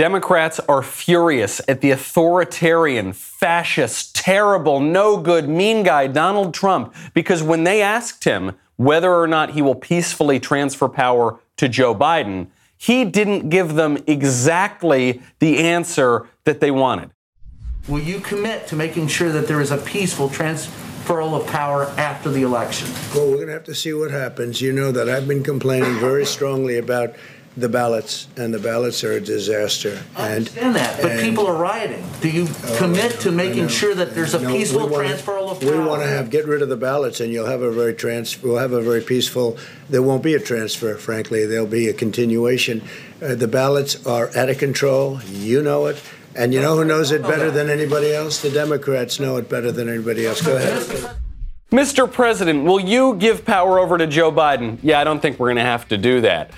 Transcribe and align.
Democrats 0.00 0.58
are 0.60 0.82
furious 0.82 1.60
at 1.68 1.82
the 1.82 1.90
authoritarian, 1.90 3.12
fascist, 3.12 4.16
terrible, 4.16 4.80
no 4.80 5.18
good, 5.18 5.46
mean 5.46 5.82
guy 5.82 6.06
Donald 6.06 6.54
Trump 6.54 6.94
because 7.12 7.42
when 7.42 7.64
they 7.64 7.82
asked 7.82 8.24
him 8.24 8.52
whether 8.76 9.12
or 9.12 9.26
not 9.26 9.50
he 9.50 9.60
will 9.60 9.74
peacefully 9.74 10.40
transfer 10.40 10.88
power 10.88 11.38
to 11.58 11.68
Joe 11.68 11.94
Biden, 11.94 12.46
he 12.78 13.04
didn't 13.04 13.50
give 13.50 13.74
them 13.74 13.98
exactly 14.06 15.20
the 15.38 15.58
answer 15.58 16.26
that 16.44 16.60
they 16.60 16.70
wanted. 16.70 17.10
Will 17.86 18.00
you 18.00 18.20
commit 18.20 18.66
to 18.68 18.76
making 18.76 19.08
sure 19.08 19.30
that 19.30 19.48
there 19.48 19.60
is 19.60 19.70
a 19.70 19.76
peaceful 19.76 20.30
transferal 20.30 21.38
of 21.38 21.46
power 21.48 21.84
after 21.98 22.30
the 22.30 22.40
election? 22.40 22.88
Well, 23.14 23.28
we're 23.28 23.34
going 23.34 23.48
to 23.48 23.52
have 23.52 23.64
to 23.64 23.74
see 23.74 23.92
what 23.92 24.10
happens. 24.10 24.62
You 24.62 24.72
know 24.72 24.92
that 24.92 25.10
I've 25.10 25.28
been 25.28 25.44
complaining 25.44 25.98
very 25.98 26.24
strongly 26.24 26.78
about 26.78 27.16
the 27.56 27.68
ballots, 27.68 28.28
and 28.36 28.54
the 28.54 28.58
ballots 28.58 29.02
are 29.02 29.12
a 29.12 29.20
disaster. 29.20 29.98
I 30.16 30.32
understand 30.36 30.76
that, 30.76 31.02
but 31.02 31.18
people 31.20 31.46
are 31.46 31.56
rioting. 31.60 32.04
Do 32.20 32.28
you 32.28 32.46
Oh, 32.48 32.76
commit 32.78 33.18
to 33.20 33.32
making 33.32 33.68
sure 33.68 33.94
that 33.94 34.14
there's 34.14 34.34
a 34.34 34.40
No, 34.40 34.50
peaceful 34.50 34.86
we 34.86 34.92
wanna- 34.92 35.08
transferal 35.08 35.50
of 35.50 35.60
power? 35.60 35.72
We 35.72 35.78
want 35.78 36.02
to 36.02 36.08
have 36.08 36.30
get 36.30 36.46
rid 36.46 36.62
of 36.62 36.68
the 36.68 36.76
ballots, 36.76 37.18
and 37.20 37.32
you'll 37.32 37.46
have 37.46 37.60
a 37.62 37.70
very 37.70 37.92
trans. 37.92 38.40
We'll 38.42 38.58
have 38.58 38.72
a 38.72 38.80
very 38.80 39.00
peaceful. 39.00 39.56
There 39.90 40.00
won't 40.02 40.22
be 40.22 40.34
a 40.34 40.38
transfer, 40.40 40.94
frankly. 40.94 41.44
There'll 41.44 41.66
be 41.66 41.88
a 41.88 41.92
continuation. 41.92 42.82
Uh, 43.22 43.34
the 43.34 43.48
ballots 43.48 44.06
are 44.06 44.30
out 44.36 44.48
of 44.48 44.58
control. 44.58 45.18
You 45.30 45.60
know 45.60 45.86
it, 45.86 45.96
and 46.36 46.54
you 46.54 46.60
know 46.60 46.76
who 46.76 46.84
knows 46.84 47.10
it 47.10 47.22
better 47.22 47.50
than 47.50 47.68
anybody 47.68 48.12
else. 48.14 48.38
The 48.38 48.50
Democrats 48.50 49.18
know 49.18 49.36
it 49.38 49.48
better 49.48 49.72
than 49.72 49.88
anybody 49.88 50.24
else. 50.24 50.40
Go 50.40 50.56
ahead. 50.56 50.82
Mr. 51.72 52.10
President, 52.10 52.64
will 52.64 52.80
you 52.80 53.14
give 53.14 53.44
power 53.44 53.78
over 53.78 53.96
to 53.96 54.06
Joe 54.06 54.32
Biden? 54.32 54.78
Yeah, 54.82 55.00
I 55.00 55.04
don't 55.04 55.20
think 55.20 55.38
we're 55.38 55.48
going 55.48 55.56
to 55.56 55.62
have 55.62 55.86
to 55.88 55.96
do 55.96 56.20
that. 56.22 56.50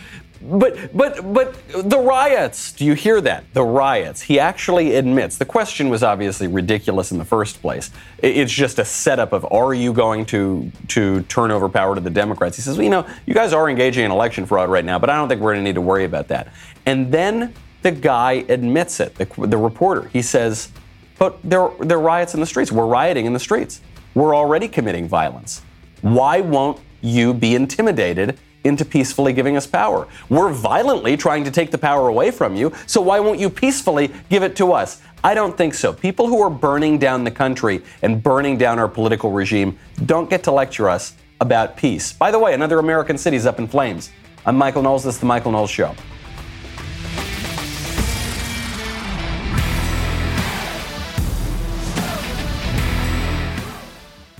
But 0.45 0.97
but 0.97 1.33
but 1.33 1.57
the 1.69 1.99
riots, 1.99 2.73
do 2.73 2.85
you 2.85 2.95
hear 2.95 3.21
that? 3.21 3.45
The 3.53 3.63
riots. 3.63 4.23
He 4.23 4.41
actually 4.41 4.97
admits. 4.97 5.39
The 5.39 5.45
question 5.45 5.89
was 5.89 6.03
obviously 6.03 6.49
ridiculous 6.49 7.13
in 7.13 7.19
the 7.19 7.25
first 7.25 7.63
place. 7.63 7.91
It's 8.19 8.53
just 8.53 8.79
a 8.79 8.85
setup 8.85 9.33
of 9.33 9.47
are 9.53 9.73
you 9.73 9.93
going 9.93 10.27
to 10.27 10.71
to 10.89 11.23
turn 11.23 11.51
over 11.51 11.69
power 11.69 11.95
to 11.95 12.01
the 12.01 12.11
Democrats? 12.11 12.57
He 12.57 12.63
says, 12.63 12.77
well, 12.77 12.85
you 12.85 12.91
know, 12.91 13.07
you 13.25 13.35
guys 13.35 13.53
are 13.53 13.71
engaging 13.71 14.05
in 14.05 14.11
election 14.11 14.45
fraud 14.47 14.69
right 14.69 14.85
now, 14.85 14.99
but 14.99 15.11
I 15.11 15.17
don't 15.17 15.29
think 15.29 15.41
we're 15.41 15.53
going 15.53 15.65
to 15.65 15.69
need 15.69 15.77
to 15.77 15.81
worry 15.81 16.05
about 16.05 16.29
that. 16.29 16.53
And 16.87 17.13
then 17.13 17.55
the 17.83 17.93
guy 17.93 18.45
admits 18.49 18.99
it. 19.01 19.15
The, 19.15 19.27
the 19.47 19.59
reporter. 19.59 20.09
He 20.09 20.23
says, 20.23 20.71
but 21.19 21.39
there 21.45 21.71
there 21.79 21.99
are 21.99 22.03
riots 22.03 22.35
in 22.35 22.41
the 22.41 22.47
streets. 22.47 22.73
We're 22.73 22.87
rioting 22.87 23.27
in 23.27 23.33
the 23.33 23.41
streets. 23.41 23.81
We're 24.15 24.35
already 24.35 24.67
committing 24.69 25.07
violence. 25.07 25.63
Why 26.01 26.41
won't 26.41 26.81
you 27.01 27.33
be 27.33 27.55
intimidated 27.55 28.39
into 28.65 28.85
peacefully 28.85 29.33
giving 29.33 29.57
us 29.57 29.67
power? 29.67 30.09
We're 30.29 30.53
violently 30.53 31.17
trying 31.17 31.45
to 31.45 31.51
take 31.51 31.71
the 31.71 31.79
power 31.79 32.09
away 32.09 32.31
from 32.31 32.55
you, 32.57 32.73
so 32.87 33.01
why 33.01 33.21
won't 33.21 33.41
you 33.41 33.51
peacefully 33.51 34.11
give 34.29 34.43
it 34.43 34.57
to 34.57 34.73
us? 34.73 35.01
I 35.25 35.35
don't 35.35 35.57
think 35.57 35.75
so. 35.75 35.93
People 35.93 36.27
who 36.27 36.41
are 36.43 36.51
burning 36.51 36.99
down 36.99 37.25
the 37.25 37.31
country 37.31 37.83
and 38.03 38.23
burning 38.23 38.59
down 38.59 38.79
our 38.79 38.89
political 38.89 39.31
regime 39.31 39.79
don't 40.05 40.29
get 40.29 40.43
to 40.45 40.53
lecture 40.53 40.89
us 40.89 41.15
about 41.41 41.77
peace. 41.77 42.13
By 42.13 42.31
the 42.31 42.39
way, 42.39 42.55
another 42.55 42.79
American 42.79 43.19
city 43.19 43.37
is 43.37 43.47
up 43.47 43.59
in 43.59 43.67
flames. 43.67 44.11
I'm 44.45 44.57
Michael 44.57 44.83
Knowles. 44.83 45.05
This 45.05 45.15
is 45.15 45.21
The 45.21 45.27
Michael 45.27 45.53
Knowles 45.53 45.71
Show. 45.71 45.95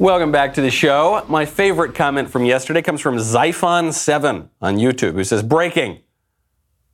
Welcome 0.03 0.33
back 0.33 0.55
to 0.55 0.61
the 0.61 0.69
show. 0.69 1.25
My 1.29 1.47
favorite 1.47 1.95
comment 1.95 2.29
from 2.29 2.45
yesterday 2.45 2.83
comes 2.83 3.01
from 3.01 3.19
Xiphon7 3.19 4.49
on 4.61 4.77
YouTube, 4.77 5.13
who 5.13 5.23
says, 5.23 5.45
Breaking. 5.45 6.01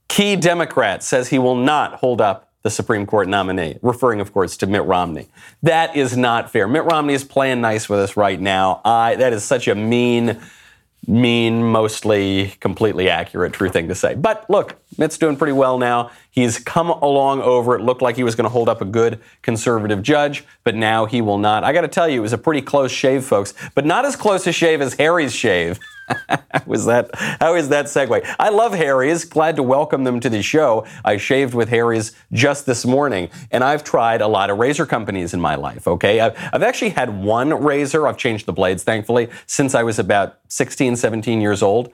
Key 0.08 0.36
Democrat 0.36 1.02
says 1.02 1.28
he 1.28 1.38
will 1.38 1.54
not 1.54 1.94
hold 1.94 2.20
up 2.20 2.52
the 2.64 2.70
Supreme 2.70 3.06
Court 3.06 3.26
nominee, 3.26 3.78
referring, 3.80 4.20
of 4.20 4.34
course, 4.34 4.58
to 4.58 4.66
Mitt 4.66 4.84
Romney. 4.84 5.28
That 5.62 5.96
is 5.96 6.18
not 6.18 6.52
fair. 6.52 6.68
Mitt 6.68 6.84
Romney 6.84 7.14
is 7.14 7.24
playing 7.24 7.62
nice 7.62 7.88
with 7.88 7.98
us 7.98 8.14
right 8.14 8.38
now. 8.38 8.82
I, 8.84 9.16
that 9.16 9.32
is 9.32 9.42
such 9.42 9.68
a 9.68 9.74
mean, 9.74 10.38
mean, 11.06 11.62
mostly 11.62 12.54
completely 12.60 13.08
accurate, 13.08 13.52
true 13.52 13.70
thing 13.70 13.88
to 13.88 13.94
say. 13.94 14.14
But 14.14 14.48
look, 14.50 14.76
Mitt's 14.98 15.16
doing 15.16 15.36
pretty 15.36 15.52
well 15.52 15.78
now. 15.78 16.10
He's 16.30 16.58
come 16.58 16.90
along 16.90 17.40
over 17.42 17.74
it. 17.74 17.82
Looked 17.82 18.02
like 18.02 18.16
he 18.16 18.24
was 18.24 18.34
going 18.34 18.44
to 18.44 18.50
hold 18.50 18.68
up 18.68 18.80
a 18.80 18.84
good 18.84 19.20
conservative 19.42 20.02
judge, 20.02 20.44
but 20.64 20.74
now 20.74 21.06
he 21.06 21.20
will 21.20 21.38
not. 21.38 21.64
I 21.64 21.72
got 21.72 21.82
to 21.82 21.88
tell 21.88 22.08
you, 22.08 22.18
it 22.18 22.22
was 22.22 22.32
a 22.32 22.38
pretty 22.38 22.62
close 22.62 22.90
shave, 22.90 23.24
folks, 23.24 23.54
but 23.74 23.86
not 23.86 24.04
as 24.04 24.16
close 24.16 24.46
a 24.46 24.52
shave 24.52 24.80
as 24.80 24.94
Harry's 24.94 25.34
shave. 25.34 25.78
how 26.28 26.72
is 26.72 26.84
that? 26.86 27.10
How 27.14 27.54
is 27.54 27.68
that 27.68 27.86
segue? 27.86 28.34
I 28.38 28.48
love 28.48 28.74
Harry's. 28.74 29.24
Glad 29.24 29.56
to 29.56 29.62
welcome 29.62 30.04
them 30.04 30.20
to 30.20 30.30
the 30.30 30.42
show. 30.42 30.86
I 31.04 31.16
shaved 31.16 31.54
with 31.54 31.68
Harry's 31.68 32.12
just 32.32 32.66
this 32.66 32.84
morning, 32.84 33.30
and 33.50 33.62
I've 33.62 33.84
tried 33.84 34.20
a 34.20 34.28
lot 34.28 34.50
of 34.50 34.58
razor 34.58 34.86
companies 34.86 35.34
in 35.34 35.40
my 35.40 35.54
life. 35.54 35.86
Okay, 35.86 36.20
I've, 36.20 36.36
I've 36.52 36.62
actually 36.62 36.90
had 36.90 37.22
one 37.22 37.52
razor. 37.62 38.06
I've 38.06 38.18
changed 38.18 38.46
the 38.46 38.52
blades, 38.52 38.82
thankfully, 38.82 39.28
since 39.46 39.74
I 39.74 39.82
was 39.82 39.98
about 39.98 40.38
16, 40.48 40.96
17 40.96 41.40
years 41.40 41.62
old. 41.62 41.92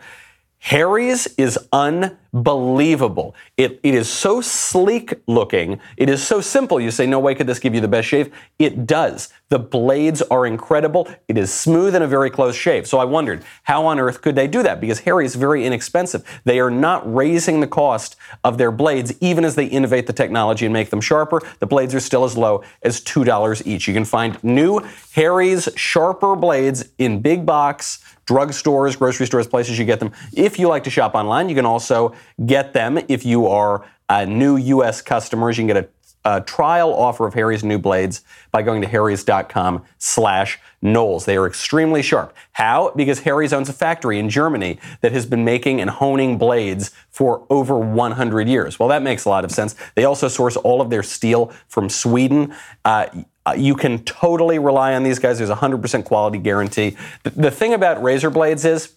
Harry's 0.64 1.26
is 1.36 1.58
unbelievable. 1.74 3.34
It, 3.58 3.80
it 3.82 3.94
is 3.94 4.10
so 4.10 4.40
sleek 4.40 5.12
looking. 5.26 5.78
It 5.98 6.08
is 6.08 6.26
so 6.26 6.40
simple. 6.40 6.80
You 6.80 6.90
say, 6.90 7.06
no 7.06 7.18
way 7.18 7.34
could 7.34 7.46
this 7.46 7.58
give 7.58 7.74
you 7.74 7.82
the 7.82 7.88
best 7.88 8.08
shave. 8.08 8.32
It 8.58 8.86
does. 8.86 9.30
The 9.50 9.58
blades 9.58 10.22
are 10.22 10.46
incredible. 10.46 11.06
It 11.28 11.36
is 11.36 11.52
smooth 11.52 11.94
and 11.94 12.02
a 12.02 12.06
very 12.06 12.30
close 12.30 12.56
shave. 12.56 12.86
So 12.86 12.96
I 12.98 13.04
wondered, 13.04 13.44
how 13.64 13.84
on 13.84 14.00
earth 14.00 14.22
could 14.22 14.36
they 14.36 14.46
do 14.46 14.62
that? 14.62 14.80
Because 14.80 15.00
Harry's 15.00 15.32
is 15.32 15.36
very 15.36 15.66
inexpensive. 15.66 16.24
They 16.44 16.58
are 16.60 16.70
not 16.70 17.14
raising 17.14 17.60
the 17.60 17.66
cost 17.66 18.16
of 18.42 18.56
their 18.56 18.72
blades, 18.72 19.12
even 19.20 19.44
as 19.44 19.56
they 19.56 19.66
innovate 19.66 20.06
the 20.06 20.14
technology 20.14 20.64
and 20.64 20.72
make 20.72 20.88
them 20.88 21.02
sharper. 21.02 21.42
The 21.58 21.66
blades 21.66 21.94
are 21.94 22.00
still 22.00 22.24
as 22.24 22.38
low 22.38 22.64
as 22.82 23.02
$2 23.02 23.66
each. 23.66 23.86
You 23.86 23.92
can 23.92 24.06
find 24.06 24.42
new 24.42 24.80
Harry's 25.12 25.68
sharper 25.76 26.36
blades 26.36 26.88
in 26.96 27.20
big 27.20 27.44
box 27.44 27.98
drugstores, 28.26 28.98
grocery 28.98 29.26
stores, 29.26 29.46
places 29.46 29.78
you 29.78 29.84
get 29.84 30.00
them. 30.00 30.12
If 30.32 30.58
you 30.58 30.68
like 30.68 30.84
to 30.84 30.90
shop 30.90 31.14
online, 31.14 31.48
you 31.48 31.54
can 31.54 31.66
also 31.66 32.14
get 32.46 32.72
them 32.72 32.98
if 33.08 33.24
you 33.24 33.46
are 33.46 33.86
uh, 34.08 34.24
new 34.24 34.56
U.S. 34.56 35.02
customers. 35.02 35.58
You 35.58 35.62
can 35.62 35.74
get 35.74 35.84
a, 35.84 35.88
trial 36.46 36.94
offer 36.94 37.26
of 37.26 37.34
Harry's 37.34 37.62
new 37.62 37.78
blades 37.78 38.22
by 38.50 38.62
going 38.62 38.80
to 38.80 38.88
harrys.com 38.88 39.84
slash 39.98 40.58
Knowles. 40.80 41.26
They 41.26 41.36
are 41.36 41.46
extremely 41.46 42.00
sharp. 42.00 42.34
How? 42.52 42.92
Because 42.96 43.20
Harry's 43.20 43.52
owns 43.52 43.68
a 43.68 43.74
factory 43.74 44.18
in 44.18 44.30
Germany 44.30 44.78
that 45.02 45.12
has 45.12 45.26
been 45.26 45.44
making 45.44 45.82
and 45.82 45.90
honing 45.90 46.38
blades 46.38 46.92
for 47.10 47.46
over 47.50 47.78
100 47.78 48.48
years. 48.48 48.78
Well, 48.78 48.88
that 48.88 49.02
makes 49.02 49.26
a 49.26 49.28
lot 49.28 49.44
of 49.44 49.50
sense. 49.50 49.74
They 49.96 50.04
also 50.04 50.28
source 50.28 50.56
all 50.56 50.80
of 50.80 50.88
their 50.88 51.02
steel 51.02 51.52
from 51.68 51.90
Sweden. 51.90 52.54
Uh, 52.86 53.06
Uh, 53.46 53.52
you 53.52 53.74
can 53.74 54.02
totally 54.04 54.58
rely 54.58 54.94
on 54.94 55.02
these 55.02 55.18
guys. 55.18 55.38
There's 55.38 55.50
a 55.50 55.56
100% 55.56 56.04
quality 56.04 56.38
guarantee. 56.38 56.96
The, 57.24 57.30
the 57.30 57.50
thing 57.50 57.74
about 57.74 58.02
razor 58.02 58.30
blades 58.30 58.64
is 58.64 58.94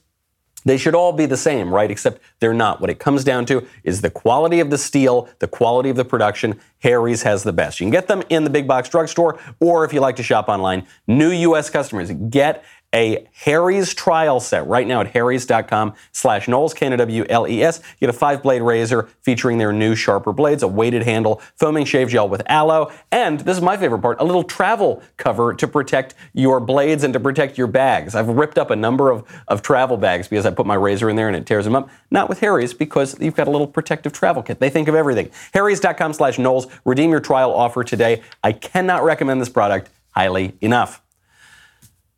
they 0.68 0.78
should 0.78 0.96
all 0.96 1.14
be 1.14 1.26
the 1.26 1.38
same, 1.38 1.74
right? 1.74 1.90
Except 1.90 2.22
they're 2.40 2.54
not. 2.54 2.82
What 2.82 2.90
it 2.90 3.00
comes 3.00 3.24
down 3.24 3.46
to 3.48 3.66
is 3.84 4.02
the 4.02 4.10
quality 4.10 4.60
of 4.60 4.70
the 4.70 4.78
steel, 4.78 5.30
the 5.40 5.48
quality 5.48 5.90
of 5.90 5.96
the 5.96 6.06
production. 6.06 6.60
Harry's 6.80 7.24
has 7.24 7.44
the 7.44 7.54
best. 7.54 7.80
You 7.80 7.86
can 7.86 7.92
get 7.92 8.08
them 8.08 8.24
in 8.30 8.44
the 8.44 8.50
big 8.50 8.68
box 8.68 8.90
drugstore, 8.90 9.40
or 9.60 9.86
if 9.86 9.94
you 9.94 10.02
like 10.02 10.18
to 10.18 10.24
shop 10.24 10.50
online, 10.50 10.86
new 11.08 11.30
U.S. 11.30 11.70
customers 11.70 12.12
get 12.30 12.66
a 12.94 13.28
Harry's 13.34 13.94
trial 13.94 14.40
set 14.40 14.66
right 14.66 14.88
now 14.88 15.02
at 15.02 15.08
harrys.com 15.08 15.94
slash 16.12 16.48
Knowles, 16.48 16.74
K-N-O-W-L-E-S. 16.74 17.82
Get 18.00 18.10
a 18.10 18.14
five-blade 18.14 18.62
razor 18.62 19.10
featuring 19.22 19.58
their 19.58 19.74
new 19.74 19.94
sharper 19.96 20.32
blades, 20.32 20.64
a 20.64 20.68
weighted 20.68 21.04
handle, 21.04 21.42
foaming 21.56 21.86
shave 21.86 22.10
gel 22.10 22.30
with 22.30 22.42
aloe, 22.48 22.92
and 23.12 23.42
this 23.42 23.58
is 23.58 23.64
my 23.64 23.78
favorite 23.78 24.02
part, 24.02 24.20
a 24.22 24.24
little 24.24 24.44
travel 24.44 25.04
cover 25.18 25.54
to 25.54 25.68
protect 25.68 26.16
your 26.34 26.60
blades 26.60 27.04
and 27.04 27.14
to 27.14 27.20
protect 27.20 27.58
your 27.58 27.68
bags. 27.68 28.16
I've 28.16 28.30
ripped 28.30 28.58
up 28.58 28.72
a 28.72 28.76
number 28.76 29.12
of, 29.12 29.28
of 29.48 29.62
travel 29.62 29.98
bags 29.98 30.28
because 30.28 30.46
I 30.46 30.52
put 30.52 30.66
my 30.66 30.76
razor 30.76 31.10
in 31.10 31.16
there 31.16 31.28
and 31.28 31.36
it 31.36 31.46
tears 31.46 31.66
them 31.66 31.76
up. 31.76 31.90
Not 32.10 32.30
with 32.30 32.40
Harry's 32.40 32.74
because 32.74 33.20
you've 33.20 33.36
got 33.36 33.48
a 33.48 33.52
little 33.52 33.68
protective 33.68 34.14
travel 34.14 34.42
kit. 34.42 34.60
They 34.60 34.70
think 34.70 34.88
of 34.88 34.96
everything. 34.96 35.30
harrys.com 35.54 36.14
slash 36.14 36.40
Knowles. 36.40 36.68
Redeem 36.86 37.12
your 37.12 37.20
trial 37.20 37.54
offer 37.54 37.84
today. 37.84 38.22
I 38.44 38.54
cannot 38.54 39.04
recommend 39.04 39.42
this 39.42 39.50
product 39.50 39.90
highly 40.12 40.56
enough. 40.62 41.02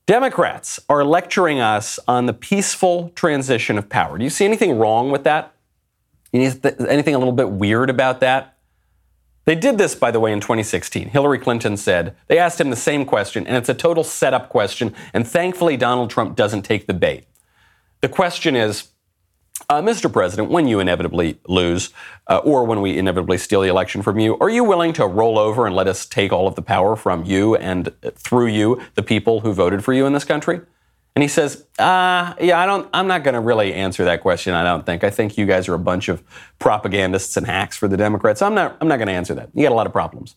Democrats 0.10 0.80
are 0.90 1.06
lecturing 1.06 1.60
us 1.60 2.00
on 2.08 2.26
the 2.26 2.34
peaceful 2.34 3.10
transition 3.14 3.78
of 3.78 3.90
power. 3.90 4.18
Do 4.18 4.24
you 4.24 4.32
see 4.32 4.44
anything 4.44 4.80
wrong 4.80 5.12
with 5.12 5.24
that? 5.26 5.54
Anything 6.34 7.14
a 7.14 7.20
little 7.20 7.32
bit 7.32 7.52
weird 7.52 7.92
about 7.92 8.20
that? 8.22 8.58
They 9.46 9.54
did 9.54 9.78
this, 9.78 9.94
by 9.94 10.10
the 10.10 10.20
way, 10.20 10.34
in 10.34 10.40
2016. 10.40 11.10
Hillary 11.10 11.38
Clinton 11.38 11.78
said, 11.78 12.16
they 12.26 12.40
asked 12.40 12.60
him 12.60 12.72
the 12.72 12.76
same 12.76 13.06
question, 13.06 13.46
and 13.46 13.56
it's 13.56 13.70
a 13.70 13.76
total 13.76 14.04
setup 14.04 14.50
question, 14.50 14.96
and 15.14 15.28
thankfully 15.28 15.78
Donald 15.78 16.10
Trump 16.10 16.36
doesn't 16.36 16.64
take 16.64 16.88
the 16.88 16.96
bait. 16.96 17.26
The 18.02 18.10
question 18.10 18.56
is, 18.56 18.88
uh, 19.68 19.82
Mr. 19.82 20.12
President, 20.12 20.50
when 20.50 20.68
you 20.68 20.80
inevitably 20.80 21.40
lose, 21.48 21.92
uh, 22.28 22.38
or 22.38 22.64
when 22.64 22.82
we 22.82 22.98
inevitably 22.98 23.38
steal 23.38 23.62
the 23.62 23.68
election 23.68 24.02
from 24.02 24.20
you, 24.20 24.38
are 24.40 24.50
you 24.50 24.64
willing 24.64 24.94
to 24.94 25.06
roll 25.06 25.38
over 25.38 25.66
and 25.66 25.76
let 25.76 25.88
us 25.88 26.06
take 26.06 26.32
all 26.32 26.48
of 26.48 26.56
the 26.56 26.62
power 26.62 26.96
from 26.96 27.26
you 27.26 27.56
and 27.56 27.90
uh, 28.04 28.12
through 28.16 28.48
you, 28.48 28.82
the 28.96 29.04
people 29.04 29.42
who 29.42 29.54
voted 29.54 29.84
for 29.84 29.94
you 29.94 30.06
in 30.06 30.14
this 30.14 30.26
country? 30.26 30.62
And 31.16 31.24
he 31.24 31.28
says, 31.28 31.66
uh, 31.80 32.34
yeah, 32.40 32.60
I 32.60 32.66
don't, 32.66 32.88
I'm 32.94 33.08
not 33.08 33.24
going 33.24 33.34
to 33.34 33.42
really 33.42 33.74
answer 33.74 34.06
that 34.06 34.22
question. 34.22 34.54
I 34.54 34.64
don't 34.64 34.86
think. 34.86 35.04
I 35.04 35.10
think 35.10 35.38
you 35.38 35.46
guys 35.46 35.68
are 35.68 35.74
a 35.74 35.80
bunch 35.80 36.08
of 36.08 36.24
propagandists 36.60 37.36
and 37.36 37.46
hacks 37.46 37.76
for 37.76 37.88
the 37.88 37.98
Democrats. 37.98 38.42
I'm 38.42 38.54
not, 38.54 38.78
I'm 38.80 38.88
not 38.88 38.98
going 38.98 39.08
to 39.08 39.14
answer 39.14 39.34
that. 39.36 39.50
You 39.54 39.64
got 39.64 39.72
a 39.72 39.76
lot 39.76 39.88
of 39.88 39.92
problems. 39.92 40.36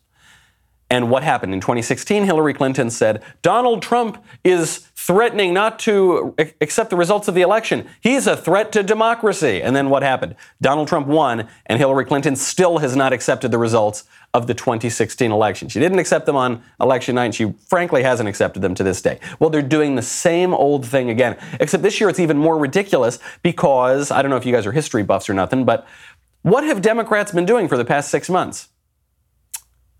And 0.92 1.08
what 1.08 1.22
happened? 1.22 1.54
In 1.54 1.60
2016, 1.60 2.24
Hillary 2.24 2.52
Clinton 2.52 2.90
said, 2.90 3.22
Donald 3.40 3.80
Trump 3.80 4.22
is 4.44 4.88
threatening 4.94 5.54
not 5.54 5.78
to 5.78 6.34
accept 6.60 6.90
the 6.90 6.96
results 6.96 7.28
of 7.28 7.34
the 7.34 7.40
election. 7.40 7.88
He's 8.02 8.26
a 8.26 8.36
threat 8.36 8.72
to 8.72 8.82
democracy. 8.82 9.62
And 9.62 9.74
then 9.74 9.88
what 9.88 10.02
happened? 10.02 10.36
Donald 10.60 10.88
Trump 10.88 11.06
won, 11.06 11.48
and 11.64 11.78
Hillary 11.78 12.04
Clinton 12.04 12.36
still 12.36 12.76
has 12.76 12.94
not 12.94 13.14
accepted 13.14 13.50
the 13.50 13.56
results 13.56 14.04
of 14.34 14.46
the 14.46 14.52
2016 14.52 15.32
election. 15.32 15.66
She 15.70 15.80
didn't 15.80 15.98
accept 15.98 16.26
them 16.26 16.36
on 16.36 16.62
election 16.78 17.14
night, 17.14 17.24
and 17.24 17.34
she 17.34 17.54
frankly 17.68 18.02
hasn't 18.02 18.28
accepted 18.28 18.60
them 18.60 18.74
to 18.74 18.84
this 18.84 19.00
day. 19.00 19.18
Well, 19.38 19.48
they're 19.48 19.62
doing 19.62 19.94
the 19.94 20.02
same 20.02 20.52
old 20.52 20.84
thing 20.84 21.08
again, 21.08 21.38
except 21.58 21.82
this 21.82 22.00
year 22.00 22.10
it's 22.10 22.20
even 22.20 22.36
more 22.36 22.58
ridiculous 22.58 23.18
because 23.42 24.10
I 24.10 24.20
don't 24.20 24.30
know 24.30 24.36
if 24.36 24.44
you 24.44 24.52
guys 24.52 24.66
are 24.66 24.72
history 24.72 25.04
buffs 25.04 25.30
or 25.30 25.32
nothing, 25.32 25.64
but 25.64 25.86
what 26.42 26.64
have 26.64 26.82
Democrats 26.82 27.32
been 27.32 27.46
doing 27.46 27.66
for 27.66 27.78
the 27.78 27.84
past 27.86 28.10
six 28.10 28.28
months? 28.28 28.68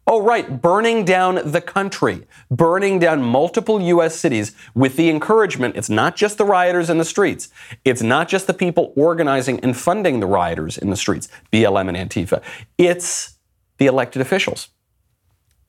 Oh, 0.05 0.21
right, 0.21 0.61
burning 0.61 1.05
down 1.05 1.41
the 1.45 1.61
country, 1.61 2.27
burning 2.51 2.99
down 2.99 3.23
multiple 3.23 3.81
U.S. 3.81 4.17
cities 4.17 4.53
with 4.75 4.97
the 4.97 5.09
encouragement. 5.09 5.77
It's 5.77 5.89
not 5.89 6.17
just 6.17 6.39
the 6.39 6.45
rioters 6.45 6.91
in 6.91 6.99
the 6.99 7.05
streets. 7.05 7.51
It's 7.85 8.03
not 8.03 8.29
just 8.29 8.49
the 8.49 8.55
people 8.55 8.93
organizing 8.97 9.61
and 9.61 9.77
funding 9.77 10.19
the 10.19 10.27
rioters 10.27 10.77
in 10.77 10.91
the 10.91 10.97
streets, 10.97 11.29
BLM 11.53 11.89
and 11.89 12.11
Antifa. 12.11 12.43
It's 12.79 13.39
the 13.79 13.87
elected 13.87 14.21
officials. 14.21 14.69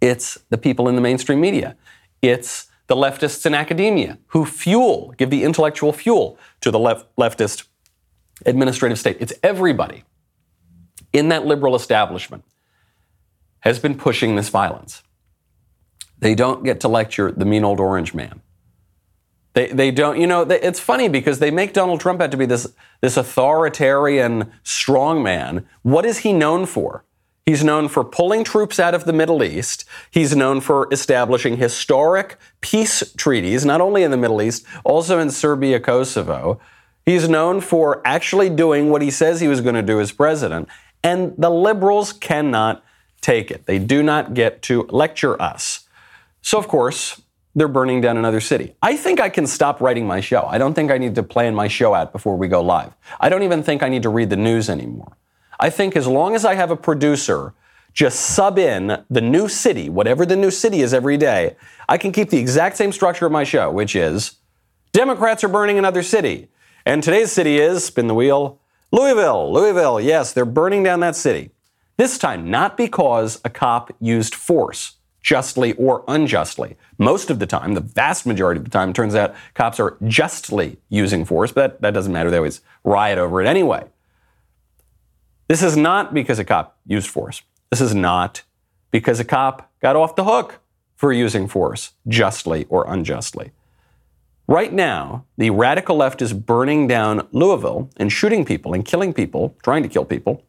It's 0.02 0.40
the 0.50 0.58
people 0.58 0.90
in 0.90 0.96
the 0.96 1.02
mainstream 1.02 1.40
media. 1.40 1.78
It's 2.22 2.68
the 2.88 2.96
leftists 2.96 3.46
in 3.46 3.54
academia 3.54 4.18
who 4.28 4.46
fuel, 4.46 5.14
give 5.18 5.30
the 5.30 5.44
intellectual 5.44 5.94
fuel 5.94 6.40
to 6.62 6.72
the 6.72 6.80
left, 6.80 7.06
leftist 7.18 7.68
administrative 8.46 9.00
state. 9.00 9.18
It's 9.20 9.34
everybody 9.44 10.04
in 11.14 11.30
that 11.30 11.46
liberal 11.46 11.76
establishment 11.76 12.44
has 13.64 13.80
been 13.80 13.96
pushing 13.96 14.36
this 14.36 14.50
violence. 14.50 15.04
They 16.20 16.36
don't 16.36 16.66
get 16.66 16.82
to 16.82 16.90
lecture 16.90 17.32
the 17.32 17.46
mean 17.46 17.64
old 17.64 17.80
orange 17.80 18.14
man. 18.14 18.42
They, 19.54 19.68
they 19.68 19.90
don't, 19.90 20.20
you 20.20 20.28
know, 20.28 20.44
they, 20.44 20.60
it's 20.60 20.82
funny 20.82 21.08
because 21.08 21.40
they 21.40 21.50
make 21.50 21.72
Donald 21.72 22.02
Trump 22.02 22.22
out 22.22 22.32
to 22.32 22.38
be 22.38 22.46
this, 22.46 22.74
this 23.00 23.16
authoritarian 23.16 24.52
strongman. 24.66 25.64
What 25.82 26.06
is 26.06 26.20
he 26.20 26.34
known 26.34 26.66
for? 26.66 27.06
He's 27.46 27.64
known 27.64 27.88
for 27.88 28.04
pulling 28.04 28.44
troops 28.44 28.80
out 28.80 28.94
of 28.94 29.06
the 29.06 29.14
Middle 29.14 29.44
East. 29.44 29.86
He's 30.12 30.36
known 30.36 30.60
for 30.60 30.92
establishing 30.92 31.58
historic 31.58 32.38
peace 32.60 33.14
treaties, 33.16 33.64
not 33.64 33.80
only 33.80 34.04
in 34.04 34.12
the 34.12 34.18
Middle 34.18 34.42
East, 34.42 34.66
also 34.84 35.20
in 35.20 35.30
Serbia, 35.30 35.80
Kosovo. 35.80 36.60
He's 37.06 37.30
known 37.30 37.62
for 37.62 38.02
actually 38.06 38.50
doing 38.50 38.90
what 38.90 39.02
he 39.02 39.12
says 39.12 39.40
he 39.40 39.48
was 39.48 39.62
going 39.62 39.76
to 39.76 39.82
do 39.82 40.02
as 40.02 40.12
president. 40.12 40.68
And 41.02 41.34
the 41.38 41.50
liberals 41.50 42.12
cannot 42.12 42.84
take 43.24 43.50
it. 43.50 43.66
They 43.66 43.80
do 43.80 44.04
not 44.04 44.36
get 44.36 44.62
to 44.64 44.84
lecture 44.84 45.42
us. 45.42 45.88
So, 46.42 46.60
of 46.60 46.68
course, 46.68 47.22
they're 47.56 47.68
burning 47.68 48.02
down 48.02 48.18
another 48.18 48.42
city. 48.42 48.76
I 48.82 48.98
think 48.98 49.20
I 49.20 49.30
can 49.30 49.48
stop 49.48 49.80
writing 49.80 50.06
my 50.06 50.20
show. 50.20 50.44
I 50.48 50.58
don't 50.58 50.74
think 50.74 50.92
I 50.92 50.98
need 50.98 51.16
to 51.16 51.24
plan 51.24 51.56
my 51.56 51.68
show 51.68 51.94
out 51.94 52.12
before 52.12 52.36
we 52.36 52.48
go 52.48 52.62
live. 52.62 52.96
I 53.20 53.30
don't 53.30 53.44
even 53.44 53.64
think 53.64 53.82
I 53.82 53.90
need 53.90 54.04
to 54.04 54.10
read 54.10 54.30
the 54.30 54.38
news 54.38 54.70
anymore. 54.70 55.18
I 55.60 55.70
think 55.70 55.96
as 55.96 56.08
long 56.08 56.36
as 56.36 56.46
I 56.46 56.56
have 56.56 56.72
a 56.72 56.76
producer 56.76 57.54
just 57.94 58.20
sub 58.20 58.58
in 58.58 59.04
the 59.10 59.22
new 59.22 59.48
city, 59.48 59.88
whatever 59.88 60.26
the 60.26 60.36
new 60.36 60.50
city 60.50 60.82
is 60.82 60.94
every 60.94 61.16
day, 61.16 61.56
I 61.88 62.00
can 62.00 62.12
keep 62.12 62.32
the 62.32 62.40
exact 62.40 62.76
same 62.76 62.92
structure 62.92 63.28
of 63.28 63.32
my 63.32 63.44
show, 63.44 63.72
which 63.72 63.96
is 63.96 64.38
Democrats 64.94 65.44
are 65.44 65.48
burning 65.48 65.78
another 65.78 66.02
city. 66.04 66.50
And 66.86 67.04
today's 67.04 67.32
city 67.32 67.60
is, 67.60 67.86
spin 67.86 68.08
the 68.08 68.16
wheel, 68.16 68.60
Louisville. 68.92 69.54
Louisville, 69.54 70.02
yes, 70.02 70.34
they're 70.34 70.44
burning 70.44 70.84
down 70.84 71.00
that 71.02 71.16
city. 71.16 71.52
This 71.98 72.18
time, 72.18 72.50
not 72.50 72.76
because 72.76 73.40
a 73.46 73.50
cop 73.50 73.94
used 74.00 74.34
force, 74.34 74.94
justly 75.22 75.74
or 75.74 76.04
unjustly. 76.08 76.76
Most 76.98 77.30
of 77.30 77.40
the 77.40 77.46
time, 77.46 77.74
the 77.74 77.82
vast 77.82 78.26
majority 78.26 78.60
of 78.60 78.66
the 78.66 78.72
time, 78.72 78.94
turns 78.94 79.16
out 79.16 79.36
cops 79.54 79.80
are 79.80 79.98
justly 80.06 80.78
using 80.90 81.24
force, 81.24 81.52
but 81.52 81.74
that, 81.74 81.82
that 81.82 81.94
doesn't 81.94 82.12
matter. 82.12 82.30
They 82.30 82.38
always 82.38 82.62
riot 82.84 83.18
over 83.18 83.42
it 83.42 83.48
anyway. 83.48 83.86
This 85.48 85.64
is 85.64 85.78
not 85.78 86.14
because 86.14 86.40
a 86.40 86.46
cop 86.46 86.78
used 86.86 87.10
force. 87.10 87.42
This 87.70 87.82
is 87.82 87.94
not 87.94 88.44
because 88.92 89.20
a 89.20 89.26
cop 89.26 89.72
got 89.82 89.96
off 89.96 90.16
the 90.16 90.24
hook 90.24 90.60
for 90.96 91.12
using 91.12 91.48
force, 91.48 91.92
justly 92.08 92.66
or 92.70 92.86
unjustly. 92.88 93.52
Right 94.48 94.74
now, 94.74 95.26
the 95.38 95.52
radical 95.52 95.96
left 95.96 96.22
is 96.22 96.34
burning 96.34 96.88
down 96.88 97.28
Louisville 97.32 97.90
and 97.98 98.12
shooting 98.12 98.46
people 98.46 98.74
and 98.74 98.84
killing 98.84 99.14
people, 99.14 99.56
trying 99.64 99.84
to 99.84 99.90
kill 99.90 100.06
people, 100.06 100.44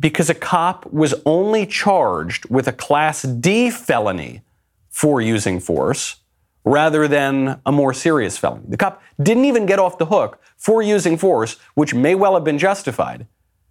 because 0.00 0.28
a 0.28 0.34
cop 0.34 0.90
was 0.92 1.14
only 1.24 1.66
charged 1.66 2.48
with 2.50 2.66
a 2.66 2.72
Class 2.72 3.22
D 3.22 3.70
felony 3.70 4.42
for 4.90 5.20
using 5.20 5.60
force 5.60 6.16
rather 6.64 7.06
than 7.06 7.60
a 7.66 7.72
more 7.72 7.92
serious 7.92 8.38
felony. 8.38 8.64
The 8.68 8.76
cop 8.76 9.02
didn't 9.22 9.44
even 9.44 9.66
get 9.66 9.78
off 9.78 9.98
the 9.98 10.06
hook 10.06 10.40
for 10.56 10.82
using 10.82 11.16
force, 11.16 11.56
which 11.74 11.94
may 11.94 12.14
well 12.14 12.34
have 12.34 12.44
been 12.44 12.58
justified. 12.58 13.26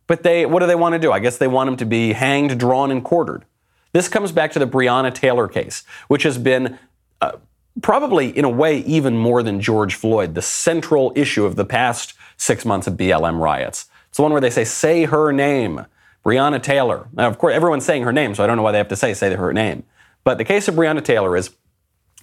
But 0.06 0.24
they, 0.24 0.46
what 0.46 0.60
do 0.60 0.68
they 0.68 0.75
want 0.75 0.94
to 0.94 1.00
do? 1.00 1.12
I 1.12 1.20
guess 1.20 1.38
they 1.38 1.48
want 1.48 1.70
him 1.70 1.78
to 1.78 1.86
be 1.86 2.14
hanged, 2.14 2.60
drawn, 2.60 2.92
and 2.92 3.04
quartered. 3.04 3.46
This 3.94 4.08
comes 4.08 4.31
back 4.31 4.52
to 4.52 4.60
the 4.60 4.68
Breonna 4.68 5.14
Taylor 5.14 5.48
case, 5.48 5.84
which 6.08 6.24
has 6.24 6.38
been 6.38 6.78
uh, 7.22 7.34
probably, 7.81 8.36
in 8.38 8.46
a 8.46 8.50
way, 8.50 8.80
even 8.80 9.18
more 9.18 9.42
than 9.44 9.62
George 9.62 9.96
Floyd, 9.96 10.36
the 10.36 10.42
central 10.42 11.14
issue 11.16 11.46
of 11.46 11.56
the 11.56 11.66
past 11.66 12.14
six 12.38 12.66
months 12.66 12.88
of 12.88 12.96
BLM 12.96 13.40
riots. 13.40 13.88
It's 14.10 14.18
the 14.18 14.24
one 14.24 14.31
where 14.31 14.42
they 14.42 14.50
say, 14.50 14.66
say 14.66 15.06
her 15.06 15.31
name. 15.31 15.86
Breonna 16.25 16.62
Taylor. 16.62 17.08
Now, 17.14 17.28
of 17.28 17.38
course, 17.38 17.54
everyone's 17.54 17.86
saying 17.86 18.04
her 18.04 18.14
name, 18.14 18.34
so 18.34 18.44
I 18.44 18.48
don't 18.48 18.58
know 18.58 18.64
why 18.64 18.72
they 18.72 18.78
have 18.78 18.88
to 18.90 18.96
say, 18.96 19.14
say 19.14 19.34
her 19.34 19.54
name. 19.54 19.84
But 20.24 20.38
the 20.38 20.46
case 20.46 20.68
of 20.68 20.75
Breonna 20.75 21.04
Taylor 21.04 21.36
is 21.36 21.52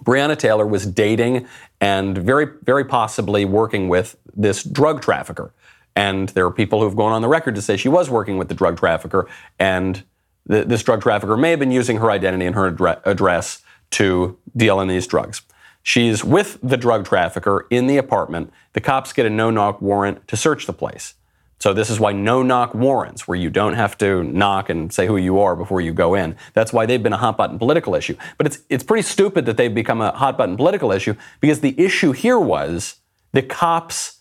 Breonna 0.03 0.39
Taylor 0.39 0.67
was 0.67 0.87
dating 0.87 1.47
and 1.81 2.17
very, 2.17 2.47
very 2.63 2.85
possibly 2.85 3.45
working 3.45 3.89
with 3.89 4.17
this 4.35 4.63
drug 4.63 5.03
trafficker. 5.03 5.53
And 5.95 6.31
there 6.31 6.47
are 6.47 6.51
people 6.51 6.81
who've 6.81 6.97
gone 6.97 7.13
on 7.13 7.21
the 7.21 7.29
record 7.29 7.55
to 7.57 7.63
say 7.63 7.77
she 7.77 7.89
was 7.89 8.09
working 8.09 8.39
with 8.39 8.49
the 8.49 8.55
drug 8.55 8.79
trafficker, 8.79 9.29
and 9.59 10.03
th- 10.49 10.67
this 10.69 10.83
drug 10.83 11.03
trafficker 11.03 11.37
may 11.37 11.51
have 11.51 11.59
been 11.59 11.73
using 11.73 11.99
her 11.99 12.11
identity 12.11 12.47
and 12.47 12.55
her 12.55 12.71
adre- 12.71 13.01
address 13.05 13.63
to 13.91 14.39
deal 14.57 14.81
in 14.81 14.89
these 14.89 15.07
drugs. 15.07 15.43
She's 15.83 16.25
with 16.25 16.59
the 16.63 16.77
drug 16.77 17.07
trafficker 17.07 17.67
in 17.71 17.87
the 17.87 17.97
apartment. 17.97 18.53
The 18.73 18.81
cops 18.81 19.13
get 19.13 19.27
a 19.27 19.31
no 19.31 19.51
knock 19.51 19.83
warrant 19.83 20.27
to 20.29 20.37
search 20.37 20.67
the 20.67 20.73
place. 20.73 21.15
So 21.61 21.75
this 21.75 21.91
is 21.91 22.01
why 22.01 22.13
no 22.13 22.43
knock 22.43 22.75
warrants, 22.75 23.29
where 23.29 23.37
you 23.37 23.51
don't 23.51 23.75
have 23.75 23.99
to 23.99 24.25
knock 24.25 24.71
and 24.71 24.91
say 24.91 25.07
who 25.07 25.19
you 25.19 25.41
are 25.41 25.55
before 25.55 25.83
you 25.83 25.93
go 25.93 26.15
in. 26.15 26.37
That's 26.55 26.73
why 26.73 26.87
they've 26.87 27.03
been 27.03 27.13
a 27.13 27.19
hot 27.19 27.37
button 27.37 27.59
political 27.59 27.95
issue. 27.95 28.17
But 28.39 28.47
it's 28.47 28.61
it's 28.71 28.83
pretty 28.83 29.03
stupid 29.03 29.45
that 29.45 29.59
they've 29.59 29.75
become 29.75 30.01
a 30.01 30.13
hot 30.13 30.39
button 30.39 30.57
political 30.57 30.91
issue 30.91 31.15
because 31.41 31.61
the 31.61 31.79
issue 31.79 32.13
here 32.13 32.39
was 32.39 32.97
the 33.33 33.43
cops 33.43 34.21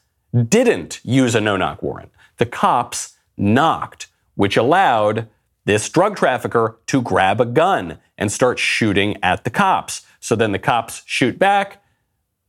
didn't 0.49 0.99
use 1.03 1.33
a 1.33 1.41
no 1.41 1.55
knock 1.55 1.81
warrant. 1.81 2.11
The 2.37 2.45
cops 2.45 3.15
knocked, 3.37 4.07
which 4.35 4.57
allowed 4.57 5.29
this 5.65 5.87
drug 5.87 6.17
trafficker 6.17 6.77
to 6.87 7.01
grab 7.01 7.39
a 7.39 7.45
gun 7.45 7.99
and 8.17 8.31
start 8.31 8.59
shooting 8.59 9.17
at 9.23 9.45
the 9.45 9.49
cops. 9.49 10.05
So 10.19 10.35
then 10.35 10.51
the 10.51 10.59
cops 10.59 11.03
shoot 11.05 11.39
back. 11.39 11.81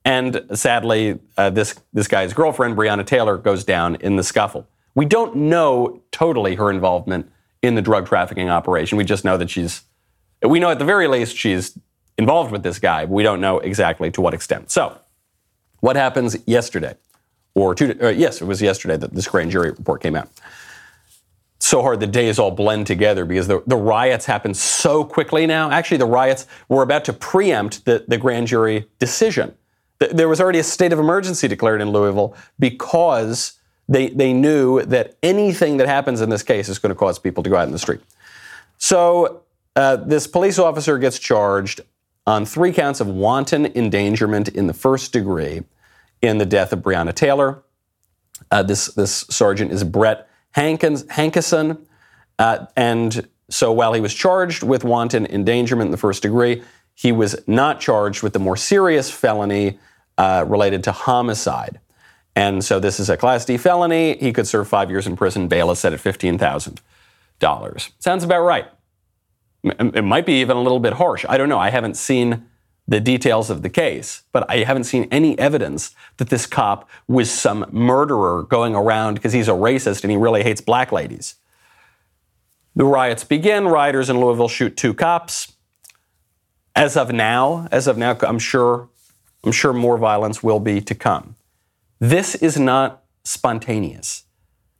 And 0.04 0.47
sadly, 0.54 1.20
uh, 1.37 1.50
this, 1.50 1.75
this 1.92 2.09
guy's 2.09 2.32
girlfriend, 2.32 2.76
Breonna 2.76 3.06
Taylor, 3.06 3.37
goes 3.37 3.64
down 3.64 3.97
in 3.97 4.16
the 4.16 4.23
scuffle. 4.25 4.66
We 4.94 5.06
don't 5.06 5.37
know 5.37 6.02
totally 6.12 6.56
her 6.56 6.70
involvement 6.70 7.30
in 7.62 7.75
the 7.75 7.82
drug 7.82 8.06
trafficking 8.06 8.50
operation. 8.50 8.99
We 8.99 9.04
just 9.04 9.25
know 9.25 9.37
that 9.37 9.50
she's, 9.50 9.82
we 10.42 10.59
know 10.59 10.70
at 10.70 10.78
the 10.78 10.85
very 10.85 11.06
least 11.06 11.37
she's 11.37 11.78
involved 12.18 12.52
with 12.52 12.62
this 12.62 12.78
guy, 12.78 13.04
but 13.04 13.12
we 13.12 13.23
don't 13.23 13.40
know 13.40 13.59
exactly 13.59 14.11
to 14.12 14.20
what 14.20 14.35
extent. 14.35 14.70
So, 14.70 14.99
what 15.80 15.97
happens 15.97 16.37
yesterday? 16.47 16.94
Or 17.54 17.75
two, 17.75 17.99
uh, 18.00 18.09
yes, 18.09 18.40
it 18.40 18.44
was 18.44 18.62
yesterday 18.62 18.97
that 18.97 19.12
this 19.12 19.26
grand 19.26 19.50
jury 19.50 19.70
report 19.70 20.02
came 20.02 20.14
out. 20.14 20.28
So 21.59 21.82
hard 21.82 22.00
the 22.00 22.06
days 22.06 22.38
all 22.38 22.50
blend 22.50 22.87
together 22.87 23.25
because 23.25 23.47
the, 23.47 23.62
the 23.66 23.76
riots 23.76 24.25
happen 24.25 24.54
so 24.54 25.04
quickly 25.04 25.47
now. 25.47 25.70
Actually, 25.70 25.99
the 25.99 26.06
riots 26.06 26.47
were 26.68 26.82
about 26.82 27.04
to 27.06 27.12
preempt 27.12 27.85
the, 27.85 28.04
the 28.09 28.16
grand 28.16 28.47
jury 28.47 28.87
decision. 28.99 29.54
There 29.99 30.28
was 30.28 30.40
already 30.40 30.59
a 30.59 30.64
state 30.64 30.92
of 30.92 30.99
emergency 30.99 31.49
declared 31.49 31.82
in 31.82 31.90
Louisville 31.90 32.35
because 32.59 33.60
they, 33.90 34.09
they 34.09 34.32
knew 34.32 34.82
that 34.82 35.16
anything 35.23 35.76
that 35.78 35.88
happens 35.88 36.20
in 36.20 36.30
this 36.30 36.44
case 36.44 36.68
is 36.68 36.78
going 36.78 36.90
to 36.90 36.94
cause 36.94 37.18
people 37.18 37.42
to 37.42 37.50
go 37.50 37.56
out 37.56 37.66
in 37.66 37.73
the 37.73 37.78
street. 37.78 38.00
So 38.78 39.42
uh, 39.75 39.97
this 39.97 40.28
police 40.28 40.59
officer 40.61 40.97
gets 40.97 41.18
charged 41.18 41.80
on 42.25 42.47
three 42.47 42.73
counts 42.73 43.00
of 43.00 43.09
wanton 43.09 43.66
endangerment 43.66 44.49
in 44.49 44.68
the 44.68 44.73
first 44.73 45.12
degree 45.12 45.64
in 46.23 46.38
the 46.38 46.47
death 46.47 46.73
of 46.73 46.78
Breonna 46.78 47.12
Taylor. 47.12 47.62
Uh, 48.50 48.62
this, 48.62 48.87
this 48.94 49.26
sergeant 49.28 49.73
is 49.73 49.82
Brett 49.82 50.28
Hankins, 50.52 51.02
Hankison. 51.04 51.85
Uh, 52.38 52.66
and 52.76 53.28
so 53.50 53.73
while 53.73 53.92
he 53.92 54.00
was 54.00 54.14
charged 54.14 54.62
with 54.62 54.85
wanton 54.85 55.26
endangerment 55.26 55.88
in 55.88 55.92
the 55.92 55.97
first 55.97 56.23
degree, 56.23 56.62
he 56.94 57.11
was 57.11 57.37
not 57.49 57.80
charged 57.80 58.23
with 58.23 58.35
the 58.35 58.38
more 58.38 58.56
serious 58.56 59.11
felony 59.11 59.80
uh, 60.16 60.44
related 60.47 60.85
to 60.85 60.92
homicide. 60.92 61.80
And 62.37 62.64
so 62.64 62.78
this 62.78 63.00
is 63.00 63.10
a 63.10 63.16
Class 63.16 63.44
D 63.44 63.56
felony. 63.56 64.16
He 64.18 64.32
could 64.32 64.46
serve 64.46 64.68
five 64.68 64.90
years 64.90 65.06
in 65.06 65.16
prison. 65.16 65.49
Bail 65.49 65.70
is 65.70 65.78
set 65.78 65.92
at 65.92 66.00
$15,000. 66.00 67.90
Sounds 67.99 68.25
about 68.25 68.42
right. 68.42 68.68
It 69.62 70.04
might 70.04 70.25
be 70.25 70.40
even 70.40 70.56
a 70.56 70.62
little 70.62 70.80
bit 70.80 70.94
harsh. 70.94 71.26
I 71.28 71.37
don't 71.37 71.49
know. 71.49 71.58
I 71.58 71.70
haven't 71.70 71.96
seen 71.96 72.46
the 72.88 73.00
details 73.00 73.50
of 73.50 73.62
the 73.62 73.68
case, 73.68 74.22
but 74.32 74.50
I 74.50 74.58
haven't 74.64 74.84
seen 74.84 75.06
any 75.10 75.38
evidence 75.38 75.94
that 76.16 76.28
this 76.28 76.46
cop 76.46 76.88
was 77.06 77.30
some 77.30 77.66
murderer 77.70 78.42
going 78.44 78.75
around 78.75 79.14
because 79.14 79.32
he's 79.32 79.49
a 79.49 79.52
racist 79.52 80.02
and 80.02 80.10
he 80.10 80.16
really 80.16 80.42
hates 80.42 80.60
black 80.60 80.90
ladies. 80.90 81.37
The 82.75 82.84
riots 82.84 83.25
begin. 83.25 83.68
Rioters 83.68 84.08
in 84.08 84.18
Louisville 84.18 84.49
shoot 84.49 84.76
two 84.76 84.94
cops. 84.94 85.52
As 86.75 86.96
of 86.96 87.12
now, 87.12 87.68
as 87.70 87.87
of 87.87 87.99
now, 87.99 88.16
I'm 88.22 88.38
sure, 88.38 88.88
I'm 89.44 89.52
sure 89.52 89.72
more 89.72 89.99
violence 89.99 90.42
will 90.42 90.60
be 90.60 90.80
to 90.80 90.94
come. 90.94 91.37
This 92.00 92.35
is 92.35 92.59
not 92.59 93.02
spontaneous. 93.25 94.25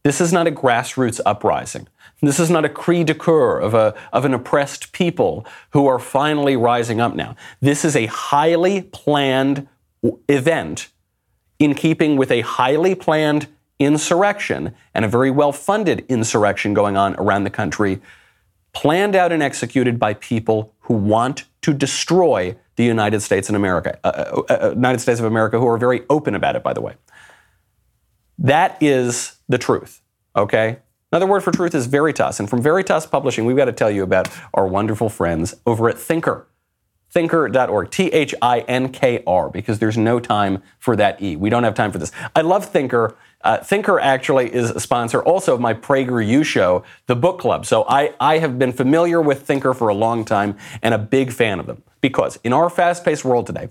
This 0.03 0.21
is 0.23 0.33
not 0.33 0.47
a 0.47 0.50
grassroots 0.50 1.21
uprising. 1.27 1.87
This 2.23 2.41
is 2.41 2.50
not 2.50 2.65
a 2.65 2.69
cri 2.69 3.05
de 3.05 3.15
coeur 3.15 3.59
of, 3.59 3.75
a, 3.75 3.95
of 4.12 4.25
an 4.25 4.33
oppressed 4.33 4.93
people 4.93 5.47
who 5.71 5.87
are 5.87 5.99
finally 5.99 6.57
rising 6.57 7.00
up 7.00 7.15
now. 7.15 7.37
This 7.61 7.85
is 7.85 7.95
a 7.95 8.07
highly 8.07 8.83
planned 8.83 9.69
event 10.29 10.89
in 11.59 11.75
keeping 11.75 12.17
with 12.17 12.31
a 12.31 12.41
highly 12.41 12.95
planned 12.95 13.49
insurrection 13.79 14.75
and 14.95 15.05
a 15.05 15.09
very 15.09 15.31
well 15.31 15.53
funded 15.53 16.05
insurrection 16.09 16.73
going 16.73 16.97
on 16.97 17.15
around 17.17 17.45
the 17.45 17.50
country, 17.50 18.00
planned 18.73 19.15
out 19.15 19.33
and 19.33 19.43
executed 19.43 19.99
by 19.99 20.15
people 20.15 20.75
who 20.81 20.95
want 20.95 21.45
to 21.62 21.75
destroy 21.75 22.57
the 22.77 22.85
United 22.85 23.21
States 23.21 23.49
and 23.49 23.57
America, 23.57 23.99
uh, 24.05 24.09
uh, 24.09 24.43
uh, 24.49 24.53
uh, 24.53 24.71
United 24.71 25.00
States 25.00 25.21
of 25.21 25.27
America, 25.27 25.59
who 25.59 25.67
are 25.67 25.77
very 25.77 26.03
open 26.09 26.35
about 26.35 26.57
it, 26.57 26.62
by 26.62 26.73
the 26.73 26.81
way. 26.81 26.95
That 28.41 28.83
is 28.83 29.37
the 29.51 29.59
truth, 29.59 30.01
okay? 30.35 30.79
Another 31.13 31.27
word 31.27 31.43
for 31.43 31.53
truth 31.53 31.75
is 31.75 31.87
Veritas. 31.87 32.41
And 32.41 32.49
from 32.49 32.63
Veritas 32.63 33.05
Publishing, 33.05 33.45
we've 33.45 33.57
got 33.57 33.67
to 33.67 33.73
tell 33.73 33.91
you 33.91 34.03
about 34.03 34.29
our 34.55 34.67
wonderful 34.67 35.11
friends 35.11 35.57
over 35.67 35.91
at 35.91 35.97
Thinkr. 35.97 36.47
Thinkr.org, 37.15 37.91
T 37.91 38.07
H 38.09 38.35
I 38.41 38.61
N 38.61 38.91
K 38.91 39.23
R, 39.27 39.51
because 39.51 39.81
there's 39.81 39.99
no 39.99 40.21
time 40.21 40.63
for 40.79 40.95
that 40.97 41.21
E. 41.21 41.35
We 41.37 41.51
don't 41.51 41.65
have 41.65 41.75
time 41.75 41.91
for 41.91 41.99
this. 41.99 42.13
I 42.37 42.41
love 42.43 42.73
Thinkr. 42.73 43.15
Uh, 43.43 43.59
Thinkr 43.59 44.01
actually 44.01 44.55
is 44.55 44.71
a 44.71 44.81
sponsor 44.81 45.21
also 45.21 45.55
of 45.55 45.61
my 45.61 45.75
PragerU 45.75 46.45
show, 46.45 46.85
The 47.07 47.17
Book 47.17 47.41
Club. 47.41 47.67
So 47.67 47.85
I, 47.89 48.15
I 48.21 48.39
have 48.39 48.59
been 48.59 48.73
familiar 48.73 49.21
with 49.21 49.47
Thinkr 49.47 49.75
for 49.75 49.89
a 49.89 49.95
long 49.95 50.25
time 50.25 50.57
and 50.83 50.95
a 50.95 50.99
big 50.99 51.33
fan 51.33 51.59
of 51.59 51.67
them. 51.67 51.83
Because 52.01 52.39
in 52.45 52.53
our 52.53 52.71
fast 52.71 53.05
paced 53.05 53.25
world 53.25 53.47
today, 53.47 53.71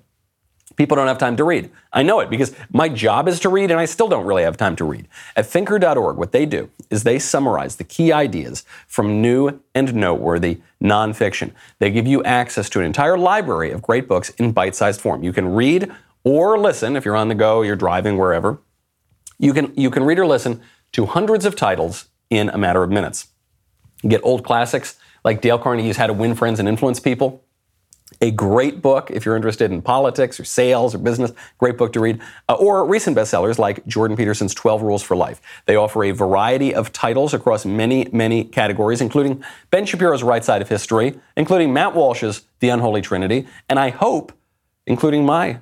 People 0.79 0.95
don't 0.95 1.07
have 1.07 1.17
time 1.17 1.35
to 1.35 1.43
read. 1.43 1.69
I 1.91 2.03
know 2.03 2.21
it 2.21 2.29
because 2.29 2.55
my 2.71 2.87
job 2.87 3.27
is 3.27 3.41
to 3.41 3.49
read 3.49 3.69
and 3.69 3.81
I 3.81 3.83
still 3.83 4.07
don't 4.07 4.25
really 4.25 4.43
have 4.43 4.55
time 4.55 4.77
to 4.77 4.85
read. 4.85 5.09
At 5.35 5.43
thinkr.org, 5.43 6.15
what 6.15 6.31
they 6.31 6.45
do 6.45 6.69
is 6.89 7.03
they 7.03 7.19
summarize 7.19 7.75
the 7.75 7.83
key 7.83 8.13
ideas 8.13 8.63
from 8.87 9.21
new 9.21 9.59
and 9.75 9.93
noteworthy 9.93 10.61
nonfiction. 10.81 11.51
They 11.79 11.91
give 11.91 12.07
you 12.07 12.23
access 12.23 12.69
to 12.69 12.79
an 12.79 12.85
entire 12.85 13.17
library 13.17 13.71
of 13.71 13.81
great 13.81 14.07
books 14.07 14.29
in 14.29 14.53
bite 14.53 14.73
sized 14.73 15.01
form. 15.01 15.21
You 15.21 15.33
can 15.33 15.49
read 15.49 15.91
or 16.23 16.57
listen 16.57 16.95
if 16.95 17.03
you're 17.03 17.17
on 17.17 17.27
the 17.27 17.35
go, 17.35 17.61
you're 17.61 17.75
driving, 17.75 18.17
wherever. 18.17 18.59
You 19.37 19.51
can, 19.51 19.73
you 19.75 19.91
can 19.91 20.05
read 20.05 20.17
or 20.17 20.25
listen 20.25 20.61
to 20.93 21.07
hundreds 21.07 21.43
of 21.43 21.57
titles 21.57 22.07
in 22.29 22.47
a 22.47 22.57
matter 22.57 22.83
of 22.83 22.89
minutes. 22.89 23.27
Get 24.07 24.21
old 24.23 24.45
classics 24.45 24.97
like 25.25 25.41
Dale 25.41 25.59
Carnegie's 25.59 25.97
How 25.97 26.07
to 26.07 26.13
Win 26.13 26.35
Friends 26.35 26.57
and 26.57 26.69
Influence 26.69 27.01
People 27.01 27.43
a 28.21 28.31
great 28.31 28.81
book 28.81 29.11
if 29.11 29.25
you're 29.25 29.35
interested 29.35 29.71
in 29.71 29.81
politics 29.81 30.39
or 30.39 30.43
sales 30.43 30.93
or 30.93 30.97
business, 30.97 31.31
great 31.57 31.77
book 31.77 31.93
to 31.93 31.99
read, 31.99 32.19
uh, 32.47 32.55
or 32.55 32.85
recent 32.85 33.17
bestsellers 33.17 33.57
like 33.57 33.85
Jordan 33.87 34.17
Peterson's 34.17 34.53
12 34.53 34.81
Rules 34.81 35.03
for 35.03 35.15
Life. 35.15 35.41
They 35.65 35.75
offer 35.75 36.03
a 36.03 36.11
variety 36.11 36.73
of 36.73 36.91
titles 36.91 37.33
across 37.33 37.65
many, 37.65 38.07
many 38.11 38.43
categories, 38.43 39.01
including 39.01 39.43
Ben 39.71 39.85
Shapiro's 39.85 40.23
Right 40.23 40.43
Side 40.43 40.61
of 40.61 40.69
History, 40.69 41.19
including 41.37 41.71
Matt 41.71 41.95
Walsh's 41.95 42.43
The 42.59 42.69
Unholy 42.69 43.01
Trinity, 43.01 43.47
and 43.69 43.79
I 43.79 43.89
hope, 43.89 44.33
including 44.85 45.25
my 45.25 45.59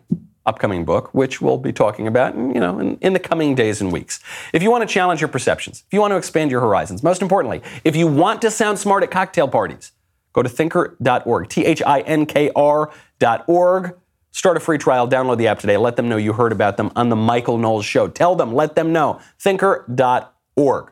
upcoming 0.48 0.86
book, 0.86 1.14
which 1.14 1.42
we'll 1.42 1.58
be 1.58 1.74
talking 1.74 2.08
about, 2.08 2.36
you 2.36 2.60
know, 2.60 2.80
in, 2.80 2.98
in, 3.02 3.14
the 3.14 3.20
coming 3.20 3.54
days 3.54 3.82
and 3.82 3.92
weeks. 3.92 4.22
If 4.54 4.64
you 4.64 4.72
want 4.72 4.88
to 4.88 4.92
challenge 4.92 5.20
your 5.20 5.28
perceptions, 5.28 5.84
if 5.86 5.94
you 5.94 6.00
want 6.00 6.12
to 6.12 6.18
expand 6.18 6.50
your 6.50 6.62
horizons, 6.62 7.04
most 7.04 7.22
importantly, 7.22 7.62
if 7.84 7.98
you 7.98 8.08
want 8.08 8.42
to 8.44 8.50
sound 8.50 8.80
smart 8.80 9.04
at 9.04 9.12
cocktail 9.12 9.50
parties, 9.50 9.92
Go 10.38 10.44
to 10.44 10.50
thinkr.org, 10.50 11.50
T 11.50 11.66
H 11.66 11.82
I 11.82 12.02
N 12.02 12.28
K 12.28 12.52
R.org. 12.56 13.98
Start 14.30 14.56
a 14.56 14.60
free 14.60 14.78
trial, 14.78 15.08
download 15.08 15.40
the 15.40 15.48
app 15.48 15.58
today. 15.58 15.78
Let 15.78 15.96
them 15.96 16.10
know 16.10 16.18
you 16.18 16.32
heard 16.32 16.52
about 16.52 16.78
them 16.78 16.92
on 16.96 17.10
the 17.10 17.16
Michael 17.16 17.58
Knowles 17.58 17.86
Show. 17.86 18.08
Tell 18.08 18.36
them, 18.36 18.54
let 18.54 18.76
them 18.76 18.94
know. 18.94 19.20
Thinkr.org. 19.44 20.92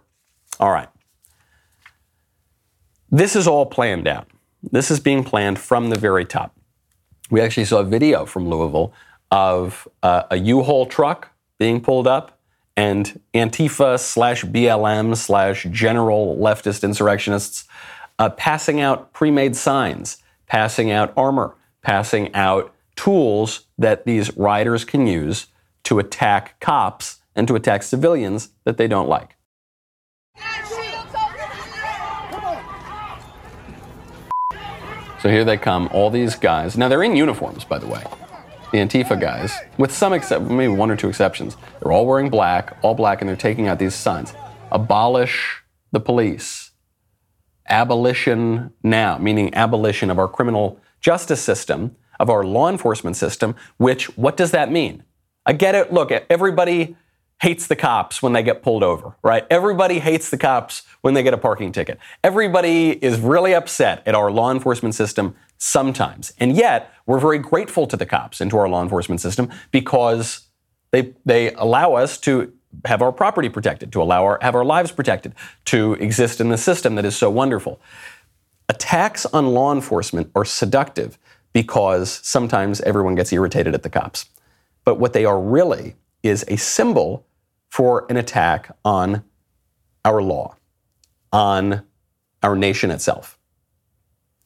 All 0.59 0.71
right. 0.71 0.89
This 3.11 3.35
is 3.35 3.45
all 3.45 3.67
planned 3.67 4.07
out. 4.07 4.27
This 4.63 4.89
is 4.89 4.99
being 4.99 5.23
planned 5.23 5.59
from 5.59 5.91
the 5.91 5.99
very 5.99 6.25
top. 6.25 6.57
We 7.29 7.39
actually 7.39 7.65
saw 7.65 7.81
a 7.81 7.85
video 7.85 8.25
from 8.25 8.49
Louisville 8.49 8.93
of 9.29 9.87
uh, 10.01 10.23
a 10.31 10.37
U-Haul 10.37 10.87
truck 10.87 11.29
being 11.59 11.81
pulled 11.81 12.07
up 12.07 12.39
and 12.75 13.21
Antifa 13.35 13.99
slash 13.99 14.43
BLM 14.43 15.15
slash 15.15 15.67
general 15.69 16.35
leftist 16.35 16.83
insurrectionists 16.83 17.65
uh, 18.19 18.29
passing 18.29 18.79
out 18.79 19.13
pre 19.13 19.31
made 19.31 19.55
signs, 19.55 20.17
passing 20.47 20.91
out 20.91 21.13
armor, 21.17 21.55
passing 21.81 22.33
out 22.33 22.73
tools 22.95 23.65
that 23.77 24.05
these 24.05 24.35
rioters 24.37 24.85
can 24.85 25.07
use 25.07 25.47
to 25.83 25.99
attack 25.99 26.59
cops 26.59 27.19
and 27.35 27.47
to 27.47 27.55
attack 27.55 27.83
civilians 27.83 28.49
that 28.63 28.77
they 28.77 28.87
don't 28.87 29.09
like. 29.09 29.35
So 35.21 35.29
here 35.29 35.43
they 35.43 35.57
come, 35.57 35.89
all 35.91 36.11
these 36.11 36.35
guys. 36.35 36.77
Now 36.77 36.87
they're 36.87 37.03
in 37.03 37.15
uniforms, 37.15 37.65
by 37.65 37.79
the 37.79 37.87
way. 37.87 38.03
The 38.71 38.77
Antifa 38.77 39.19
guys, 39.19 39.57
with 39.77 39.91
some 39.91 40.13
except 40.13 40.45
maybe 40.45 40.71
one 40.71 40.91
or 40.91 40.95
two 40.95 41.09
exceptions. 41.09 41.57
They're 41.81 41.91
all 41.91 42.05
wearing 42.05 42.29
black, 42.29 42.77
all 42.81 42.93
black, 42.93 43.21
and 43.21 43.29
they're 43.29 43.35
taking 43.35 43.67
out 43.67 43.79
these 43.79 43.95
signs. 43.95 44.33
Abolish 44.71 45.63
the 45.91 45.99
police 45.99 46.64
abolition 47.69 48.71
now, 48.83 49.17
meaning 49.17 49.53
abolition 49.53 50.09
of 50.09 50.19
our 50.19 50.27
criminal 50.27 50.79
justice 51.01 51.41
system, 51.41 51.95
of 52.19 52.29
our 52.29 52.43
law 52.43 52.69
enforcement 52.69 53.15
system, 53.15 53.55
which, 53.77 54.17
what 54.17 54.37
does 54.37 54.51
that 54.51 54.71
mean? 54.71 55.03
I 55.45 55.53
get 55.53 55.75
it. 55.75 55.93
Look, 55.93 56.11
everybody 56.11 56.95
hates 57.41 57.67
the 57.67 57.75
cops 57.75 58.21
when 58.21 58.33
they 58.33 58.41
get 58.41 58.63
pulled 58.63 58.83
over, 58.83 59.15
right? 59.21 59.45
Everybody 59.49 59.99
hates 59.99 60.29
the 60.29 60.37
cops 60.37 60.83
when 61.01 61.13
they 61.13 61.23
get 61.23 61.33
a 61.33 61.37
parking 61.37 61.71
ticket. 61.71 61.99
Everybody 62.23 62.91
is 62.91 63.19
really 63.19 63.53
upset 63.53 64.01
at 64.07 64.15
our 64.15 64.31
law 64.31 64.51
enforcement 64.51 64.95
system 64.95 65.35
sometimes. 65.57 66.33
And 66.39 66.55
yet, 66.55 66.91
we're 67.05 67.19
very 67.19 67.37
grateful 67.37 67.87
to 67.87 67.97
the 67.97 68.05
cops 68.05 68.41
and 68.41 68.49
to 68.51 68.57
our 68.57 68.69
law 68.69 68.81
enforcement 68.81 69.21
system 69.21 69.51
because 69.71 70.47
they, 70.91 71.13
they 71.25 71.53
allow 71.53 71.93
us 71.93 72.17
to 72.21 72.53
have 72.85 73.01
our 73.01 73.11
property 73.11 73.49
protected, 73.49 73.91
to 73.93 74.01
allow 74.01 74.23
our 74.23 74.39
have 74.41 74.55
our 74.55 74.65
lives 74.65 74.91
protected, 74.91 75.33
to 75.65 75.93
exist 75.93 76.41
in 76.41 76.49
the 76.49 76.57
system 76.57 76.95
that 76.95 77.05
is 77.05 77.15
so 77.15 77.29
wonderful. 77.29 77.79
Attacks 78.67 79.25
on 79.27 79.47
law 79.47 79.73
enforcement 79.73 80.31
are 80.35 80.45
seductive 80.45 81.17
because 81.53 82.19
sometimes 82.23 82.81
everyone 82.81 83.15
gets 83.15 83.31
irritated 83.31 83.73
at 83.73 83.83
the 83.83 83.89
cops. 83.89 84.25
But 84.83 84.95
what 84.95 85.13
they 85.13 85.25
are 85.25 85.39
really 85.39 85.95
is 86.23 86.43
a 86.47 86.57
symbol 86.57 87.25
for 87.69 88.05
an 88.09 88.17
attack 88.17 88.75
on 88.83 89.23
our 90.03 90.21
law, 90.21 90.55
on 91.31 91.83
our 92.43 92.55
nation 92.55 92.91
itself. 92.91 93.39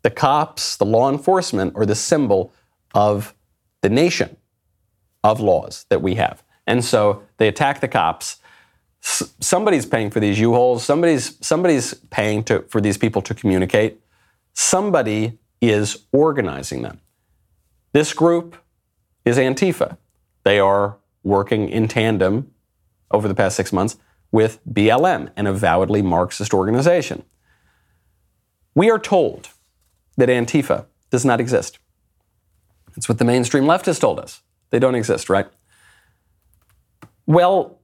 The 0.02 0.10
cops, 0.10 0.78
the 0.78 0.86
law 0.86 1.10
enforcement, 1.10 1.76
are 1.76 1.86
the 1.86 1.96
symbol 1.96 2.54
of 2.94 3.34
the 3.82 3.90
nation 3.90 4.38
of 5.24 5.40
laws 5.40 5.86
that 5.90 6.02
we 6.02 6.16
have. 6.16 6.44
And 6.66 6.84
so 6.84 7.24
they 7.40 7.48
attack 7.48 7.80
the 7.80 7.88
cops. 7.88 8.38
S- 9.04 9.34
somebody's 9.40 9.86
paying 9.86 10.12
for 10.12 10.20
these 10.20 10.40
U-Hauls. 10.40 10.84
Somebody's 10.84 11.38
somebody's 11.46 11.96
paying 12.12 12.44
to, 12.44 12.62
for 12.70 12.80
these 12.80 12.98
people 12.98 13.22
to 13.24 13.34
communicate. 13.34 14.00
Somebody 14.54 15.40
is 15.62 16.06
organizing 16.12 16.84
them. 16.84 17.00
This 17.94 18.14
group 18.14 18.56
is 19.26 19.38
Antifa. 19.38 19.98
They 20.44 20.60
are 20.60 20.98
working 21.24 21.70
in 21.70 21.88
tandem 21.88 22.52
over 23.12 23.28
the 23.28 23.36
past 23.36 23.56
six 23.56 23.74
months 23.74 23.98
with 24.32 24.60
BLM, 24.68 25.32
an 25.36 25.48
avowedly 25.48 26.02
Marxist 26.02 26.54
organization. 26.54 27.24
We 28.76 28.92
are 28.92 29.00
told 29.00 29.50
that 30.18 30.30
Antifa 30.30 30.86
does 31.10 31.26
not 31.26 31.40
exist. 31.40 31.80
It's 32.96 33.10
what 33.10 33.18
the 33.18 33.26
mainstream 33.26 33.66
left 33.66 33.86
has 33.88 33.98
told 33.98 34.20
us. 34.20 34.42
They 34.70 34.80
don't 34.80 34.96
exist, 34.96 35.30
right? 35.30 35.48
Well, 37.30 37.78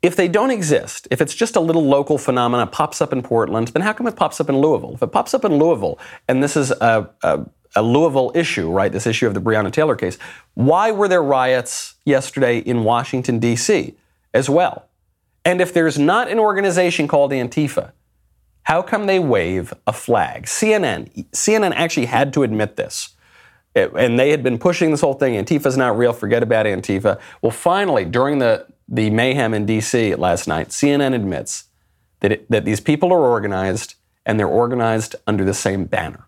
if 0.00 0.14
they 0.14 0.28
don't 0.28 0.52
exist, 0.52 1.08
if 1.10 1.20
it's 1.20 1.34
just 1.34 1.56
a 1.56 1.60
little 1.60 1.84
local 1.84 2.18
phenomenon, 2.18 2.68
pops 2.68 3.02
up 3.02 3.12
in 3.12 3.20
Portland, 3.20 3.66
then 3.68 3.82
how 3.82 3.92
come 3.92 4.06
it 4.06 4.14
pops 4.14 4.40
up 4.40 4.48
in 4.48 4.58
Louisville? 4.58 4.94
If 4.94 5.02
it 5.02 5.10
pops 5.10 5.34
up 5.34 5.44
in 5.44 5.58
Louisville 5.58 5.98
and 6.28 6.40
this 6.40 6.56
is 6.56 6.70
a, 6.70 7.10
a, 7.24 7.44
a 7.74 7.82
Louisville 7.82 8.30
issue, 8.36 8.70
right? 8.70 8.92
This 8.92 9.04
issue 9.04 9.26
of 9.26 9.34
the 9.34 9.40
Breonna 9.40 9.72
Taylor 9.72 9.96
case. 9.96 10.18
Why 10.54 10.92
were 10.92 11.08
there 11.08 11.22
riots 11.22 11.96
yesterday 12.04 12.58
in 12.60 12.84
Washington, 12.84 13.40
D.C. 13.40 13.96
as 14.32 14.48
well? 14.48 14.86
And 15.44 15.60
if 15.60 15.74
there's 15.74 15.98
not 15.98 16.30
an 16.30 16.38
organization 16.38 17.08
called 17.08 17.32
Antifa, 17.32 17.90
how 18.62 18.82
come 18.82 19.06
they 19.06 19.18
wave 19.18 19.74
a 19.84 19.92
flag? 19.92 20.44
CNN, 20.44 21.26
CNN 21.32 21.72
actually 21.74 22.06
had 22.06 22.32
to 22.34 22.44
admit 22.44 22.76
this. 22.76 23.16
And 23.74 24.18
they 24.18 24.30
had 24.30 24.44
been 24.44 24.58
pushing 24.58 24.92
this 24.92 25.02
whole 25.02 25.14
thing. 25.14 25.34
Antifa's 25.34 25.76
not 25.76 25.98
real. 25.98 26.12
Forget 26.12 26.42
about 26.42 26.66
Antifa. 26.66 27.20
Well, 27.42 27.52
finally, 27.52 28.06
during 28.06 28.38
the, 28.38 28.66
the 28.88 29.10
mayhem 29.10 29.54
in 29.54 29.66
D.C. 29.66 30.14
last 30.14 30.46
night, 30.46 30.68
CNN 30.68 31.14
admits 31.14 31.64
that, 32.20 32.32
it, 32.32 32.50
that 32.50 32.64
these 32.64 32.80
people 32.80 33.12
are 33.12 33.20
organized 33.20 33.94
and 34.24 34.38
they're 34.38 34.46
organized 34.46 35.16
under 35.26 35.44
the 35.44 35.54
same 35.54 35.84
banner. 35.84 36.26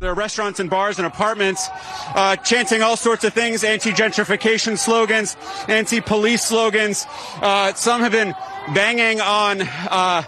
There 0.00 0.10
are 0.10 0.14
restaurants 0.14 0.60
and 0.60 0.70
bars 0.70 0.98
and 0.98 1.06
apartments 1.06 1.68
uh, 2.14 2.36
chanting 2.36 2.82
all 2.82 2.96
sorts 2.96 3.24
of 3.24 3.32
things, 3.32 3.64
anti-gentrification 3.64 4.78
slogans, 4.78 5.36
anti-police 5.66 6.44
slogans. 6.44 7.04
Uh, 7.42 7.74
some 7.74 8.02
have 8.02 8.12
been 8.12 8.32
banging 8.74 9.20
on 9.20 9.62
uh, 9.62 10.22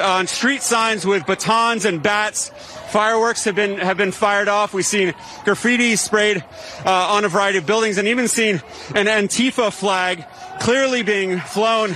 on 0.00 0.28
street 0.28 0.62
signs 0.62 1.04
with 1.04 1.26
batons 1.26 1.84
and 1.84 2.00
bats. 2.00 2.50
Fireworks 2.90 3.42
have 3.44 3.56
been 3.56 3.78
have 3.78 3.96
been 3.96 4.12
fired 4.12 4.46
off. 4.46 4.72
We've 4.72 4.86
seen 4.86 5.14
graffiti 5.44 5.96
sprayed 5.96 6.44
uh, 6.84 6.90
on 7.10 7.24
a 7.24 7.28
variety 7.28 7.58
of 7.58 7.66
buildings, 7.66 7.98
and 7.98 8.06
even 8.06 8.28
seen 8.28 8.62
an 8.94 9.06
Antifa 9.06 9.72
flag 9.72 10.24
clearly 10.60 11.02
being 11.02 11.38
flown 11.38 11.94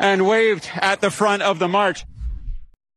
and 0.00 0.26
waved 0.26 0.68
at 0.74 1.00
the 1.00 1.10
front 1.10 1.42
of 1.42 1.58
the 1.58 1.68
march. 1.68 2.04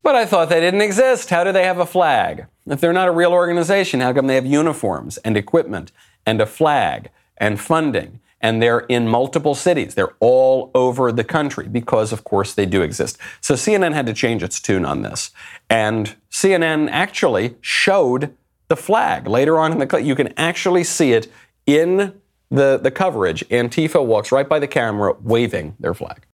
But 0.01 0.15
I 0.15 0.25
thought 0.25 0.49
they 0.49 0.59
didn't 0.59 0.81
exist. 0.81 1.29
How 1.29 1.43
do 1.43 1.51
they 1.51 1.63
have 1.63 1.79
a 1.79 1.85
flag? 1.85 2.47
If 2.65 2.81
they're 2.81 2.93
not 2.93 3.07
a 3.07 3.11
real 3.11 3.31
organization, 3.31 4.01
how 4.01 4.13
come 4.13 4.27
they 4.27 4.35
have 4.35 4.45
uniforms 4.45 5.17
and 5.17 5.37
equipment 5.37 5.91
and 6.25 6.41
a 6.41 6.45
flag 6.45 7.09
and 7.37 7.59
funding? 7.59 8.19
And 8.41 8.61
they're 8.61 8.81
in 8.81 9.07
multiple 9.07 9.55
cities. 9.55 9.95
They're 9.95 10.15
all 10.19 10.69
over 10.75 11.13
the 11.13 11.23
country 11.23 11.69
because, 11.69 12.11
of 12.11 12.25
course, 12.25 12.53
they 12.53 12.65
do 12.65 12.81
exist. 12.81 13.17
So 13.39 13.53
CNN 13.53 13.93
had 13.93 14.05
to 14.07 14.13
change 14.13 14.43
its 14.43 14.59
tune 14.59 14.83
on 14.83 15.01
this. 15.01 15.31
And 15.69 16.15
CNN 16.29 16.89
actually 16.91 17.55
showed 17.61 18.35
the 18.67 18.75
flag 18.75 19.27
later 19.27 19.57
on 19.57 19.71
in 19.71 19.77
the 19.77 19.87
clip. 19.87 20.03
You 20.03 20.15
can 20.15 20.33
actually 20.37 20.83
see 20.83 21.13
it 21.13 21.31
in 21.65 22.21
the, 22.53 22.79
the 22.81 22.91
coverage. 22.91 23.43
Antifa 23.49 24.05
walks 24.05 24.31
right 24.31 24.47
by 24.47 24.59
the 24.59 24.67
camera 24.67 25.15
waving 25.21 25.75
their 25.79 25.93
flag. 25.93 26.25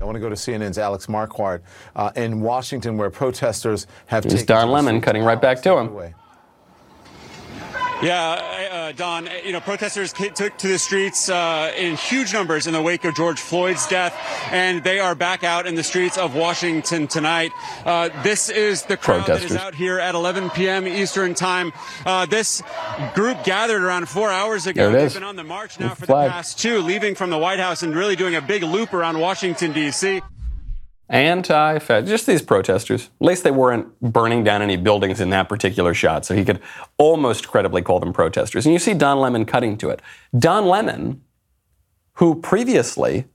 I 0.00 0.04
want 0.04 0.16
to 0.16 0.20
go 0.20 0.28
to 0.28 0.34
CNN's 0.34 0.78
Alex 0.78 1.06
Marquardt 1.06 1.60
uh, 1.94 2.10
in 2.16 2.40
Washington, 2.40 2.96
where 2.96 3.08
protesters 3.08 3.86
have. 4.06 4.24
Here's 4.24 4.44
Don 4.44 4.70
Lemon 4.70 5.00
cutting 5.00 5.22
right 5.22 5.40
back 5.40 5.62
to 5.62 5.78
him. 5.78 6.12
Yeah, 8.02 8.30
uh, 8.72 8.92
Don, 8.92 9.28
you 9.44 9.52
know, 9.52 9.60
protesters 9.60 10.12
took 10.12 10.58
to 10.58 10.66
the 10.66 10.78
streets 10.78 11.28
uh, 11.28 11.72
in 11.76 11.94
huge 11.94 12.32
numbers 12.32 12.66
in 12.66 12.72
the 12.72 12.82
wake 12.82 13.04
of 13.04 13.14
George 13.14 13.40
Floyd's 13.40 13.86
death, 13.86 14.12
and 14.50 14.82
they 14.82 14.98
are 14.98 15.14
back 15.14 15.44
out 15.44 15.68
in 15.68 15.76
the 15.76 15.84
streets 15.84 16.18
of 16.18 16.34
Washington 16.34 17.06
tonight. 17.06 17.52
Uh, 17.84 18.08
this 18.24 18.48
is 18.48 18.82
the 18.82 18.96
crowd 18.96 19.26
that 19.28 19.44
is 19.44 19.54
out 19.54 19.76
here 19.76 20.00
at 20.00 20.16
11 20.16 20.50
p.m. 20.50 20.88
Eastern 20.88 21.32
Time. 21.32 21.72
Uh, 22.04 22.26
this 22.26 22.60
group 23.14 23.44
gathered 23.44 23.82
around 23.82 24.08
four 24.08 24.32
hours 24.32 24.66
ago. 24.66 24.90
There 24.90 24.98
it 24.98 25.04
is. 25.04 25.12
They've 25.12 25.20
been 25.20 25.28
on 25.28 25.36
the 25.36 25.44
march 25.44 25.78
now 25.78 25.90
the 25.90 25.96
for 25.96 26.06
flag. 26.06 26.28
the 26.30 26.32
past 26.32 26.58
two, 26.58 26.78
leaving 26.80 27.14
from 27.14 27.30
the 27.30 27.38
White 27.38 27.60
House 27.60 27.84
and 27.84 27.94
really 27.94 28.16
doing 28.16 28.34
a 28.34 28.40
big 28.40 28.64
loop 28.64 28.92
around 28.92 29.20
Washington, 29.20 29.72
D.C 29.72 30.22
Antifa, 31.10 32.06
just 32.06 32.26
these 32.26 32.42
protesters. 32.42 33.10
At 33.20 33.26
least 33.26 33.44
they 33.44 33.50
weren't 33.50 34.00
burning 34.00 34.44
down 34.44 34.62
any 34.62 34.76
buildings 34.76 35.20
in 35.20 35.30
that 35.30 35.48
particular 35.48 35.94
shot, 35.94 36.24
so 36.24 36.34
he 36.34 36.44
could 36.44 36.60
almost 36.96 37.48
credibly 37.48 37.82
call 37.82 38.00
them 38.00 38.12
protesters. 38.12 38.64
And 38.64 38.72
you 38.72 38.78
see 38.78 38.94
Don 38.94 39.18
Lemon 39.18 39.44
cutting 39.44 39.76
to 39.78 39.90
it. 39.90 40.00
Don 40.38 40.66
Lemon, 40.66 41.22
who 42.14 42.40
previously 42.40 43.26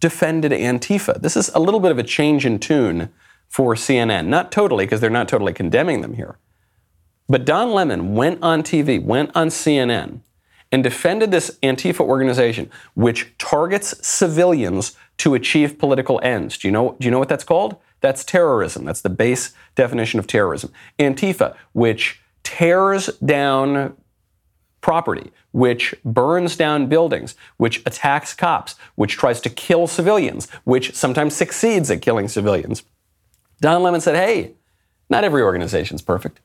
defended 0.00 0.50
Antifa. 0.50 1.20
This 1.20 1.36
is 1.36 1.50
a 1.50 1.60
little 1.60 1.80
bit 1.80 1.92
of 1.92 1.98
a 1.98 2.02
change 2.02 2.46
in 2.46 2.58
tune 2.58 3.10
for 3.48 3.74
CNN. 3.74 4.26
Not 4.26 4.50
totally, 4.50 4.86
because 4.86 5.00
they're 5.00 5.10
not 5.10 5.28
totally 5.28 5.52
condemning 5.52 6.00
them 6.00 6.14
here. 6.14 6.38
But 7.28 7.44
Don 7.44 7.70
Lemon 7.70 8.14
went 8.14 8.42
on 8.42 8.62
TV, 8.62 9.00
went 9.00 9.30
on 9.36 9.48
CNN, 9.48 10.20
and 10.72 10.82
defended 10.82 11.30
this 11.30 11.58
Antifa 11.62 12.00
organization, 12.00 12.70
which 12.94 13.32
targets 13.38 14.06
civilians 14.06 14.96
to 15.20 15.34
achieve 15.34 15.78
political 15.78 16.18
ends. 16.22 16.56
Do 16.56 16.66
you 16.66 16.72
know, 16.72 16.96
do 16.98 17.04
you 17.04 17.10
know 17.10 17.18
what 17.18 17.28
that's 17.28 17.44
called? 17.44 17.76
That's 18.00 18.24
terrorism. 18.24 18.86
That's 18.86 19.02
the 19.02 19.10
base 19.10 19.52
definition 19.74 20.18
of 20.18 20.26
terrorism. 20.26 20.72
Antifa, 20.98 21.54
which 21.72 22.22
tears 22.42 23.08
down 23.18 23.94
property, 24.80 25.30
which 25.52 25.94
burns 26.06 26.56
down 26.56 26.86
buildings, 26.86 27.34
which 27.58 27.82
attacks 27.84 28.32
cops, 28.32 28.76
which 28.94 29.18
tries 29.18 29.42
to 29.42 29.50
kill 29.50 29.86
civilians, 29.86 30.50
which 30.64 30.94
sometimes 30.94 31.36
succeeds 31.36 31.90
at 31.90 32.00
killing 32.00 32.26
civilians. 32.26 32.82
Don 33.60 33.82
Lemon 33.82 34.00
said, 34.00 34.16
hey, 34.16 34.54
not 35.10 35.22
every 35.22 35.42
organization 35.42 35.96
is 35.96 36.02
perfect. 36.02 36.40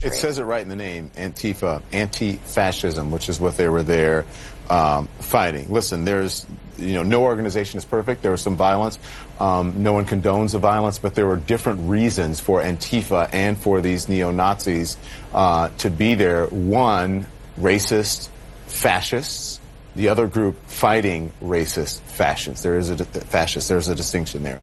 It 0.00 0.14
says 0.14 0.38
it 0.38 0.44
right 0.44 0.62
in 0.62 0.70
the 0.70 0.76
name, 0.76 1.10
Antifa, 1.16 1.82
anti-fascism, 1.92 3.10
which 3.10 3.28
is 3.28 3.40
what 3.40 3.58
they 3.58 3.68
were 3.68 3.82
there 3.82 4.24
um, 4.70 5.08
fighting. 5.20 5.72
Listen, 5.72 6.04
there's, 6.04 6.46
you 6.76 6.94
know, 6.94 7.02
no 7.02 7.22
organization 7.22 7.78
is 7.78 7.84
perfect. 7.84 8.22
There 8.22 8.30
was 8.30 8.42
some 8.42 8.56
violence. 8.56 8.98
Um, 9.38 9.82
no 9.82 9.92
one 9.92 10.06
condones 10.06 10.52
the 10.52 10.58
violence, 10.58 10.98
but 10.98 11.14
there 11.14 11.26
were 11.26 11.36
different 11.36 11.88
reasons 11.88 12.40
for 12.40 12.62
Antifa 12.62 13.28
and 13.32 13.58
for 13.58 13.80
these 13.80 14.08
neo-Nazis 14.08 14.96
uh, 15.32 15.68
to 15.78 15.90
be 15.90 16.14
there. 16.14 16.46
One, 16.46 17.26
racist 17.58 18.28
fascists. 18.66 19.60
The 19.96 20.08
other 20.08 20.26
group 20.26 20.56
fighting 20.66 21.32
racist 21.40 22.00
fascists. 22.00 22.62
There 22.62 22.78
is 22.78 22.90
a 22.90 22.96
fascist. 23.04 23.68
There's 23.68 23.88
a 23.88 23.94
distinction 23.94 24.42
there 24.42 24.60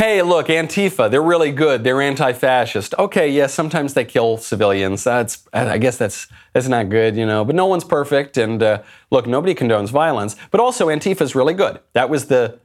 hey, 0.00 0.22
look, 0.22 0.46
Antifa, 0.46 1.10
they're 1.10 1.22
really 1.22 1.52
good. 1.52 1.84
They're 1.84 2.00
anti-fascist. 2.00 2.94
Okay, 2.98 3.28
yes, 3.28 3.36
yeah, 3.36 3.46
sometimes 3.48 3.92
they 3.92 4.06
kill 4.06 4.38
civilians. 4.38 5.04
That's, 5.04 5.46
I 5.52 5.76
guess 5.76 5.98
that's 5.98 6.26
that's 6.54 6.68
not 6.68 6.88
good, 6.88 7.16
you 7.16 7.26
know. 7.26 7.44
But 7.44 7.54
no 7.54 7.66
one's 7.66 7.84
perfect, 7.84 8.38
and 8.38 8.62
uh, 8.62 8.82
look, 9.10 9.26
nobody 9.26 9.54
condones 9.54 9.90
violence. 9.90 10.36
But 10.50 10.60
also, 10.60 10.86
Antifa 10.86 11.20
is 11.20 11.34
really 11.34 11.52
good. 11.52 11.80
That 11.92 12.08
was 12.08 12.28
the 12.28 12.58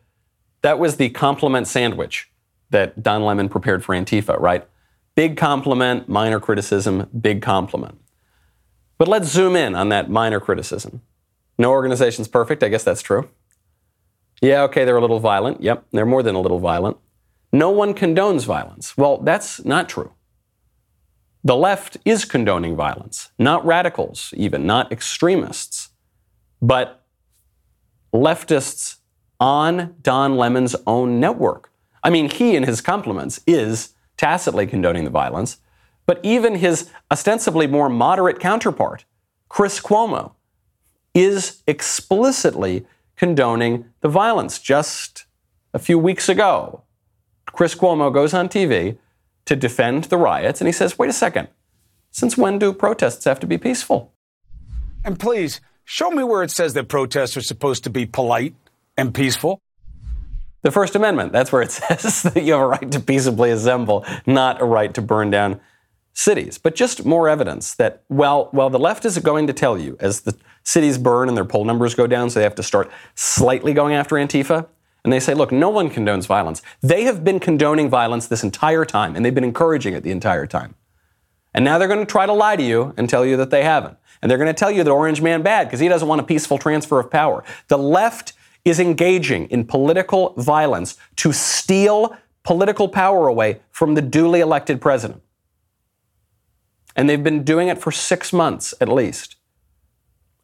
that 0.61 0.79
was 0.79 0.95
the 0.95 1.09
compliment 1.09 1.67
sandwich 1.67 2.31
that 2.69 3.03
Don 3.03 3.25
Lemon 3.25 3.49
prepared 3.49 3.83
for 3.83 3.93
Antifa, 3.93 4.39
right? 4.39 4.65
Big 5.13 5.35
compliment, 5.35 6.07
minor 6.07 6.39
criticism, 6.39 7.09
big 7.19 7.41
compliment. 7.41 7.99
But 8.97 9.09
let's 9.09 9.27
zoom 9.27 9.57
in 9.57 9.75
on 9.75 9.89
that 9.89 10.09
minor 10.09 10.39
criticism. 10.39 11.01
No 11.57 11.71
organization's 11.71 12.29
perfect. 12.29 12.63
I 12.63 12.69
guess 12.69 12.85
that's 12.85 13.01
true. 13.01 13.29
Yeah, 14.41 14.63
okay, 14.63 14.85
they're 14.85 14.97
a 14.97 15.01
little 15.01 15.19
violent. 15.19 15.61
Yep, 15.61 15.85
they're 15.91 16.05
more 16.05 16.23
than 16.23 16.35
a 16.35 16.41
little 16.41 16.59
violent. 16.59 16.97
No 17.55 17.69
one 17.69 17.93
condones 17.93 18.43
violence. 18.45 18.97
Well, 18.97 19.19
that's 19.19 19.63
not 19.63 19.87
true. 19.87 20.11
The 21.41 21.55
left 21.55 21.95
is 22.03 22.25
condoning 22.25 22.75
violence, 22.75 23.29
not 23.39 23.65
radicals, 23.65 24.33
even, 24.35 24.65
not 24.65 24.91
extremists, 24.91 25.91
but 26.61 27.05
leftists 28.13 28.97
on 29.39 29.95
Don 30.01 30.35
Lemon's 30.35 30.75
own 30.85 31.21
network. 31.21 31.71
I 32.03 32.09
mean, 32.09 32.29
he, 32.29 32.57
in 32.57 32.63
his 32.63 32.81
compliments, 32.81 33.39
is 33.47 33.93
tacitly 34.17 34.67
condoning 34.67 35.05
the 35.05 35.09
violence, 35.09 35.59
but 36.05 36.19
even 36.23 36.55
his 36.55 36.89
ostensibly 37.09 37.67
more 37.67 37.87
moderate 37.87 38.37
counterpart, 38.37 39.05
Chris 39.47 39.79
Cuomo, 39.79 40.33
is 41.13 41.63
explicitly 41.67 42.85
condoning 43.15 43.85
the 44.01 44.09
violence. 44.09 44.59
Just 44.59 45.23
a 45.73 45.79
few 45.79 45.97
weeks 45.97 46.27
ago, 46.27 46.81
Chris 47.55 47.73
Cuomo 47.73 48.13
goes 48.13 48.33
on 48.33 48.49
TV 48.49 48.97
to 49.45 49.55
defend 49.55 50.05
the 50.05 50.17
riots, 50.17 50.59
and 50.59 50.67
he 50.67 50.73
says, 50.73 50.99
wait 50.99 51.09
a 51.09 51.13
second, 51.13 51.47
since 52.11 52.37
when 52.37 52.59
do 52.59 52.73
protests 52.73 53.23
have 53.23 53.39
to 53.39 53.47
be 53.47 53.57
peaceful? 53.57 54.13
And 55.05 55.17
please, 55.17 55.61
show 55.85 56.11
me 56.11 56.23
where 56.23 56.43
it 56.43 56.51
says 56.51 56.73
that 56.73 56.89
protests 56.89 57.37
are 57.37 57.41
supposed 57.41 57.85
to 57.85 57.89
be 57.89 58.05
polite 58.05 58.55
and 58.97 59.13
peaceful. 59.13 59.61
The 60.63 60.71
First 60.71 60.95
Amendment, 60.95 61.31
that's 61.31 61.51
where 61.51 61.61
it 61.61 61.71
says 61.71 62.23
that 62.23 62.43
you 62.43 62.53
have 62.53 62.61
a 62.61 62.67
right 62.67 62.91
to 62.91 62.99
peaceably 62.99 63.51
assemble, 63.51 64.05
not 64.25 64.61
a 64.61 64.65
right 64.65 64.93
to 64.93 65.01
burn 65.01 65.31
down 65.31 65.61
cities. 66.13 66.57
But 66.57 66.75
just 66.75 67.05
more 67.05 67.29
evidence 67.29 67.75
that 67.75 68.03
while, 68.07 68.49
while 68.51 68.69
the 68.69 68.79
left 68.79 69.05
is 69.05 69.17
going 69.19 69.47
to 69.47 69.53
tell 69.53 69.77
you 69.77 69.95
as 70.01 70.21
the 70.21 70.35
cities 70.63 70.97
burn 70.97 71.29
and 71.29 71.37
their 71.37 71.45
poll 71.45 71.63
numbers 71.63 71.95
go 71.95 72.07
down, 72.07 72.29
so 72.29 72.39
they 72.39 72.43
have 72.43 72.55
to 72.55 72.63
start 72.63 72.91
slightly 73.13 73.73
going 73.73 73.93
after 73.93 74.15
Antifa, 74.15 74.67
and 75.05 75.13
they 75.13 75.19
say, 75.19 75.35
look, 75.35 75.51
no 75.51 75.69
one 75.69 75.91
condones 75.91 76.25
violence. 76.25 76.63
They 76.81 77.03
have 77.03 77.23
been 77.23 77.39
condoning 77.39 77.91
violence 77.91 78.25
this 78.25 78.43
entire 78.43 78.85
time, 78.85 79.15
and 79.15 79.23
they've 79.23 79.35
been 79.35 79.43
encouraging 79.43 79.93
it 79.93 80.01
the 80.01 80.09
entire 80.09 80.47
time. 80.47 80.73
And 81.53 81.63
now 81.63 81.77
they're 81.77 81.87
going 81.87 81.99
to 81.99 82.11
try 82.11 82.25
to 82.25 82.33
lie 82.33 82.55
to 82.55 82.63
you 82.63 82.91
and 82.97 83.07
tell 83.07 83.23
you 83.23 83.37
that 83.37 83.51
they 83.51 83.63
haven't. 83.63 83.99
And 84.19 84.31
they're 84.31 84.39
going 84.39 84.47
to 84.47 84.53
tell 84.53 84.71
you 84.71 84.83
that 84.83 84.89
Orange 84.89 85.21
Man 85.21 85.43
bad 85.43 85.67
because 85.67 85.79
he 85.79 85.87
doesn't 85.87 86.07
want 86.07 86.21
a 86.21 86.23
peaceful 86.23 86.57
transfer 86.57 86.99
of 86.99 87.11
power. 87.11 87.43
The 87.67 87.77
left 87.77 88.33
is 88.65 88.79
engaging 88.79 89.45
in 89.51 89.65
political 89.65 90.33
violence 90.37 90.97
to 91.17 91.31
steal 91.31 92.17
political 92.43 92.89
power 92.89 93.27
away 93.27 93.61
from 93.69 93.93
the 93.93 94.01
duly 94.01 94.39
elected 94.39 94.81
president. 94.81 95.21
And 96.95 97.07
they've 97.07 97.23
been 97.23 97.43
doing 97.43 97.67
it 97.67 97.77
for 97.77 97.91
six 97.91 98.33
months 98.33 98.73
at 98.81 98.89
least. 98.89 99.35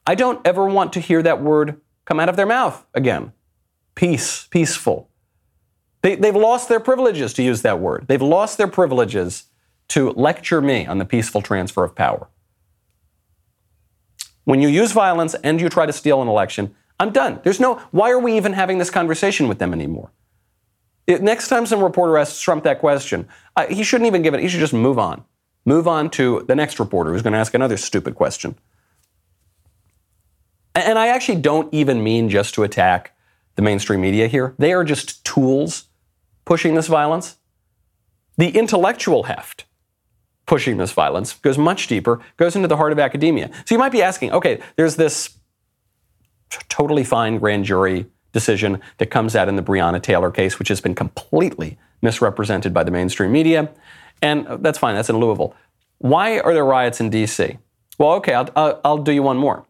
I 0.06 0.14
don't 0.14 0.40
ever 0.46 0.68
want 0.68 0.94
to 0.94 1.00
hear 1.00 1.24
that 1.24 1.42
word 1.42 1.82
come 2.06 2.20
out 2.20 2.30
of 2.30 2.36
their 2.36 2.46
mouth 2.46 2.86
again. 2.94 3.34
Peace, 3.96 4.48
peaceful. 4.48 5.10
They, 6.02 6.16
they've 6.16 6.36
lost 6.36 6.70
their 6.70 6.80
privileges 6.80 7.34
to 7.34 7.44
use 7.44 7.62
that 7.62 7.80
word. 7.80 8.06
They've 8.08 8.22
lost 8.22 8.58
their 8.58 8.68
privileges 8.68 9.46
to 9.90 10.12
lecture 10.12 10.62
me 10.62 10.86
on 10.86 10.98
the 10.98 11.06
peaceful 11.06 11.42
transfer 11.42 11.84
of 11.84 11.96
power. 11.96 12.28
When 14.46 14.62
you 14.62 14.68
use 14.68 14.92
violence 14.92 15.36
and 15.36 15.62
you 15.62 15.70
try 15.70 15.86
to 15.86 15.94
steal 15.94 16.22
an 16.22 16.28
election, 16.28 16.76
I'm 17.00 17.12
done. 17.12 17.40
There's 17.44 17.60
no, 17.60 17.76
why 17.92 18.12
are 18.12 18.20
we 18.20 18.38
even 18.38 18.54
having 18.54 18.78
this 18.78 18.90
conversation 18.90 19.48
with 19.48 19.60
them 19.60 19.74
anymore? 19.74 20.12
It, 21.08 21.22
next 21.22 21.48
time 21.50 21.66
some 21.66 21.84
reporter 21.84 22.18
asks 22.18 22.40
Trump 22.40 22.64
that 22.64 22.80
question, 22.80 23.28
uh, 23.56 23.68
he 23.68 23.84
shouldn't 23.84 24.08
even 24.08 24.22
give 24.22 24.34
it, 24.34 24.40
he 24.40 24.48
should 24.48 24.60
just 24.60 24.74
move 24.74 24.98
on. 24.98 25.24
Move 25.66 25.88
on 25.88 26.10
to 26.12 26.44
the 26.48 26.56
next 26.56 26.80
reporter 26.80 27.12
who's 27.12 27.22
going 27.22 27.34
to 27.34 27.40
ask 27.40 27.54
another 27.54 27.78
stupid 27.78 28.16
question. 28.16 28.56
And, 30.74 30.86
and 30.86 31.00
I 31.00 31.08
actually 31.08 31.42
don't 31.42 31.72
even 31.74 32.04
mean 32.04 32.30
just 32.30 32.54
to 32.56 32.64
attack 32.64 33.16
the 33.56 33.62
mainstream 33.62 34.02
media 34.02 34.28
here. 34.28 34.56
They 34.58 34.74
are 34.74 34.84
just 34.84 35.24
tools 35.26 35.86
pushing 36.46 36.76
this 36.76 36.88
violence. 36.88 37.38
The 38.38 38.50
intellectual 38.50 39.24
heft 39.24 39.66
pushing 40.46 40.78
this 40.78 40.92
violence 40.92 41.34
goes 41.34 41.58
much 41.58 41.88
deeper, 41.88 42.20
goes 42.38 42.56
into 42.56 42.68
the 42.68 42.78
heart 42.78 42.92
of 42.92 43.00
academia. 43.00 43.50
So 43.66 43.76
you 43.76 43.80
might 43.80 43.92
be 43.92 44.02
asking, 44.02 44.32
okay, 44.34 44.60
there's 44.76 44.96
this 44.96 45.38
totally 46.68 47.04
fine 47.04 47.38
grand 47.38 47.66
jury 47.66 48.06
decision 48.34 48.82
that 48.98 49.08
comes 49.08 49.36
out 49.36 49.48
in 49.48 49.56
the 49.56 49.64
Breonna 49.64 50.02
Taylor 50.02 50.32
case, 50.32 50.60
which 50.60 50.68
has 50.68 50.82
been 50.82 50.96
completely 50.96 51.78
misrepresented 52.02 52.74
by 52.74 52.84
the 52.84 52.92
mainstream 52.92 53.32
media. 53.32 53.72
And 54.22 54.48
uh, 54.48 54.58
that's 54.58 54.78
fine, 54.78 54.96
that's 54.96 55.10
in 55.10 55.18
Louisville. 55.18 55.56
Why 56.00 56.40
are 56.40 56.54
there 56.54 56.66
riots 56.66 57.00
in 57.00 57.10
D.C.? 57.10 57.58
Well, 57.98 58.12
okay, 58.14 58.34
I'll, 58.34 58.50
I'll, 58.56 58.82
I'll 58.84 58.98
do 58.98 59.12
you 59.12 59.24
one 59.24 59.38
more. 59.38 59.66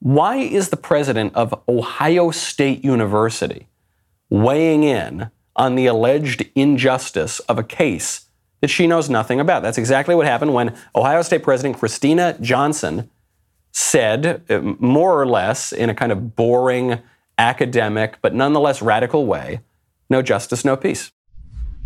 Why 0.00 0.36
is 0.36 0.68
the 0.68 0.76
president 0.76 1.34
of 1.34 1.58
Ohio 1.68 2.30
State 2.30 2.84
University 2.84 3.68
weighing 4.28 4.82
in 4.82 5.30
on 5.54 5.74
the 5.74 5.86
alleged 5.86 6.44
injustice 6.54 7.40
of 7.40 7.58
a 7.58 7.64
case 7.64 8.26
that 8.60 8.68
she 8.68 8.86
knows 8.86 9.08
nothing 9.08 9.40
about? 9.40 9.62
That's 9.62 9.78
exactly 9.78 10.14
what 10.14 10.26
happened 10.26 10.54
when 10.54 10.76
Ohio 10.94 11.22
State 11.22 11.42
President 11.42 11.78
Kristina 11.78 12.38
Johnson 12.40 13.10
said, 13.72 14.42
uh, 14.48 14.60
more 14.78 15.20
or 15.20 15.26
less 15.26 15.72
in 15.72 15.90
a 15.90 15.94
kind 15.94 16.12
of 16.12 16.34
boring, 16.36 16.98
academic, 17.38 18.18
but 18.22 18.34
nonetheless 18.34 18.80
radical 18.80 19.26
way, 19.26 19.60
no 20.08 20.22
justice, 20.22 20.64
no 20.64 20.76
peace. 20.76 21.12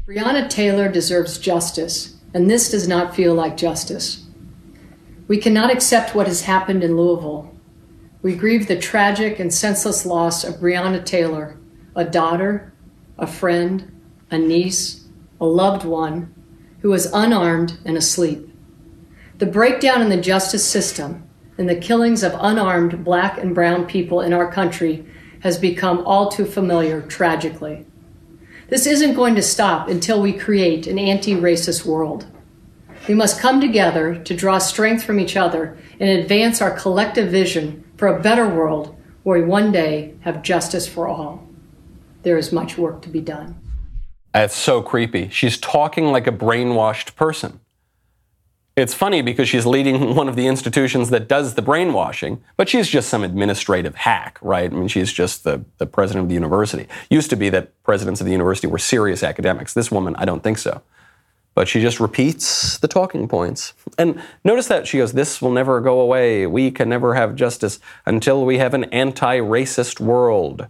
Breonna 0.06 0.48
Taylor 0.48 0.88
deserves 0.88 1.38
justice, 1.38 2.16
and 2.34 2.50
this 2.50 2.70
does 2.70 2.86
not 2.86 3.14
feel 3.14 3.34
like 3.34 3.56
justice. 3.56 4.26
We 5.26 5.38
cannot 5.38 5.72
accept 5.72 6.14
what 6.14 6.26
has 6.26 6.42
happened 6.42 6.82
in 6.82 6.96
Louisville. 6.96 7.49
We 8.22 8.36
grieve 8.36 8.68
the 8.68 8.78
tragic 8.78 9.38
and 9.38 9.52
senseless 9.52 10.04
loss 10.04 10.44
of 10.44 10.56
Breonna 10.56 11.04
Taylor, 11.04 11.56
a 11.96 12.04
daughter, 12.04 12.74
a 13.16 13.26
friend, 13.26 13.98
a 14.30 14.36
niece, 14.36 15.06
a 15.40 15.46
loved 15.46 15.86
one 15.86 16.34
who 16.82 16.90
was 16.90 17.10
unarmed 17.14 17.78
and 17.86 17.96
asleep. 17.96 18.46
The 19.38 19.46
breakdown 19.46 20.02
in 20.02 20.10
the 20.10 20.20
justice 20.20 20.68
system 20.68 21.26
and 21.56 21.66
the 21.66 21.76
killings 21.76 22.22
of 22.22 22.34
unarmed 22.38 23.04
black 23.04 23.38
and 23.38 23.54
brown 23.54 23.86
people 23.86 24.20
in 24.20 24.34
our 24.34 24.52
country 24.52 25.06
has 25.40 25.56
become 25.56 26.04
all 26.06 26.28
too 26.28 26.44
familiar 26.44 27.00
tragically. 27.00 27.86
This 28.68 28.86
isn't 28.86 29.14
going 29.14 29.34
to 29.34 29.42
stop 29.42 29.88
until 29.88 30.20
we 30.20 30.34
create 30.34 30.86
an 30.86 30.98
anti 30.98 31.34
racist 31.34 31.86
world. 31.86 32.26
We 33.08 33.14
must 33.14 33.40
come 33.40 33.62
together 33.62 34.14
to 34.14 34.36
draw 34.36 34.58
strength 34.58 35.04
from 35.04 35.18
each 35.18 35.38
other 35.38 35.78
and 35.98 36.10
advance 36.10 36.60
our 36.60 36.70
collective 36.70 37.30
vision 37.30 37.84
for 38.00 38.08
a 38.08 38.18
better 38.18 38.48
world 38.48 38.96
where 39.24 39.38
we 39.38 39.44
one 39.44 39.70
day 39.70 40.14
have 40.20 40.42
justice 40.42 40.88
for 40.88 41.06
all. 41.06 41.46
There 42.22 42.38
is 42.38 42.50
much 42.50 42.78
work 42.78 43.02
to 43.02 43.10
be 43.10 43.20
done. 43.20 43.60
That's 44.32 44.56
so 44.56 44.80
creepy. 44.80 45.28
She's 45.28 45.58
talking 45.58 46.06
like 46.06 46.26
a 46.26 46.32
brainwashed 46.32 47.14
person. 47.14 47.60
It's 48.74 48.94
funny 48.94 49.20
because 49.20 49.50
she's 49.50 49.66
leading 49.66 50.14
one 50.14 50.30
of 50.30 50.36
the 50.36 50.46
institutions 50.46 51.10
that 51.10 51.28
does 51.28 51.56
the 51.56 51.60
brainwashing, 51.60 52.42
but 52.56 52.70
she's 52.70 52.88
just 52.88 53.10
some 53.10 53.22
administrative 53.22 53.94
hack, 53.96 54.38
right? 54.40 54.72
I 54.72 54.74
mean, 54.74 54.88
she's 54.88 55.12
just 55.12 55.44
the, 55.44 55.62
the 55.76 55.84
president 55.84 56.22
of 56.22 56.28
the 56.30 56.34
university. 56.34 56.88
Used 57.10 57.28
to 57.28 57.36
be 57.36 57.50
that 57.50 57.82
presidents 57.82 58.22
of 58.22 58.24
the 58.24 58.32
university 58.32 58.66
were 58.66 58.78
serious 58.78 59.22
academics. 59.22 59.74
This 59.74 59.90
woman, 59.90 60.16
I 60.16 60.24
don't 60.24 60.42
think 60.42 60.56
so. 60.56 60.80
But 61.54 61.68
she 61.68 61.82
just 61.82 62.00
repeats 62.00 62.78
the 62.78 62.88
talking 62.88 63.28
points. 63.28 63.74
And 64.00 64.18
notice 64.44 64.66
that 64.68 64.86
she 64.88 64.96
goes, 64.96 65.12
This 65.12 65.42
will 65.42 65.50
never 65.50 65.78
go 65.80 66.00
away. 66.00 66.46
We 66.46 66.70
can 66.70 66.88
never 66.88 67.14
have 67.14 67.36
justice 67.36 67.78
until 68.06 68.46
we 68.46 68.56
have 68.56 68.72
an 68.72 68.84
anti 68.84 69.38
racist 69.38 70.00
world. 70.00 70.68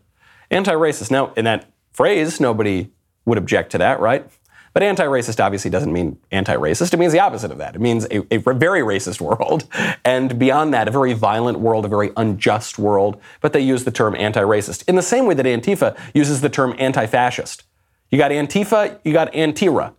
Anti 0.50 0.72
racist. 0.72 1.12
Now, 1.12 1.32
in 1.36 1.44
that 1.44 1.70
phrase, 1.92 2.40
nobody 2.40 2.90
would 3.24 3.38
object 3.38 3.70
to 3.70 3.78
that, 3.78 4.00
right? 4.00 4.28
But 4.72 4.82
anti 4.82 5.04
racist 5.04 5.42
obviously 5.42 5.70
doesn't 5.70 5.92
mean 5.92 6.18
anti 6.32 6.56
racist. 6.56 6.92
It 6.92 6.96
means 6.96 7.12
the 7.12 7.20
opposite 7.20 7.52
of 7.52 7.58
that. 7.58 7.76
It 7.76 7.80
means 7.80 8.04
a, 8.10 8.26
a, 8.34 8.38
very 8.38 8.80
racist 8.80 9.20
world. 9.20 9.64
And 10.04 10.36
beyond 10.36 10.74
that, 10.74 10.88
a 10.88 10.90
very 10.90 11.12
violent 11.12 11.60
world, 11.60 11.84
a 11.84 11.88
very 11.88 12.10
unjust 12.16 12.80
world. 12.80 13.20
But 13.40 13.52
they 13.52 13.60
use 13.60 13.84
the 13.84 13.92
term 13.92 14.16
anti 14.16 14.42
racist 14.42 14.88
in 14.88 14.96
the 14.96 15.02
same 15.02 15.26
way 15.26 15.34
that 15.34 15.46
Antifa 15.46 15.96
uses 16.14 16.40
the 16.40 16.48
term 16.48 16.74
anti 16.80 17.06
fascist. 17.06 17.62
You 18.10 18.18
got 18.18 18.32
Antifa, 18.32 18.98
you 19.04 19.12
got 19.12 19.32
Antira. 19.32 19.94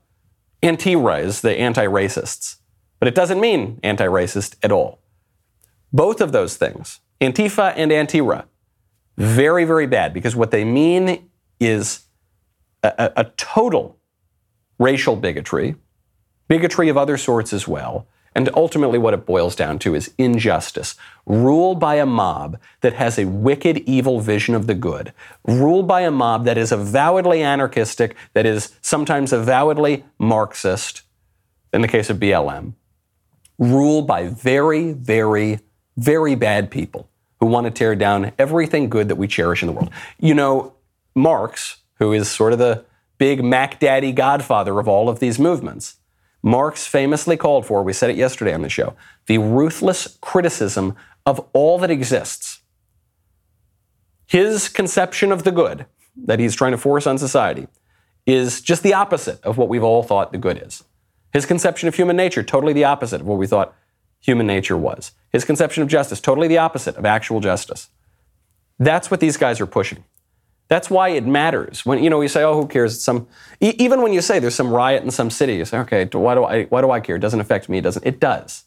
Antira 0.62 1.24
is 1.24 1.40
the 1.40 1.58
anti 1.58 1.86
racists. 1.86 2.58
But 3.02 3.08
it 3.08 3.16
doesn't 3.16 3.42
mean 3.42 3.80
anti 3.82 4.06
racist 4.06 4.58
at 4.62 4.72
all. 4.72 5.00
Both 5.92 6.22
of 6.22 6.32
those 6.32 6.56
things, 6.56 7.00
Antifa 7.20 7.74
and 7.76 7.92
Antira, 7.92 8.46
very, 9.18 9.66
very 9.66 9.88
bad 9.88 10.14
because 10.14 10.36
what 10.36 10.52
they 10.52 10.64
mean 10.64 11.28
is 11.60 12.04
a, 12.84 12.94
a, 12.98 13.22
a 13.22 13.24
total 13.38 13.98
racial 14.78 15.16
bigotry, 15.16 15.76
bigotry 16.48 16.90
of 16.90 16.98
other 16.98 17.18
sorts 17.18 17.54
as 17.54 17.68
well, 17.68 18.08
and 18.36 18.48
ultimately 18.54 19.00
what 19.00 19.16
it 19.16 19.26
boils 19.26 19.56
down 19.56 19.80
to 19.80 19.96
is 19.96 20.14
injustice, 20.20 20.94
ruled 21.26 21.80
by 21.80 21.96
a 21.96 22.06
mob 22.06 22.60
that 22.82 22.94
has 22.94 23.18
a 23.18 23.26
wicked, 23.26 23.80
evil 23.80 24.20
vision 24.20 24.54
of 24.54 24.68
the 24.68 24.76
good, 24.76 25.12
ruled 25.44 25.88
by 25.88 26.02
a 26.02 26.12
mob 26.12 26.46
that 26.46 26.58
is 26.58 26.72
avowedly 26.72 27.42
anarchistic, 27.42 28.16
that 28.34 28.46
is 28.46 28.76
sometimes 28.84 29.34
avowedly 29.34 30.06
Marxist, 30.20 31.02
in 31.74 31.82
the 31.82 31.88
case 31.88 32.12
of 32.12 32.18
BLM, 32.18 32.74
ruled 33.62 34.08
by 34.08 34.28
very, 34.28 34.92
very, 34.92 35.60
very 35.96 36.36
bad 36.36 36.72
people 36.72 37.08
who 37.40 37.46
want 37.46 37.66
to 37.66 37.72
tear 37.72 37.96
down 37.96 38.32
everything 38.38 38.90
good 38.90 39.08
that 39.08 39.16
we 39.16 39.28
cherish 39.28 39.62
in 39.62 39.68
the 39.68 39.74
world. 39.74 39.92
You 40.20 40.34
know, 40.34 40.74
Marx, 41.16 41.78
who 42.00 42.12
is 42.12 42.30
sort 42.30 42.54
of 42.54 42.60
the 42.60 42.84
big 43.20 43.44
Mac 43.44 43.80
Daddy 43.80 44.12
godfather 44.12 44.80
of 44.80 44.88
all 44.88 45.08
of 45.08 45.20
these 45.20 45.38
movements. 45.38 45.98
Marx 46.42 46.88
famously 46.88 47.38
called 47.38 47.68
for, 47.68 47.84
we 47.84 47.94
said 47.94 48.10
it 48.10 48.16
yesterday 48.16 48.52
on 48.52 48.64
the 48.64 48.70
show, 48.70 48.96
the 49.28 49.38
ruthless 49.38 50.18
criticism 50.22 50.96
of 51.28 51.40
all 51.54 51.78
that 51.78 51.92
exists. 51.92 52.62
His 54.26 54.70
conception 54.70 55.32
of 55.32 55.44
the 55.44 55.52
good 55.52 55.86
that 56.26 56.40
he's 56.40 56.56
trying 56.56 56.72
to 56.72 56.80
force 56.80 57.06
on 57.06 57.20
society 57.20 57.68
is 58.26 58.60
just 58.62 58.82
the 58.82 58.96
opposite 58.96 59.40
of 59.44 59.58
what 59.58 59.70
we've 59.70 59.84
all 59.84 60.02
thought 60.02 60.32
the 60.32 60.40
good 60.40 60.60
is. 60.66 60.84
His 61.34 61.46
conception 61.46 61.88
of 61.88 61.96
human 61.96 62.16
nature, 62.16 62.44
totally 62.44 62.74
the 62.74 62.84
opposite 62.84 63.22
of 63.22 63.28
what 63.28 63.38
we 63.38 63.48
thought 63.48 63.74
human 64.20 64.48
nature 64.48 64.78
was. 64.78 65.12
His 65.32 65.46
conception 65.46 65.84
of 65.84 65.90
justice, 65.90 66.20
totally 66.20 66.48
the 66.48 66.58
opposite 66.58 66.96
of 66.96 67.06
actual 67.06 67.40
justice. 67.40 67.90
That's 68.80 69.10
what 69.10 69.20
these 69.20 69.38
guys 69.38 69.62
are 69.62 69.66
pushing. 69.66 70.04
That's 70.68 70.90
why 70.90 71.10
it 71.10 71.26
matters. 71.26 71.86
When 71.86 72.02
you 72.02 72.10
know 72.10 72.22
you 72.22 72.30
say, 72.30 72.44
"Oh, 72.44 72.56
who 72.56 72.66
cares?" 72.66 72.96
It's 72.96 73.04
some 73.04 73.28
e- 73.60 73.76
even 73.78 74.02
when 74.02 74.14
you 74.14 74.22
say 74.22 74.40
there's 74.40 74.56
some 74.56 74.72
riot 74.72 75.04
in 75.04 75.12
some 75.12 75.30
city, 75.30 75.56
you 75.56 75.66
say, 75.66 75.80
"Okay, 75.80 76.06
why 76.14 76.34
do 76.34 76.46
I 76.46 76.64
why 76.66 76.82
do 76.82 76.92
I 76.92 77.02
care? 77.02 77.18
It 77.18 77.20
doesn't 77.20 77.42
affect 77.42 77.68
me. 77.68 77.80
It 77.80 77.82
doesn't. 77.82 78.06
It 78.06 78.20
does." 78.22 78.64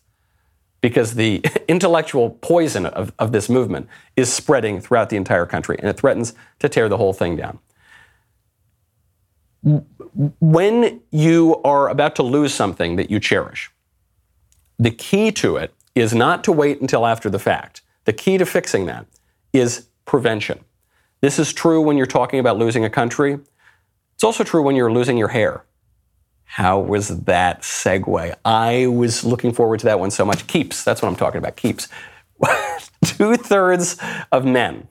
Because 0.83 1.15
the 1.15 1.43
intellectual 1.69 2.31
poison 2.43 2.85
of, 2.85 3.13
of 3.19 3.33
this 3.33 3.49
movement 3.49 3.89
is 4.17 4.31
spreading 4.31 4.83
throughout 4.83 5.09
the 5.09 5.17
entire 5.17 5.47
country 5.47 5.77
and 5.79 5.89
it 5.89 5.97
threatens 5.97 6.35
to 6.59 6.69
tear 6.69 6.91
the 6.91 6.99
whole 6.99 7.15
thing 7.15 7.37
down. 7.37 7.59
When 10.41 11.01
you 11.11 11.61
are 11.65 11.89
about 11.89 12.15
to 12.17 12.23
lose 12.23 12.55
something 12.55 12.97
that 12.97 13.11
you 13.11 13.19
cherish, 13.19 13.71
the 14.79 14.91
key 14.91 15.33
to 15.33 15.57
it 15.57 15.75
is 15.95 16.15
not 16.15 16.45
to 16.45 16.53
wait 16.53 16.81
until 16.81 17.07
after 17.07 17.31
the 17.31 17.39
fact. 17.39 17.83
The 18.05 18.13
key 18.13 18.39
to 18.39 18.47
fixing 18.47 18.87
that 18.87 19.07
is 19.53 19.87
prevention. 20.05 20.65
This 21.21 21.39
is 21.39 21.53
true 21.53 21.81
when 21.81 21.97
you're 21.97 22.07
talking 22.07 22.39
about 22.39 22.59
losing 22.59 22.85
a 22.85 22.91
country. 22.91 23.39
It's 24.15 24.25
also 24.25 24.45
true 24.45 24.63
when 24.63 24.77
you're 24.77 24.93
losing 24.93 25.17
your 25.17 25.29
hair. 25.29 25.65
How 26.45 26.79
was 26.79 27.23
that 27.25 27.63
segue? 27.63 28.35
I 28.45 28.87
was 28.87 29.25
looking 29.25 29.53
forward 29.53 29.81
to 29.81 29.87
that 29.87 29.99
one 29.99 30.11
so 30.11 30.25
much. 30.25 30.47
Keeps, 30.47 30.85
that's 30.85 31.03
what 31.03 31.09
I'm 31.09 31.17
talking 31.17 31.39
about. 31.39 31.57
Keeps. 31.57 31.89
Two 33.05 33.37
thirds 33.37 33.97
of 34.31 34.45
men 34.45 34.89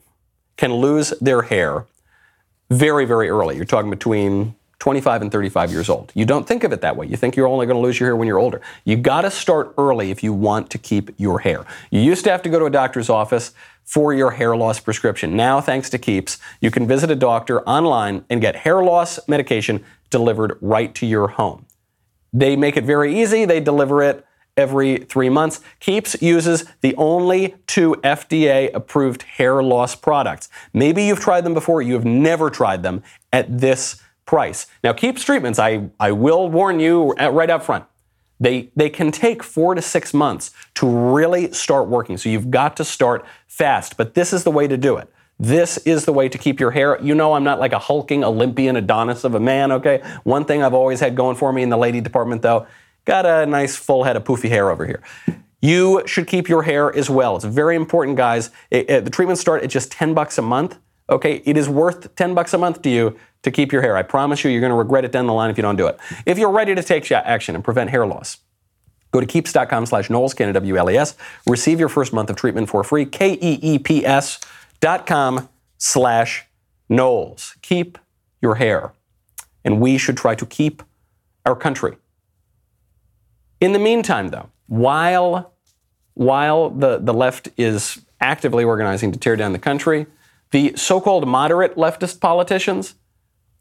can 0.57 0.73
lose 0.73 1.11
their 1.21 1.43
hair 1.43 1.85
very, 2.69 3.05
very 3.05 3.29
early. 3.29 3.55
You're 3.55 3.65
talking 3.65 3.89
between 3.89 4.55
25 4.83 5.21
and 5.21 5.31
35 5.31 5.71
years 5.71 5.87
old. 5.89 6.11
You 6.13 6.25
don't 6.25 6.45
think 6.45 6.65
of 6.65 6.73
it 6.73 6.81
that 6.81 6.97
way. 6.97 7.07
You 7.07 7.15
think 7.15 7.37
you're 7.37 7.47
only 7.47 7.65
going 7.65 7.77
to 7.77 7.81
lose 7.81 8.01
your 8.01 8.09
hair 8.09 8.17
when 8.17 8.27
you're 8.27 8.37
older. 8.37 8.59
You 8.83 8.97
got 8.97 9.21
to 9.21 9.31
start 9.31 9.73
early 9.77 10.11
if 10.11 10.21
you 10.21 10.33
want 10.33 10.69
to 10.71 10.77
keep 10.77 11.17
your 11.17 11.39
hair. 11.39 11.65
You 11.89 12.01
used 12.01 12.25
to 12.25 12.31
have 12.31 12.41
to 12.41 12.49
go 12.49 12.59
to 12.59 12.65
a 12.65 12.69
doctor's 12.69 13.09
office 13.09 13.53
for 13.85 14.13
your 14.13 14.31
hair 14.31 14.57
loss 14.57 14.81
prescription. 14.81 15.37
Now, 15.37 15.61
thanks 15.61 15.89
to 15.91 15.97
Keeps, 15.97 16.37
you 16.59 16.69
can 16.69 16.85
visit 16.85 17.09
a 17.09 17.15
doctor 17.15 17.61
online 17.61 18.25
and 18.29 18.41
get 18.41 18.57
hair 18.57 18.83
loss 18.83 19.25
medication 19.25 19.85
delivered 20.09 20.57
right 20.59 20.93
to 20.95 21.05
your 21.05 21.29
home. 21.29 21.65
They 22.33 22.57
make 22.57 22.75
it 22.75 22.83
very 22.83 23.17
easy. 23.17 23.45
They 23.45 23.61
deliver 23.61 24.03
it 24.03 24.25
every 24.57 24.97
three 24.97 25.29
months. 25.29 25.61
Keeps 25.79 26.21
uses 26.21 26.65
the 26.81 26.93
only 26.97 27.55
two 27.67 27.95
FDA 28.03 28.69
approved 28.73 29.21
hair 29.21 29.63
loss 29.63 29.95
products. 29.95 30.49
Maybe 30.73 31.05
you've 31.05 31.21
tried 31.21 31.45
them 31.45 31.53
before, 31.53 31.81
you 31.81 31.93
have 31.93 32.03
never 32.03 32.49
tried 32.49 32.83
them 32.83 33.01
at 33.31 33.59
this 33.59 34.01
price. 34.25 34.67
Now, 34.83 34.93
Keeps 34.93 35.23
treatments, 35.23 35.59
I, 35.59 35.89
I 35.99 36.11
will 36.11 36.49
warn 36.49 36.79
you 36.79 37.13
right 37.13 37.49
up 37.49 37.63
front, 37.63 37.85
they, 38.39 38.71
they 38.75 38.89
can 38.89 39.11
take 39.11 39.43
four 39.43 39.75
to 39.75 39.81
six 39.81 40.13
months 40.13 40.51
to 40.75 40.87
really 40.87 41.51
start 41.53 41.87
working. 41.87 42.17
So 42.17 42.29
you've 42.29 42.51
got 42.51 42.75
to 42.77 42.83
start 42.83 43.25
fast, 43.47 43.95
but 43.95 44.15
this 44.15 44.33
is 44.33 44.43
the 44.43 44.51
way 44.51 44.67
to 44.67 44.77
do 44.77 44.97
it. 44.97 45.09
This 45.39 45.77
is 45.79 46.05
the 46.05 46.13
way 46.13 46.29
to 46.29 46.37
keep 46.37 46.59
your 46.59 46.71
hair. 46.71 47.01
You 47.01 47.15
know, 47.15 47.33
I'm 47.33 47.43
not 47.43 47.59
like 47.59 47.73
a 47.73 47.79
hulking 47.79 48.23
Olympian 48.23 48.75
Adonis 48.75 49.23
of 49.23 49.35
a 49.35 49.39
man, 49.39 49.71
okay? 49.71 50.01
One 50.23 50.45
thing 50.45 50.61
I've 50.63 50.73
always 50.73 50.99
had 50.99 51.15
going 51.15 51.35
for 51.35 51.51
me 51.51 51.63
in 51.63 51.69
the 51.69 51.77
lady 51.77 52.01
department, 52.01 52.41
though, 52.41 52.67
got 53.05 53.25
a 53.25 53.45
nice 53.45 53.75
full 53.75 54.03
head 54.03 54.15
of 54.15 54.23
poofy 54.23 54.49
hair 54.49 54.69
over 54.69 54.85
here. 54.85 55.01
You 55.61 56.03
should 56.05 56.27
keep 56.27 56.49
your 56.49 56.63
hair 56.63 56.93
as 56.93 57.09
well. 57.09 57.35
It's 57.35 57.45
very 57.45 57.75
important, 57.75 58.17
guys. 58.17 58.51
It, 58.69 58.89
it, 58.89 59.05
the 59.05 59.09
treatments 59.11 59.41
start 59.41 59.63
at 59.63 59.69
just 59.69 59.91
10 59.91 60.13
bucks 60.13 60.37
a 60.37 60.41
month. 60.41 60.77
Okay, 61.09 61.41
it 61.45 61.57
is 61.57 61.67
worth 61.67 62.15
10 62.15 62.33
bucks 62.33 62.53
a 62.53 62.57
month 62.57 62.81
to 62.83 62.89
you 62.89 63.17
to 63.41 63.51
keep 63.51 63.71
your 63.71 63.81
hair. 63.81 63.97
I 63.97 64.03
promise 64.03 64.43
you, 64.43 64.51
you're 64.51 64.61
going 64.61 64.71
to 64.71 64.75
regret 64.75 65.03
it 65.03 65.11
down 65.11 65.27
the 65.27 65.33
line 65.33 65.49
if 65.49 65.57
you 65.57 65.61
don't 65.61 65.75
do 65.75 65.87
it. 65.87 65.97
If 66.25 66.37
you're 66.37 66.51
ready 66.51 66.73
to 66.73 66.81
take 66.81 67.11
action 67.11 67.55
and 67.55 67.63
prevent 67.63 67.89
hair 67.89 68.05
loss, 68.05 68.37
go 69.11 69.19
to 69.19 69.25
keeps.com 69.25 69.85
slash 69.85 70.09
Knowles, 70.09 70.33
K-N-W-L-E-S. 70.33 71.15
Receive 71.47 71.79
your 71.79 71.89
first 71.89 72.13
month 72.13 72.29
of 72.29 72.35
treatment 72.35 72.69
for 72.69 72.83
free. 72.83 73.05
K-E-E-P-S 73.05 74.39
dot 74.79 75.05
com 75.05 75.49
slash 75.77 76.45
Knowles. 76.89 77.55
Keep 77.61 77.97
your 78.41 78.55
hair. 78.55 78.93
And 79.65 79.79
we 79.81 79.97
should 79.97 80.17
try 80.17 80.35
to 80.35 80.45
keep 80.45 80.83
our 81.45 81.55
country. 81.55 81.97
In 83.59 83.73
the 83.73 83.79
meantime, 83.79 84.29
though, 84.29 84.49
while, 84.67 85.53
while 86.13 86.69
the, 86.69 86.97
the 86.97 87.13
left 87.13 87.49
is 87.57 88.01
actively 88.19 88.63
organizing 88.63 89.11
to 89.11 89.19
tear 89.19 89.35
down 89.35 89.53
the 89.53 89.59
country, 89.59 90.05
the 90.53 90.71
so 90.75 91.01
called 91.01 91.27
moderate 91.27 91.75
leftist 91.75 92.21
politicians 92.21 92.93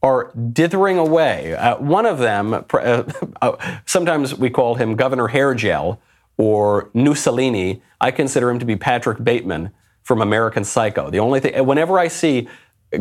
are 0.02 0.30
dithering 0.52 0.98
away. 0.98 1.54
Uh, 1.54 1.78
one 1.78 2.04
of 2.04 2.18
them, 2.18 2.52
uh, 2.52 2.62
uh, 3.42 3.80
sometimes 3.86 4.34
we 4.34 4.50
call 4.50 4.74
him 4.74 4.94
Governor 4.94 5.28
Hair 5.28 5.54
Gel 5.54 6.00
or 6.36 6.90
Mussolini. 6.92 7.82
I 8.00 8.10
consider 8.10 8.50
him 8.50 8.58
to 8.58 8.66
be 8.66 8.76
Patrick 8.76 9.24
Bateman 9.24 9.70
from 10.02 10.20
American 10.20 10.64
Psycho. 10.64 11.08
The 11.10 11.18
only 11.18 11.40
thing, 11.40 11.64
whenever 11.64 11.98
I 11.98 12.08
see 12.08 12.46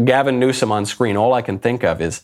Gavin 0.06 0.39
Newsom 0.39 0.71
on 0.71 0.86
screen, 0.86 1.17
all 1.17 1.34
I 1.34 1.41
can 1.41 1.60
think 1.60 1.84
of 1.84 2.01
is, 2.01 2.23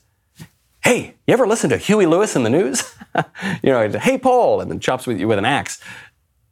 hey, 0.86 1.15
you 1.27 1.34
ever 1.34 1.45
listen 1.45 1.69
to 1.71 1.77
Huey 1.77 2.06
Lewis 2.06 2.38
and 2.38 2.45
the 2.45 2.49
News? 2.49 2.95
you 3.62 3.71
know, 3.71 3.89
hey, 3.89 4.17
Paul, 4.17 4.62
and 4.62 4.71
then 4.71 4.80
chops 4.80 5.06
with 5.06 5.19
you 5.19 5.27
with 5.27 5.38
an 5.38 5.45
axe. 5.45 5.82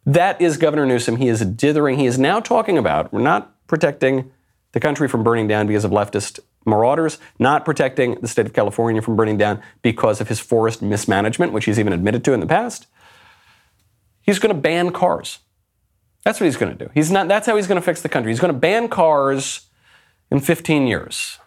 That 0.05 0.41
is 0.41 0.57
Governor 0.57 0.85
Newsom. 0.85 1.17
He 1.17 1.29
is 1.29 1.39
dithering. 1.45 1.97
He 1.99 2.05
is 2.05 2.19
now 2.19 2.41
talking 2.41 2.77
about, 2.77 3.13
we're 3.13 3.21
not 3.21 3.53
protecting 3.67 4.31
the 4.75 4.79
country 4.81 5.07
from 5.07 5.23
burning 5.23 5.47
down 5.47 5.67
because 5.67 5.85
of 5.85 5.91
leftist 5.91 6.41
marauders, 6.65 7.17
not 7.39 7.63
protecting 7.63 8.15
the 8.15 8.27
state 8.27 8.45
of 8.45 8.51
California 8.51 9.01
from 9.01 9.15
burning 9.15 9.37
down 9.37 9.61
because 9.81 10.19
of 10.19 10.27
his 10.27 10.41
forest 10.41 10.81
mismanagement, 10.81 11.53
which 11.53 11.63
he's 11.63 11.79
even 11.79 11.93
admitted 11.93 12.25
to 12.25 12.33
in 12.33 12.41
the 12.41 12.45
past. 12.45 12.85
He's 14.21 14.37
going 14.37 14.53
to 14.53 14.61
ban 14.61 14.91
cars. 14.91 15.39
That's 16.25 16.41
what 16.41 16.45
he's 16.47 16.57
going 16.57 16.77
to 16.77 16.85
do. 16.85 16.91
He's 16.93 17.09
not, 17.09 17.29
that's 17.29 17.47
how 17.47 17.55
he's 17.55 17.67
going 17.67 17.79
to 17.79 17.85
fix 17.85 18.01
the 18.01 18.09
country. 18.09 18.33
He's 18.33 18.41
going 18.41 18.53
to 18.53 18.59
ban 18.59 18.89
cars 18.89 19.61
in 20.29 20.41
15 20.41 20.87
years. 20.87 21.39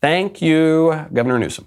Thank 0.00 0.40
you, 0.40 1.08
Governor 1.12 1.40
Newsom. 1.40 1.66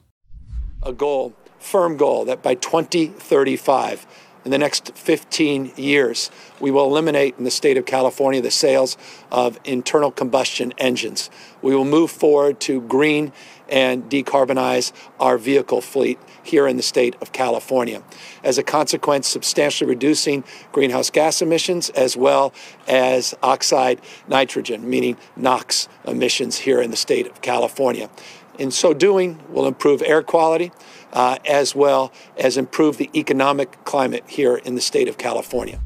A 0.82 0.93
goal, 0.93 1.36
firm 1.60 1.97
goal, 1.97 2.24
that 2.24 2.41
by 2.41 2.56
2035, 2.56 4.08
in 4.43 4.51
the 4.51 4.58
next 4.58 4.95
15 4.95 5.73
years, 5.75 6.32
we 6.60 6.71
will 6.71 6.86
eliminate 6.86 7.36
in 7.38 7.43
the 7.43 7.51
state 7.51 7.77
of 7.77 7.86
California 7.86 8.41
the 8.41 8.51
sales 8.51 8.97
of 9.32 9.60
internal 9.63 10.12
combustion 10.12 10.73
engines. 10.77 11.30
We 11.62 11.75
will 11.75 11.86
move 11.86 12.12
forward 12.12 12.60
to 12.62 12.82
green 12.82 13.34
and 13.69 14.10
decarbonize 14.10 14.91
our 15.19 15.38
vehicle 15.38 15.80
fleet 15.80 16.19
here 16.43 16.67
in 16.67 16.75
the 16.75 16.84
state 16.84 17.15
of 17.21 17.32
California. 17.32 18.04
As 18.43 18.58
a 18.58 18.63
consequence, 18.63 19.27
substantially 19.27 19.89
reducing 19.89 20.43
greenhouse 20.71 21.10
gas 21.10 21.41
emissions 21.41 21.89
as 21.91 22.17
well 22.17 22.54
as 22.88 23.34
oxide 23.41 24.01
nitrogen, 24.27 24.89
meaning 24.89 25.17
NOx 25.38 25.88
emissions 26.06 26.58
here 26.60 26.82
in 26.82 26.91
the 26.91 26.97
state 26.97 27.27
of 27.27 27.41
California. 27.41 28.10
In 28.57 28.71
so 28.71 28.93
doing, 28.93 29.41
we'll 29.49 29.67
improve 29.67 30.01
air 30.01 30.21
quality 30.21 30.71
uh, 31.13 31.37
as 31.47 31.75
well 31.75 32.11
as 32.37 32.57
improve 32.57 32.97
the 32.97 33.09
economic 33.15 33.83
climate 33.85 34.23
here 34.27 34.57
in 34.57 34.75
the 34.75 34.81
state 34.81 35.07
of 35.07 35.17
California. 35.17 35.81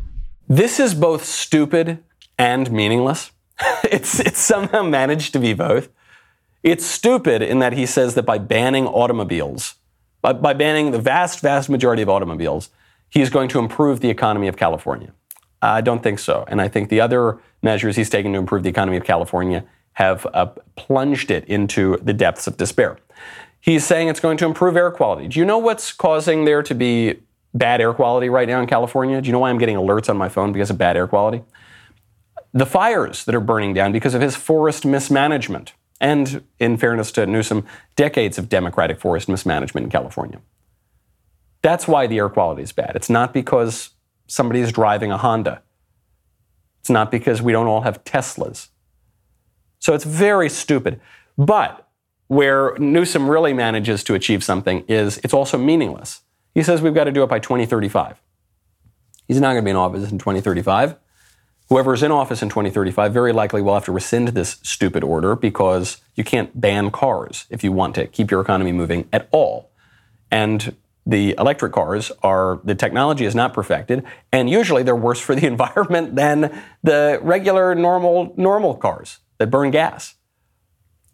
This 0.47 0.79
is 0.79 0.93
both 0.93 1.25
stupid 1.25 2.03
and 2.37 2.71
meaningless. 2.71 3.31
it's, 3.83 4.19
it's 4.19 4.39
somehow 4.39 4.83
managed 4.83 5.33
to 5.33 5.39
be 5.39 5.53
both. 5.53 5.89
It's 6.63 6.85
stupid 6.85 7.41
in 7.41 7.59
that 7.59 7.73
he 7.73 7.85
says 7.85 8.15
that 8.15 8.23
by 8.23 8.37
banning 8.37 8.87
automobiles, 8.87 9.75
by, 10.21 10.33
by 10.33 10.53
banning 10.53 10.91
the 10.91 10.99
vast, 10.99 11.39
vast 11.39 11.69
majority 11.69 12.01
of 12.01 12.09
automobiles, 12.09 12.69
he's 13.09 13.29
going 13.29 13.49
to 13.49 13.59
improve 13.59 13.99
the 13.99 14.09
economy 14.09 14.47
of 14.47 14.57
California. 14.57 15.13
I 15.61 15.81
don't 15.81 16.03
think 16.03 16.19
so. 16.19 16.45
And 16.47 16.61
I 16.61 16.67
think 16.67 16.89
the 16.89 17.01
other 17.01 17.39
measures 17.61 17.95
he's 17.95 18.09
taken 18.09 18.33
to 18.33 18.39
improve 18.39 18.63
the 18.63 18.69
economy 18.69 18.97
of 18.97 19.03
California 19.03 19.65
have 19.95 20.25
uh, 20.33 20.47
plunged 20.75 21.31
it 21.31 21.45
into 21.45 21.97
the 21.97 22.13
depths 22.13 22.47
of 22.47 22.57
despair. 22.57 22.97
He's 23.59 23.85
saying 23.85 24.09
it's 24.09 24.19
going 24.19 24.37
to 24.37 24.45
improve 24.45 24.77
air 24.77 24.91
quality. 24.91 25.27
Do 25.27 25.39
you 25.39 25.45
know 25.45 25.57
what's 25.57 25.91
causing 25.91 26.45
there 26.45 26.61
to 26.63 26.75
be 26.75 27.19
bad 27.53 27.81
air 27.81 27.93
quality 27.93 28.29
right 28.29 28.47
now 28.47 28.61
in 28.61 28.67
California? 28.67 29.21
Do 29.21 29.27
you 29.27 29.33
know 29.33 29.39
why 29.39 29.49
I'm 29.49 29.57
getting 29.57 29.77
alerts 29.77 30.09
on 30.09 30.17
my 30.17 30.29
phone 30.29 30.51
because 30.51 30.69
of 30.69 30.77
bad 30.77 30.97
air 30.97 31.07
quality? 31.07 31.43
The 32.53 32.65
fires 32.65 33.25
that 33.25 33.33
are 33.33 33.41
burning 33.41 33.73
down 33.73 33.91
because 33.91 34.13
of 34.13 34.21
his 34.21 34.35
forest 34.35 34.85
mismanagement. 34.85 35.73
And 35.99 36.43
in 36.59 36.77
fairness 36.77 37.11
to 37.13 37.25
Newsom, 37.25 37.65
decades 37.95 38.37
of 38.37 38.49
Democratic 38.49 38.99
forest 38.99 39.29
mismanagement 39.29 39.85
in 39.85 39.89
California. 39.89 40.41
That's 41.61 41.87
why 41.87 42.05
the 42.05 42.17
air 42.17 42.29
quality 42.29 42.61
is 42.61 42.73
bad. 42.73 42.91
It's 42.95 43.09
not 43.09 43.33
because 43.33 43.91
somebody 44.27 44.59
is 44.59 44.71
driving 44.71 45.11
a 45.11 45.17
Honda. 45.17 45.61
It's 46.81 46.89
not 46.89 47.09
because 47.09 47.41
we 47.41 47.53
don't 47.53 47.67
all 47.67 47.81
have 47.81 48.03
Teslas. 48.03 48.67
So 49.85 49.93
it's 49.93 50.03
very 50.03 50.49
stupid. 50.49 50.99
But 51.37 51.87
where 52.25 52.75
Newsom 52.79 53.29
really 53.29 53.53
manages 53.53 54.03
to 54.05 54.15
achieve 54.15 54.43
something 54.43 54.83
is 54.87 55.19
it's 55.19 55.31
also 55.31 55.59
meaningless. 55.59 56.21
He 56.55 56.63
says 56.63 56.81
we've 56.81 56.95
got 56.95 57.03
to 57.03 57.11
do 57.11 57.21
it 57.21 57.27
by 57.27 57.37
2035. 57.37 58.19
He's 59.27 59.39
not 59.39 59.49
going 59.49 59.61
to 59.61 59.61
be 59.61 59.69
in 59.69 59.75
office 59.75 60.09
in 60.09 60.17
2035. 60.17 60.95
Whoever 61.69 61.93
is 61.93 62.01
in 62.01 62.11
office 62.11 62.41
in 62.41 62.49
2035 62.49 63.13
very 63.13 63.31
likely 63.31 63.61
will 63.61 63.75
have 63.75 63.85
to 63.85 63.91
rescind 63.91 64.29
this 64.29 64.57
stupid 64.63 65.03
order 65.03 65.35
because 65.35 65.97
you 66.15 66.23
can't 66.23 66.59
ban 66.59 66.89
cars 66.89 67.45
if 67.51 67.63
you 67.63 67.71
want 67.71 67.93
to 67.93 68.07
keep 68.07 68.31
your 68.31 68.41
economy 68.41 68.71
moving 68.71 69.07
at 69.13 69.27
all. 69.29 69.69
And 70.31 70.75
the 71.05 71.35
electric 71.37 71.73
cars 71.73 72.11
are, 72.23 72.59
the 72.63 72.73
technology 72.73 73.25
is 73.25 73.35
not 73.35 73.53
perfected, 73.53 74.03
and 74.31 74.49
usually 74.49 74.81
they're 74.81 74.95
worse 74.95 75.19
for 75.19 75.35
the 75.35 75.45
environment 75.55 76.15
than 76.15 76.59
the 76.81 77.19
regular 77.21 77.75
normal, 77.75 78.33
normal 78.35 78.73
cars 78.73 79.19
that 79.37 79.47
burn 79.47 79.71
gas 79.71 80.15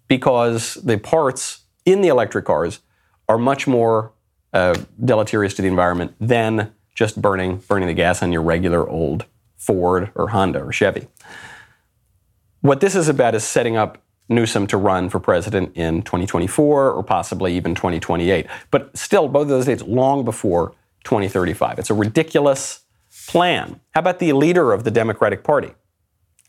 because 0.08 0.76
the 0.76 0.98
parts 0.98 1.62
in 1.86 2.02
the 2.02 2.08
electric 2.08 2.46
cars 2.46 2.80
are 3.28 3.38
much 3.38 3.68
more 3.68 4.12
uh, 4.54 4.76
deleterious 5.04 5.54
to 5.54 5.62
the 5.62 5.68
environment 5.68 6.14
than 6.20 6.74
just 6.94 7.22
burning 7.22 7.58
burning 7.68 7.88
the 7.88 7.94
gas 7.94 8.22
on 8.22 8.32
your 8.32 8.42
regular 8.42 8.88
old 8.88 9.26
Ford 9.56 10.12
or 10.16 10.30
Honda 10.30 10.64
or 10.64 10.72
Chevy. 10.72 11.08
What 12.62 12.82
this 12.82 12.96
is 12.96 13.08
about 13.08 13.36
is 13.36 13.44
setting 13.44 13.78
up 13.78 14.04
Newsom 14.30 14.68
to 14.68 14.78
run 14.78 15.10
for 15.10 15.20
president 15.20 15.76
in 15.76 16.02
2024 16.04 16.92
or 16.92 17.04
possibly 17.04 17.56
even 17.56 17.76
2028. 17.76 18.48
But 18.70 18.96
still, 18.98 19.28
both 19.28 19.44
of 19.44 19.50
those 19.50 19.66
dates 19.66 19.84
long 19.84 20.24
before 20.24 20.74
2035. 21.04 21.80
It's 21.80 21.90
a 21.90 21.94
ridiculous 21.94 22.82
plan. 23.28 23.80
How 23.92 24.00
about 24.00 24.20
the 24.20 24.34
leader 24.34 24.74
of 24.74 24.84
the 24.84 24.92
Democratic 24.92 25.44
Party? 25.44 25.74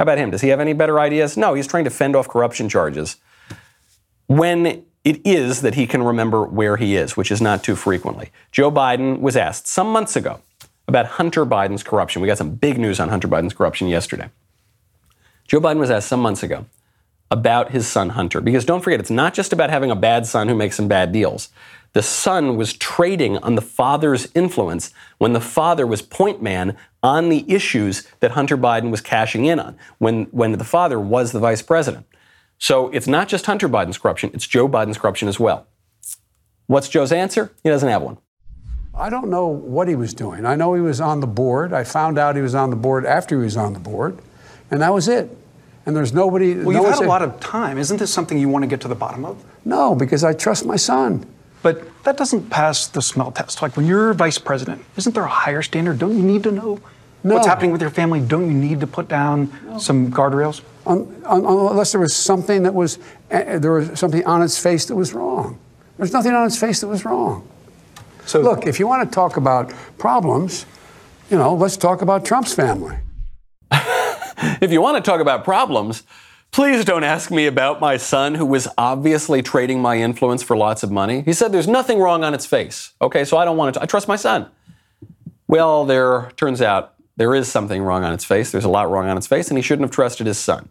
How 0.03 0.05
about 0.05 0.19
him? 0.19 0.33
Does 0.33 0.41
he 0.41 0.49
have 0.49 0.59
any 0.59 0.73
better 0.73 0.99
ideas? 0.99 1.37
No, 1.37 1.55
he's 1.55 1.69
trying 1.69 1.85
to 1.85 1.91
fend 1.91 2.17
off 2.17 2.27
corruption 2.27 2.69
charges 2.69 3.19
when 4.27 4.85
it 5.05 5.21
is 5.25 5.61
that 5.61 5.77
he 5.77 5.87
can 5.87 6.03
remember 6.03 6.43
where 6.43 6.77
he 6.77 6.97
is, 6.97 7.17
which 7.17 7.31
is 7.31 7.41
not 7.41 7.63
too 7.63 7.77
frequently. 7.77 8.33
Joe 8.51 8.69
Biden 8.69 9.21
was 9.21 9.37
asked 9.37 9.69
some 9.69 9.87
months 9.93 10.17
ago 10.17 10.41
about 10.89 11.07
Hunter 11.07 11.47
Biden's 11.47 11.85
corruption. 11.85 12.21
We 12.21 12.27
got 12.27 12.37
some 12.37 12.57
big 12.57 12.79
news 12.79 12.99
on 12.99 13.11
Hunter 13.11 13.29
Biden's 13.29 13.55
corruption 13.55 13.87
yesterday. 13.87 14.29
Joe 15.47 15.61
Biden 15.61 15.79
was 15.79 15.89
asked 15.89 16.09
some 16.09 16.19
months 16.19 16.43
ago 16.43 16.67
about 17.31 17.71
his 17.71 17.87
son 17.87 18.09
Hunter. 18.09 18.41
Because 18.41 18.65
don't 18.65 18.81
forget, 18.81 18.99
it's 18.99 19.09
not 19.09 19.35
just 19.35 19.53
about 19.53 19.71
having 19.71 19.93
a 19.93 19.97
bad 19.97 20.27
son 20.27 20.49
who 20.49 20.57
makes 20.57 20.75
some 20.75 20.89
bad 20.89 21.13
deals. 21.13 21.49
The 21.93 22.03
son 22.03 22.57
was 22.57 22.73
trading 22.73 23.37
on 23.39 23.55
the 23.55 23.63
father's 23.63 24.29
influence 24.35 24.93
when 25.19 25.35
the 25.35 25.41
father 25.41 25.87
was 25.87 26.01
point 26.01 26.43
man 26.43 26.77
on 27.03 27.29
the 27.29 27.45
issues 27.53 28.09
that 28.21 28.33
Hunter 28.33 28.57
Biden 28.57 28.91
was 28.91 29.01
cashing 29.01 29.45
in 29.45 29.61
on, 29.61 29.77
when, 29.99 30.25
when 30.27 30.53
the 30.53 30.65
father 30.65 30.99
was 30.99 31.33
the 31.33 31.39
vice 31.39 31.61
president. 31.61 32.07
So 32.59 32.89
it's 32.91 33.07
not 33.07 33.29
just 33.29 33.45
Hunter 33.45 33.69
Biden's 33.69 33.99
corruption, 33.99 34.31
it's 34.33 34.47
Joe 34.47 34.69
Biden's 34.69 34.97
corruption 34.97 35.29
as 35.29 35.39
well. 35.39 35.67
What's 36.67 36.89
Joe's 36.89 37.13
answer? 37.13 37.53
He 37.63 37.69
doesn't 37.69 37.89
have 37.89 38.03
one. 38.03 38.19
I 38.95 39.11
don't 39.11 39.29
know 39.29 39.47
what 39.47 39.89
he 39.89 39.95
was 39.95 40.15
doing. 40.15 40.47
I 40.47 40.55
know 40.55 40.75
he 40.75 40.81
was 40.81 41.01
on 41.01 41.21
the 41.21 41.27
board. 41.27 41.73
I 41.73 41.83
found 41.85 42.19
out 42.19 42.37
he 42.37 42.43
was 42.43 42.55
on 42.55 42.71
the 42.71 42.77
board 42.77 43.05
after 43.05 43.39
he 43.39 43.45
was 43.45 43.57
on 43.57 43.73
the 43.73 43.81
board, 43.81 44.19
and 44.71 44.81
that 44.81 44.93
was 44.93 45.09
it. 45.09 45.37
And 45.85 45.97
there's 45.97 46.13
nobody. 46.13 46.55
Well, 46.55 46.71
no 46.71 46.85
you've 46.85 46.95
had 46.95 47.05
a 47.05 47.09
lot 47.09 47.23
of 47.23 47.41
time. 47.41 47.79
Isn't 47.79 47.97
this 47.97 48.13
something 48.13 48.39
you 48.39 48.49
want 48.49 48.63
to 48.63 48.67
get 48.69 48.81
to 48.83 48.89
the 48.89 48.95
bottom 48.95 49.25
of? 49.25 49.43
No, 49.65 49.95
because 49.95 50.23
I 50.23 50.35
trust 50.35 50.65
my 50.65 50.77
son. 50.77 51.27
But 51.63 52.03
that 52.05 52.17
doesn't 52.17 52.51
pass 52.51 52.87
the 52.89 53.01
smell 53.03 53.31
test. 53.31 53.63
Like 53.63 53.77
when 53.77 53.87
you're 53.87 54.13
vice 54.15 54.39
president, 54.39 54.85
isn't 54.97 55.15
there 55.15 55.25
a 55.25 55.29
higher 55.29 55.63
standard? 55.63 55.99
Don't 55.99 56.17
you 56.17 56.23
need 56.23 56.43
to 56.43 56.51
know 56.51 56.81
No. 57.23 57.35
what's 57.35 57.47
happening 57.47 57.71
with 57.71 57.81
your 57.81 57.91
family? 57.91 58.21
Don't 58.21 58.47
you 58.49 58.55
need 58.55 58.81
to 58.81 58.87
put 58.87 59.09
down 59.09 59.51
some 59.79 60.11
guardrails? 60.11 60.61
Un- 60.87 61.23
un- 61.25 61.45
unless 61.45 61.93
there 61.93 62.01
was 62.01 62.15
something 62.17 62.65
that 62.65 62.75
was 62.75 62.99
uh, 63.31 63.59
there 63.59 63.73
was 63.73 63.99
something 63.99 64.25
on 64.27 64.43
its 64.43 64.59
face 64.59 64.87
that 64.87 64.97
was 64.97 65.15
wrong. 65.15 65.59
There's 65.99 66.13
nothing 66.13 66.33
on 66.33 66.45
its 66.47 66.59
face 66.59 66.81
that 66.81 66.89
was 66.89 67.05
wrong. 67.05 67.47
So 68.27 68.41
Look, 68.41 68.67
if 68.67 68.81
you 68.81 68.89
want 68.89 69.09
to 69.09 69.15
talk 69.15 69.37
about 69.37 69.73
problems, 69.99 70.67
you 71.31 71.37
know, 71.39 71.55
let's 71.55 71.77
talk 71.77 72.03
about 72.03 72.25
Trump's 72.25 72.55
family. 72.55 72.97
If 74.61 74.73
you 74.73 74.81
want 74.83 74.97
to 75.03 75.09
talk 75.11 75.21
about 75.21 75.45
problems, 75.45 76.03
please 76.53 76.85
don't 76.85 77.03
ask 77.03 77.31
me 77.31 77.47
about 77.47 77.81
my 77.81 77.97
son 77.97 78.35
who 78.35 78.47
was 78.47 78.69
obviously 78.79 79.43
trading 79.43 79.81
my 79.81 79.97
influence 79.97 80.43
for 80.43 80.57
lots 80.57 80.83
of 80.83 80.91
money. 80.91 81.23
He 81.23 81.33
said 81.33 81.51
there's 81.51 81.67
nothing 81.67 81.99
wrong 81.99 82.23
on 82.23 82.35
its 82.35 82.47
face. 82.47 82.93
Okay, 83.01 83.25
so 83.25 83.39
I 83.39 83.45
don't 83.45 83.57
want 83.57 83.75
to. 83.75 83.83
I 83.83 83.87
trust 83.87 84.07
my 84.07 84.17
son. 84.17 84.49
Well, 85.49 85.85
there 85.85 86.31
turns 86.37 86.63
out 86.63 86.95
there 87.17 87.35
is 87.35 87.51
something 87.51 87.83
wrong 87.83 88.05
on 88.05 88.13
its 88.13 88.25
face. 88.25 88.53
There's 88.53 88.65
a 88.65 88.71
lot 88.71 88.91
wrong 88.91 89.09
on 89.09 89.17
its 89.17 89.27
face, 89.27 89.49
and 89.49 89.59
he 89.59 89.63
shouldn't 89.63 89.85
have 89.85 89.95
trusted 89.95 90.27
his 90.27 90.39
son. 90.39 90.69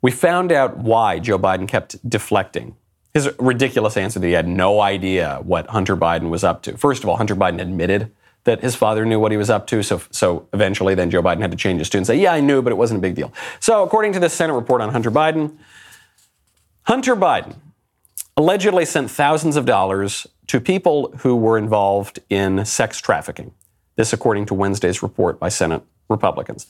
We 0.00 0.10
found 0.10 0.52
out 0.52 0.78
why 0.78 1.18
Joe 1.18 1.38
Biden 1.38 1.66
kept 1.66 2.08
deflecting. 2.08 2.76
His 3.12 3.30
ridiculous 3.38 3.96
answer 3.96 4.18
that 4.18 4.26
he 4.26 4.32
had 4.32 4.48
no 4.48 4.80
idea 4.80 5.40
what 5.42 5.68
Hunter 5.68 5.96
Biden 5.96 6.30
was 6.30 6.42
up 6.42 6.62
to. 6.62 6.76
First 6.76 7.02
of 7.02 7.08
all, 7.08 7.16
Hunter 7.16 7.36
Biden 7.36 7.60
admitted 7.60 8.12
that 8.44 8.60
his 8.60 8.74
father 8.74 9.04
knew 9.04 9.18
what 9.18 9.32
he 9.32 9.38
was 9.38 9.50
up 9.50 9.66
to. 9.68 9.82
So, 9.82 10.02
so 10.10 10.46
eventually, 10.52 10.94
then 10.94 11.10
Joe 11.10 11.22
Biden 11.22 11.40
had 11.40 11.50
to 11.50 11.56
change 11.56 11.80
his 11.80 11.90
tune 11.90 12.00
and 12.00 12.06
say, 12.06 12.16
"Yeah, 12.16 12.32
I 12.32 12.40
knew, 12.40 12.62
but 12.62 12.72
it 12.72 12.76
wasn't 12.76 12.98
a 12.98 13.00
big 13.00 13.14
deal." 13.14 13.32
So, 13.60 13.82
according 13.82 14.12
to 14.14 14.20
this 14.20 14.32
Senate 14.32 14.54
report 14.54 14.80
on 14.80 14.90
Hunter 14.90 15.10
Biden, 15.10 15.56
Hunter 16.82 17.16
Biden 17.16 17.56
allegedly 18.36 18.84
sent 18.84 19.10
thousands 19.10 19.56
of 19.56 19.64
dollars 19.64 20.26
to 20.48 20.60
people 20.60 21.12
who 21.18 21.36
were 21.36 21.56
involved 21.56 22.20
in 22.28 22.64
sex 22.64 23.00
trafficking. 23.00 23.52
This, 23.96 24.12
according 24.12 24.46
to 24.46 24.54
Wednesday's 24.54 25.02
report 25.02 25.38
by 25.38 25.48
Senate 25.48 25.82
Republicans. 26.08 26.66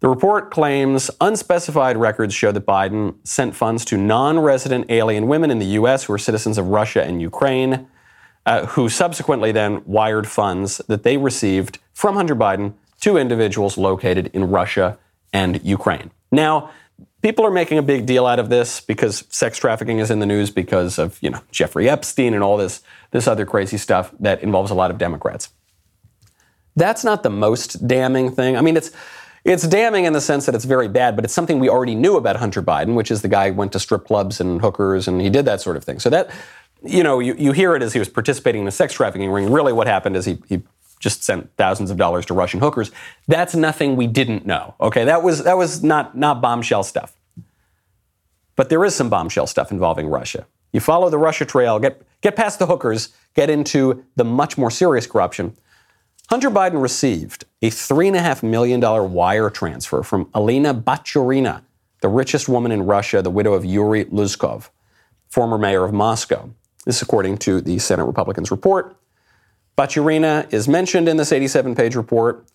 The 0.00 0.08
report 0.08 0.50
claims 0.50 1.10
unspecified 1.20 1.96
records 1.96 2.34
show 2.34 2.52
that 2.52 2.66
Biden 2.66 3.14
sent 3.24 3.56
funds 3.56 3.84
to 3.86 3.96
non 3.96 4.38
resident 4.38 4.90
alien 4.90 5.26
women 5.26 5.50
in 5.50 5.58
the 5.58 5.66
U.S. 5.80 6.04
who 6.04 6.12
are 6.12 6.18
citizens 6.18 6.58
of 6.58 6.68
Russia 6.68 7.02
and 7.02 7.20
Ukraine, 7.22 7.86
uh, 8.46 8.66
who 8.66 8.88
subsequently 8.88 9.52
then 9.52 9.82
wired 9.86 10.26
funds 10.26 10.78
that 10.88 11.02
they 11.02 11.16
received 11.16 11.78
from 11.92 12.16
Hunter 12.16 12.36
Biden 12.36 12.74
to 13.00 13.16
individuals 13.16 13.76
located 13.76 14.30
in 14.32 14.50
Russia 14.50 14.98
and 15.32 15.62
Ukraine. 15.64 16.10
Now, 16.30 16.70
people 17.22 17.46
are 17.46 17.50
making 17.50 17.78
a 17.78 17.82
big 17.82 18.06
deal 18.06 18.26
out 18.26 18.38
of 18.38 18.50
this 18.50 18.80
because 18.80 19.24
sex 19.30 19.58
trafficking 19.58 19.98
is 19.98 20.10
in 20.10 20.18
the 20.18 20.26
news 20.26 20.50
because 20.50 20.98
of 20.98 21.18
you 21.22 21.30
know 21.30 21.40
Jeffrey 21.50 21.88
Epstein 21.88 22.34
and 22.34 22.42
all 22.42 22.56
this 22.56 22.82
this 23.10 23.26
other 23.26 23.46
crazy 23.46 23.78
stuff 23.78 24.12
that 24.20 24.42
involves 24.42 24.70
a 24.70 24.74
lot 24.74 24.90
of 24.90 24.98
Democrats. 24.98 25.50
That's 26.76 27.04
not 27.04 27.22
the 27.22 27.30
most 27.30 27.86
damning 27.86 28.30
thing. 28.30 28.56
I 28.56 28.60
mean, 28.60 28.76
it's 28.76 28.90
it's 29.44 29.66
damning 29.66 30.06
in 30.06 30.14
the 30.14 30.20
sense 30.20 30.46
that 30.46 30.54
it's 30.54 30.64
very 30.64 30.88
bad, 30.88 31.16
but 31.16 31.24
it's 31.24 31.34
something 31.34 31.58
we 31.58 31.68
already 31.68 31.94
knew 31.94 32.16
about 32.16 32.36
Hunter 32.36 32.62
Biden, 32.62 32.94
which 32.94 33.10
is 33.10 33.20
the 33.20 33.28
guy 33.28 33.50
who 33.50 33.54
went 33.54 33.72
to 33.72 33.78
strip 33.78 34.06
clubs 34.06 34.40
and 34.40 34.60
hookers 34.60 35.06
and 35.06 35.20
he 35.20 35.28
did 35.28 35.44
that 35.44 35.60
sort 35.60 35.76
of 35.76 35.84
thing. 35.84 35.98
So 35.98 36.08
that 36.10 36.30
you 36.84 37.02
know, 37.02 37.18
you, 37.18 37.34
you 37.34 37.52
hear 37.52 37.74
it 37.74 37.82
as 37.82 37.92
he 37.92 37.98
was 37.98 38.08
participating 38.08 38.62
in 38.62 38.68
a 38.68 38.72
sex 38.72 38.92
trafficking 38.92 39.30
ring. 39.30 39.50
Really 39.50 39.72
what 39.72 39.86
happened 39.86 40.16
is 40.16 40.24
he, 40.24 40.38
he 40.48 40.62
just 41.00 41.22
sent 41.22 41.54
thousands 41.56 41.90
of 41.90 41.96
dollars 41.96 42.26
to 42.26 42.34
Russian 42.34 42.60
hookers. 42.60 42.90
That's 43.28 43.54
nothing 43.54 43.96
we 43.96 44.06
didn't 44.06 44.46
know. 44.46 44.74
Okay, 44.80 45.04
that 45.04 45.22
was 45.22 45.44
that 45.44 45.56
was 45.56 45.82
not 45.82 46.16
not 46.16 46.40
bombshell 46.40 46.82
stuff. 46.82 47.14
But 48.56 48.68
there 48.68 48.84
is 48.84 48.94
some 48.94 49.08
bombshell 49.08 49.46
stuff 49.46 49.70
involving 49.70 50.06
Russia. 50.06 50.46
You 50.72 50.80
follow 50.80 51.10
the 51.10 51.18
Russia 51.18 51.44
trail, 51.44 51.78
get 51.78 52.02
get 52.20 52.36
past 52.36 52.58
the 52.58 52.66
hookers, 52.66 53.14
get 53.34 53.50
into 53.50 54.04
the 54.16 54.24
much 54.24 54.56
more 54.56 54.70
serious 54.70 55.06
corruption. 55.06 55.56
Hunter 56.30 56.50
Biden 56.50 56.80
received 56.80 57.44
a 57.60 57.68
$3.5 57.68 58.42
million 58.42 58.80
wire 59.12 59.50
transfer 59.50 60.02
from 60.02 60.30
Alina 60.32 60.72
Bachurina, 60.74 61.62
the 62.00 62.08
richest 62.08 62.48
woman 62.48 62.72
in 62.72 62.86
Russia, 62.86 63.20
the 63.20 63.30
widow 63.30 63.52
of 63.52 63.62
Yuri 63.62 64.06
Luzhkov, 64.06 64.70
former 65.28 65.58
mayor 65.58 65.84
of 65.84 65.92
Moscow. 65.92 66.50
This, 66.84 66.96
is 66.96 67.02
according 67.02 67.38
to 67.38 67.60
the 67.60 67.78
Senate 67.78 68.04
Republicans' 68.04 68.50
report. 68.50 68.96
Bachurina 69.76 70.52
is 70.52 70.68
mentioned 70.68 71.08
in 71.08 71.16
this 71.16 71.32
87 71.32 71.74
page 71.74 71.96
report, 71.96 72.46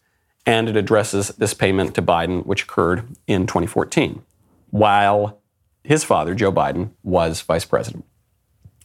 and 0.45 0.69
it 0.69 0.77
addresses 0.77 1.29
this 1.29 1.53
payment 1.53 1.95
to 1.95 2.01
Biden, 2.01 2.45
which 2.45 2.63
occurred 2.63 3.05
in 3.27 3.45
2014, 3.45 4.21
while 4.69 5.39
his 5.83 6.03
father, 6.03 6.35
Joe 6.35 6.51
Biden, 6.51 6.91
was 7.03 7.41
vice 7.41 7.65
president. 7.65 8.05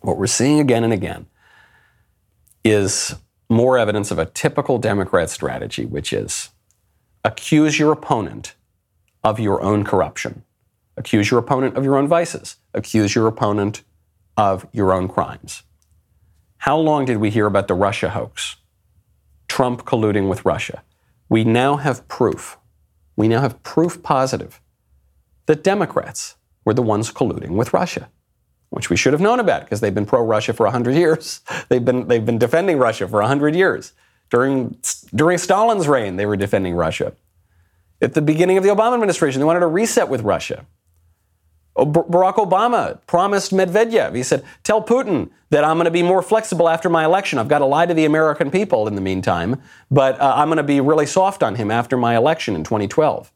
What 0.01 0.19
we're 0.19 0.27
seeing 0.27 0.61
again 0.61 0.85
and 0.85 0.93
again 0.93 1.27
is 2.65 3.15
more 3.49 3.79
evidence 3.79 4.11
of 4.11 4.19
a 4.19 4.27
typical 4.27 4.79
Democrat 4.79 5.31
strategy, 5.31 5.85
which 5.85 6.13
is 6.13 6.51
accuse 7.25 7.79
your 7.79 7.93
opponent 7.93 8.55
of 9.23 9.39
your 9.39 9.63
own 9.63 9.85
corruption, 9.85 10.45
accuse 10.97 11.31
your 11.31 11.41
opponent 11.41 11.77
of 11.77 11.85
your 11.85 11.97
own 11.97 12.09
vices, 12.09 12.57
accuse 12.75 13.15
your 13.15 13.27
opponent 13.27 13.83
of 14.37 14.67
your 14.73 14.93
own 14.93 15.09
crimes. 15.09 15.63
How 16.59 16.77
long 16.77 17.05
did 17.05 17.19
we 17.19 17.31
hear 17.31 17.47
about 17.47 17.69
the 17.69 17.75
Russia 17.75 18.11
hoax? 18.11 18.57
Trump 19.49 19.85
colluding 19.85 20.29
with 20.29 20.45
Russia. 20.45 20.83
We 21.29 21.45
now 21.45 21.77
have 21.77 22.09
proof. 22.09 22.59
We 23.17 23.29
now 23.29 23.41
have 23.41 23.63
proof 23.63 24.03
positive 24.03 24.61
that 25.47 25.63
Democrats 25.63 26.37
were 26.65 26.75
the 26.75 26.83
ones 26.83 27.13
colluding 27.13 27.51
with 27.51 27.73
Russia, 27.73 28.09
which 28.71 28.91
we 28.91 28.97
should 28.97 29.13
have 29.13 29.21
known 29.21 29.41
about 29.41 29.63
because 29.65 29.81
they've 29.81 29.95
been 29.95 30.07
pro-Russia 30.07 30.53
for 30.53 30.65
100 30.65 30.95
years. 30.95 31.41
They've 31.69 31.85
been, 31.85 32.09
they've 32.09 32.25
been 32.25 32.39
defending 32.39 32.79
Russia 32.79 33.07
for 33.09 33.21
100 33.21 33.55
years. 33.55 33.93
During, 34.31 34.77
during 35.15 35.39
Stalin's 35.39 35.87
reign, 35.87 36.17
they 36.17 36.27
were 36.27 36.37
defending 36.37 36.75
Russia. 36.75 37.13
At 38.01 38.15
the 38.15 38.23
beginning 38.23 38.57
of 38.57 38.65
the 38.65 38.71
Obama 38.71 38.95
administration, 38.95 39.41
they 39.41 39.45
wanted 39.45 39.63
a 39.63 39.67
reset 39.67 40.09
with 40.09 40.23
Russia. 40.23 40.67
Oh, 41.77 41.85
Bar- 41.85 42.05
Barack 42.05 42.35
Obama 42.37 43.01
promised 43.07 43.53
Medvedev, 43.53 44.15
he 44.15 44.23
said, 44.23 44.45
Tell 44.63 44.83
Putin 44.83 45.31
that 45.51 45.65
I'm 45.65 45.77
going 45.77 45.87
to 45.87 45.91
be 45.91 46.03
more 46.03 46.23
flexible 46.23 46.69
after 46.69 46.89
my 46.89 47.05
election. 47.05 47.39
I've 47.39 47.49
got 47.49 47.59
to 47.59 47.67
lie 47.67 47.87
to 47.87 47.95
the 47.95 48.05
American 48.05 48.51
people 48.51 48.87
in 48.87 48.95
the 48.95 49.01
meantime, 49.01 49.61
but 49.91 50.21
uh, 50.21 50.35
I'm 50.37 50.49
going 50.49 50.59
to 50.59 50.63
be 50.63 50.81
really 50.81 51.07
soft 51.07 51.43
on 51.43 51.57
him 51.57 51.71
after 51.71 51.97
my 51.97 52.17
election 52.17 52.55
in 52.55 52.65
2012. 52.65 53.33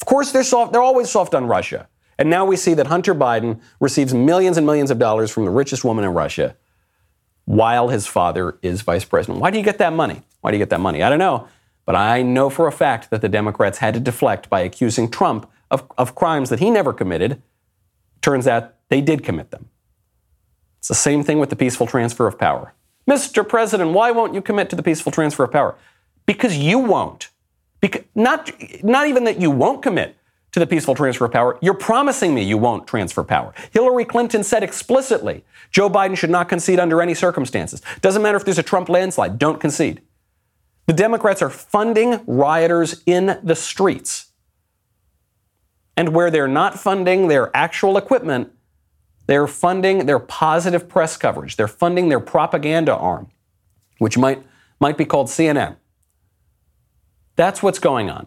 Of 0.00 0.06
course, 0.06 0.32
they're 0.32 0.44
soft. 0.44 0.72
They're 0.72 0.82
always 0.82 1.10
soft 1.10 1.34
on 1.34 1.46
Russia. 1.46 1.88
And 2.18 2.30
now 2.30 2.46
we 2.46 2.56
see 2.56 2.74
that 2.74 2.86
Hunter 2.86 3.14
Biden 3.14 3.60
receives 3.78 4.14
millions 4.14 4.56
and 4.56 4.66
millions 4.66 4.90
of 4.90 4.98
dollars 4.98 5.30
from 5.30 5.44
the 5.44 5.50
richest 5.50 5.84
woman 5.84 6.04
in 6.04 6.10
Russia 6.12 6.56
while 7.44 7.88
his 7.88 8.06
father 8.06 8.58
is 8.62 8.82
vice 8.82 9.04
president. 9.04 9.40
Why 9.40 9.50
do 9.50 9.58
you 9.58 9.64
get 9.64 9.78
that 9.78 9.92
money? 9.92 10.22
Why 10.40 10.50
do 10.50 10.56
you 10.56 10.60
get 10.60 10.70
that 10.70 10.80
money? 10.80 11.02
I 11.02 11.08
don't 11.08 11.18
know. 11.18 11.48
But 11.84 11.94
I 11.94 12.22
know 12.22 12.50
for 12.50 12.66
a 12.66 12.72
fact 12.72 13.10
that 13.10 13.22
the 13.22 13.28
Democrats 13.28 13.78
had 13.78 13.94
to 13.94 14.00
deflect 14.00 14.50
by 14.50 14.60
accusing 14.60 15.10
Trump 15.10 15.48
of, 15.70 15.84
of 15.96 16.14
crimes 16.14 16.50
that 16.50 16.58
he 16.58 16.70
never 16.70 16.92
committed. 16.92 17.40
Turns 18.22 18.46
out 18.46 18.74
they 18.88 19.00
did 19.00 19.22
commit 19.22 19.50
them. 19.50 19.68
It's 20.78 20.88
the 20.88 20.94
same 20.94 21.24
thing 21.24 21.38
with 21.38 21.50
the 21.50 21.56
peaceful 21.56 21.86
transfer 21.86 22.26
of 22.26 22.38
power. 22.38 22.72
Mr. 23.08 23.48
President, 23.48 23.92
why 23.92 24.10
won't 24.10 24.34
you 24.34 24.42
commit 24.42 24.68
to 24.70 24.76
the 24.76 24.82
peaceful 24.82 25.12
transfer 25.12 25.44
of 25.44 25.52
power? 25.52 25.76
Because 26.26 26.56
you 26.56 26.78
won't. 26.78 27.28
Because 27.80 28.02
not, 28.14 28.50
not 28.82 29.06
even 29.06 29.24
that 29.24 29.40
you 29.40 29.50
won't 29.50 29.82
commit 29.82 30.16
to 30.52 30.60
the 30.60 30.66
peaceful 30.66 30.94
transfer 30.94 31.26
of 31.26 31.32
power, 31.32 31.58
you're 31.60 31.74
promising 31.74 32.34
me 32.34 32.42
you 32.42 32.56
won't 32.56 32.86
transfer 32.86 33.22
power. 33.22 33.52
Hillary 33.72 34.04
Clinton 34.04 34.42
said 34.42 34.62
explicitly 34.62 35.44
Joe 35.70 35.90
Biden 35.90 36.16
should 36.16 36.30
not 36.30 36.48
concede 36.48 36.80
under 36.80 37.02
any 37.02 37.14
circumstances. 37.14 37.82
Doesn't 38.00 38.22
matter 38.22 38.36
if 38.36 38.44
there's 38.44 38.58
a 38.58 38.62
Trump 38.62 38.88
landslide, 38.88 39.38
don't 39.38 39.60
concede. 39.60 40.00
The 40.86 40.92
Democrats 40.92 41.42
are 41.42 41.50
funding 41.50 42.20
rioters 42.26 43.02
in 43.06 43.38
the 43.42 43.56
streets. 43.56 44.26
And 45.96 46.10
where 46.10 46.30
they're 46.30 46.48
not 46.48 46.78
funding 46.78 47.28
their 47.28 47.54
actual 47.56 47.96
equipment, 47.96 48.52
they're 49.26 49.46
funding 49.46 50.06
their 50.06 50.18
positive 50.18 50.88
press 50.88 51.16
coverage. 51.16 51.56
They're 51.56 51.68
funding 51.68 52.08
their 52.08 52.20
propaganda 52.20 52.94
arm, 52.94 53.30
which 53.98 54.16
might, 54.16 54.42
might 54.78 54.96
be 54.96 55.04
called 55.04 55.28
CNN. 55.28 55.76
That's 57.34 57.62
what's 57.62 57.78
going 57.78 58.10
on. 58.10 58.26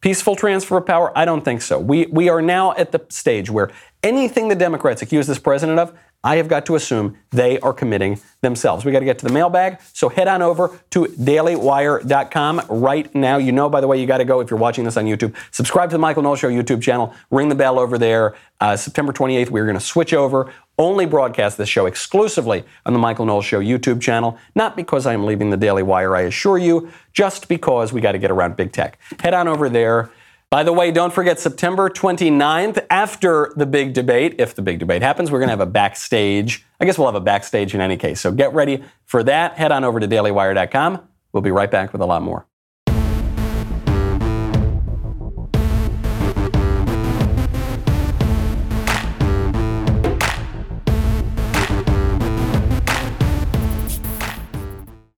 Peaceful 0.00 0.36
transfer 0.36 0.76
of 0.76 0.86
power? 0.86 1.16
I 1.18 1.24
don't 1.24 1.44
think 1.44 1.62
so. 1.62 1.78
We, 1.78 2.06
we 2.06 2.28
are 2.28 2.42
now 2.42 2.74
at 2.74 2.92
the 2.92 3.04
stage 3.08 3.50
where 3.50 3.70
anything 4.02 4.48
the 4.48 4.54
Democrats 4.54 5.02
accuse 5.02 5.26
this 5.26 5.38
president 5.38 5.78
of, 5.78 5.92
I 6.26 6.36
have 6.38 6.48
got 6.48 6.66
to 6.66 6.74
assume 6.74 7.16
they 7.30 7.60
are 7.60 7.72
committing 7.72 8.18
themselves. 8.40 8.84
We 8.84 8.90
got 8.90 8.98
to 8.98 9.04
get 9.04 9.16
to 9.20 9.26
the 9.26 9.32
mailbag, 9.32 9.78
so 9.92 10.08
head 10.08 10.26
on 10.26 10.42
over 10.42 10.76
to 10.90 11.04
dailywire.com 11.04 12.62
right 12.68 13.14
now. 13.14 13.36
You 13.36 13.52
know, 13.52 13.70
by 13.70 13.80
the 13.80 13.86
way, 13.86 14.00
you 14.00 14.08
got 14.08 14.18
to 14.18 14.24
go 14.24 14.40
if 14.40 14.50
you're 14.50 14.58
watching 14.58 14.84
this 14.84 14.96
on 14.96 15.04
YouTube. 15.04 15.36
Subscribe 15.52 15.88
to 15.90 15.94
the 15.94 16.00
Michael 16.00 16.24
Knowles 16.24 16.40
Show 16.40 16.50
YouTube 16.50 16.82
channel. 16.82 17.14
Ring 17.30 17.48
the 17.48 17.54
bell 17.54 17.78
over 17.78 17.96
there. 17.96 18.34
Uh, 18.60 18.76
September 18.76 19.12
28th, 19.12 19.50
we're 19.50 19.66
going 19.66 19.78
to 19.78 19.84
switch 19.84 20.12
over. 20.12 20.52
Only 20.78 21.06
broadcast 21.06 21.58
this 21.58 21.68
show 21.68 21.86
exclusively 21.86 22.64
on 22.84 22.92
the 22.92 22.98
Michael 22.98 23.24
Knowles 23.24 23.44
Show 23.44 23.60
YouTube 23.60 24.02
channel. 24.02 24.36
Not 24.56 24.74
because 24.74 25.06
I 25.06 25.14
am 25.14 25.26
leaving 25.26 25.50
the 25.50 25.56
Daily 25.56 25.84
Wire, 25.84 26.16
I 26.16 26.22
assure 26.22 26.58
you, 26.58 26.90
just 27.12 27.46
because 27.46 27.92
we 27.92 28.00
got 28.00 28.12
to 28.12 28.18
get 28.18 28.32
around 28.32 28.56
big 28.56 28.72
tech. 28.72 28.98
Head 29.20 29.32
on 29.32 29.46
over 29.46 29.68
there. 29.68 30.10
By 30.56 30.62
the 30.62 30.72
way, 30.72 30.90
don't 30.90 31.12
forget 31.12 31.38
September 31.38 31.90
29th, 31.90 32.86
after 32.88 33.52
the 33.56 33.66
big 33.66 33.92
debate, 33.92 34.36
if 34.38 34.54
the 34.54 34.62
big 34.62 34.78
debate 34.78 35.02
happens, 35.02 35.30
we're 35.30 35.38
going 35.38 35.48
to 35.48 35.52
have 35.52 35.60
a 35.60 35.66
backstage. 35.66 36.64
I 36.80 36.86
guess 36.86 36.96
we'll 36.96 37.08
have 37.08 37.14
a 37.14 37.20
backstage 37.20 37.74
in 37.74 37.82
any 37.82 37.98
case. 37.98 38.22
So 38.22 38.32
get 38.32 38.54
ready 38.54 38.82
for 39.04 39.22
that. 39.24 39.58
Head 39.58 39.70
on 39.70 39.84
over 39.84 40.00
to 40.00 40.08
dailywire.com. 40.08 41.06
We'll 41.34 41.42
be 41.42 41.50
right 41.50 41.70
back 41.70 41.92
with 41.92 42.00
a 42.00 42.06
lot 42.06 42.22
more. 42.22 42.46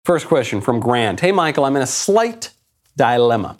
First 0.05 0.27
question 0.27 0.61
from 0.61 0.81
Grant. 0.81 1.21
Hey, 1.21 1.31
Michael, 1.31 1.65
I'm 1.65 1.77
in 1.77 1.83
a 1.83 1.87
slight 1.87 2.51
dilemma. 2.97 3.57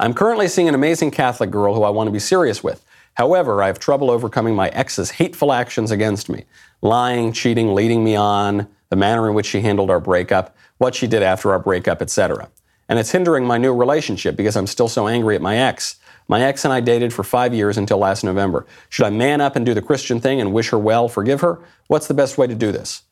I'm 0.00 0.14
currently 0.14 0.46
seeing 0.46 0.68
an 0.68 0.74
amazing 0.74 1.10
Catholic 1.10 1.50
girl 1.50 1.74
who 1.74 1.82
I 1.82 1.90
want 1.90 2.06
to 2.06 2.12
be 2.12 2.20
serious 2.20 2.62
with. 2.62 2.84
However, 3.14 3.62
I 3.62 3.66
have 3.66 3.80
trouble 3.80 4.10
overcoming 4.10 4.54
my 4.54 4.68
ex's 4.68 5.10
hateful 5.10 5.52
actions 5.52 5.90
against 5.90 6.28
me 6.28 6.44
lying, 6.80 7.32
cheating, 7.32 7.74
leading 7.74 8.04
me 8.04 8.14
on, 8.14 8.68
the 8.90 8.96
manner 8.96 9.28
in 9.28 9.34
which 9.34 9.46
she 9.46 9.60
handled 9.60 9.90
our 9.90 9.98
breakup, 9.98 10.56
what 10.78 10.94
she 10.94 11.08
did 11.08 11.24
after 11.24 11.50
our 11.50 11.58
breakup, 11.58 12.00
etc. 12.00 12.48
And 12.88 13.00
it's 13.00 13.10
hindering 13.10 13.44
my 13.44 13.58
new 13.58 13.74
relationship 13.74 14.36
because 14.36 14.56
I'm 14.56 14.68
still 14.68 14.88
so 14.88 15.08
angry 15.08 15.34
at 15.34 15.42
my 15.42 15.56
ex. 15.56 15.96
My 16.28 16.42
ex 16.42 16.64
and 16.64 16.72
I 16.72 16.80
dated 16.80 17.12
for 17.12 17.24
five 17.24 17.52
years 17.52 17.76
until 17.76 17.98
last 17.98 18.22
November. 18.22 18.66
Should 18.88 19.06
I 19.06 19.10
man 19.10 19.40
up 19.40 19.56
and 19.56 19.66
do 19.66 19.74
the 19.74 19.82
Christian 19.82 20.20
thing 20.20 20.40
and 20.40 20.52
wish 20.52 20.68
her 20.68 20.78
well, 20.78 21.08
forgive 21.08 21.40
her? 21.40 21.58
What's 21.88 22.06
the 22.06 22.14
best 22.14 22.38
way 22.38 22.46
to 22.46 22.54
do 22.54 22.70
this? 22.70 23.02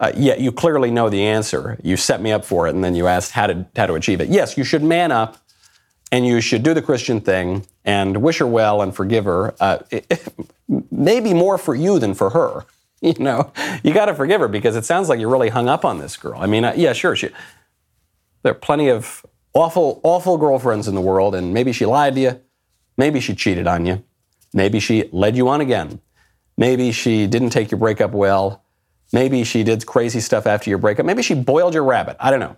Uh, 0.00 0.12
yeah, 0.16 0.36
you 0.36 0.50
clearly 0.50 0.90
know 0.90 1.10
the 1.10 1.22
answer. 1.22 1.78
You 1.82 1.96
set 1.96 2.20
me 2.20 2.32
up 2.32 2.44
for 2.44 2.66
it, 2.66 2.74
and 2.74 2.82
then 2.82 2.94
you 2.94 3.06
asked 3.06 3.32
how 3.32 3.46
to 3.46 3.66
how 3.76 3.86
to 3.86 3.94
achieve 3.94 4.20
it. 4.20 4.28
Yes, 4.28 4.56
you 4.56 4.64
should 4.64 4.82
man 4.82 5.12
up, 5.12 5.36
and 6.14 6.24
you 6.24 6.40
should 6.40 6.62
do 6.62 6.74
the 6.74 6.80
Christian 6.80 7.20
thing 7.20 7.66
and 7.84 8.22
wish 8.22 8.38
her 8.38 8.46
well 8.46 8.82
and 8.82 8.94
forgive 8.94 9.24
her. 9.24 9.52
Uh, 9.58 9.78
maybe 10.92 11.34
more 11.34 11.58
for 11.58 11.74
you 11.74 11.98
than 11.98 12.14
for 12.14 12.30
her. 12.30 12.64
You 13.02 13.12
know, 13.18 13.52
you 13.82 13.92
got 13.92 14.06
to 14.06 14.14
forgive 14.14 14.40
her 14.40 14.48
because 14.48 14.76
it 14.76 14.86
sounds 14.86 15.10
like 15.10 15.20
you're 15.20 15.28
really 15.28 15.50
hung 15.50 15.68
up 15.68 15.84
on 15.84 15.98
this 15.98 16.16
girl. 16.16 16.40
I 16.40 16.46
mean, 16.46 16.64
uh, 16.64 16.72
yeah, 16.74 16.94
sure, 16.94 17.14
she, 17.14 17.28
there 18.42 18.52
are 18.52 18.54
plenty 18.54 18.88
of 18.88 19.26
awful, 19.52 20.00
awful 20.02 20.38
girlfriends 20.38 20.88
in 20.88 20.94
the 20.94 21.02
world, 21.02 21.34
and 21.34 21.52
maybe 21.52 21.70
she 21.70 21.84
lied 21.84 22.14
to 22.14 22.20
you, 22.22 22.40
maybe 22.96 23.20
she 23.20 23.34
cheated 23.34 23.66
on 23.66 23.84
you, 23.84 24.02
maybe 24.54 24.80
she 24.80 25.10
led 25.12 25.36
you 25.36 25.48
on 25.48 25.60
again, 25.60 26.00
maybe 26.56 26.92
she 26.92 27.26
didn't 27.26 27.50
take 27.50 27.70
your 27.70 27.78
breakup 27.78 28.12
well. 28.12 28.64
Maybe 29.12 29.44
she 29.44 29.64
did 29.64 29.84
crazy 29.84 30.20
stuff 30.20 30.46
after 30.46 30.70
your 30.70 30.78
breakup. 30.78 31.04
Maybe 31.04 31.22
she 31.22 31.34
boiled 31.34 31.74
your 31.74 31.84
rabbit. 31.84 32.16
I 32.18 32.30
don't 32.30 32.40
know. 32.40 32.56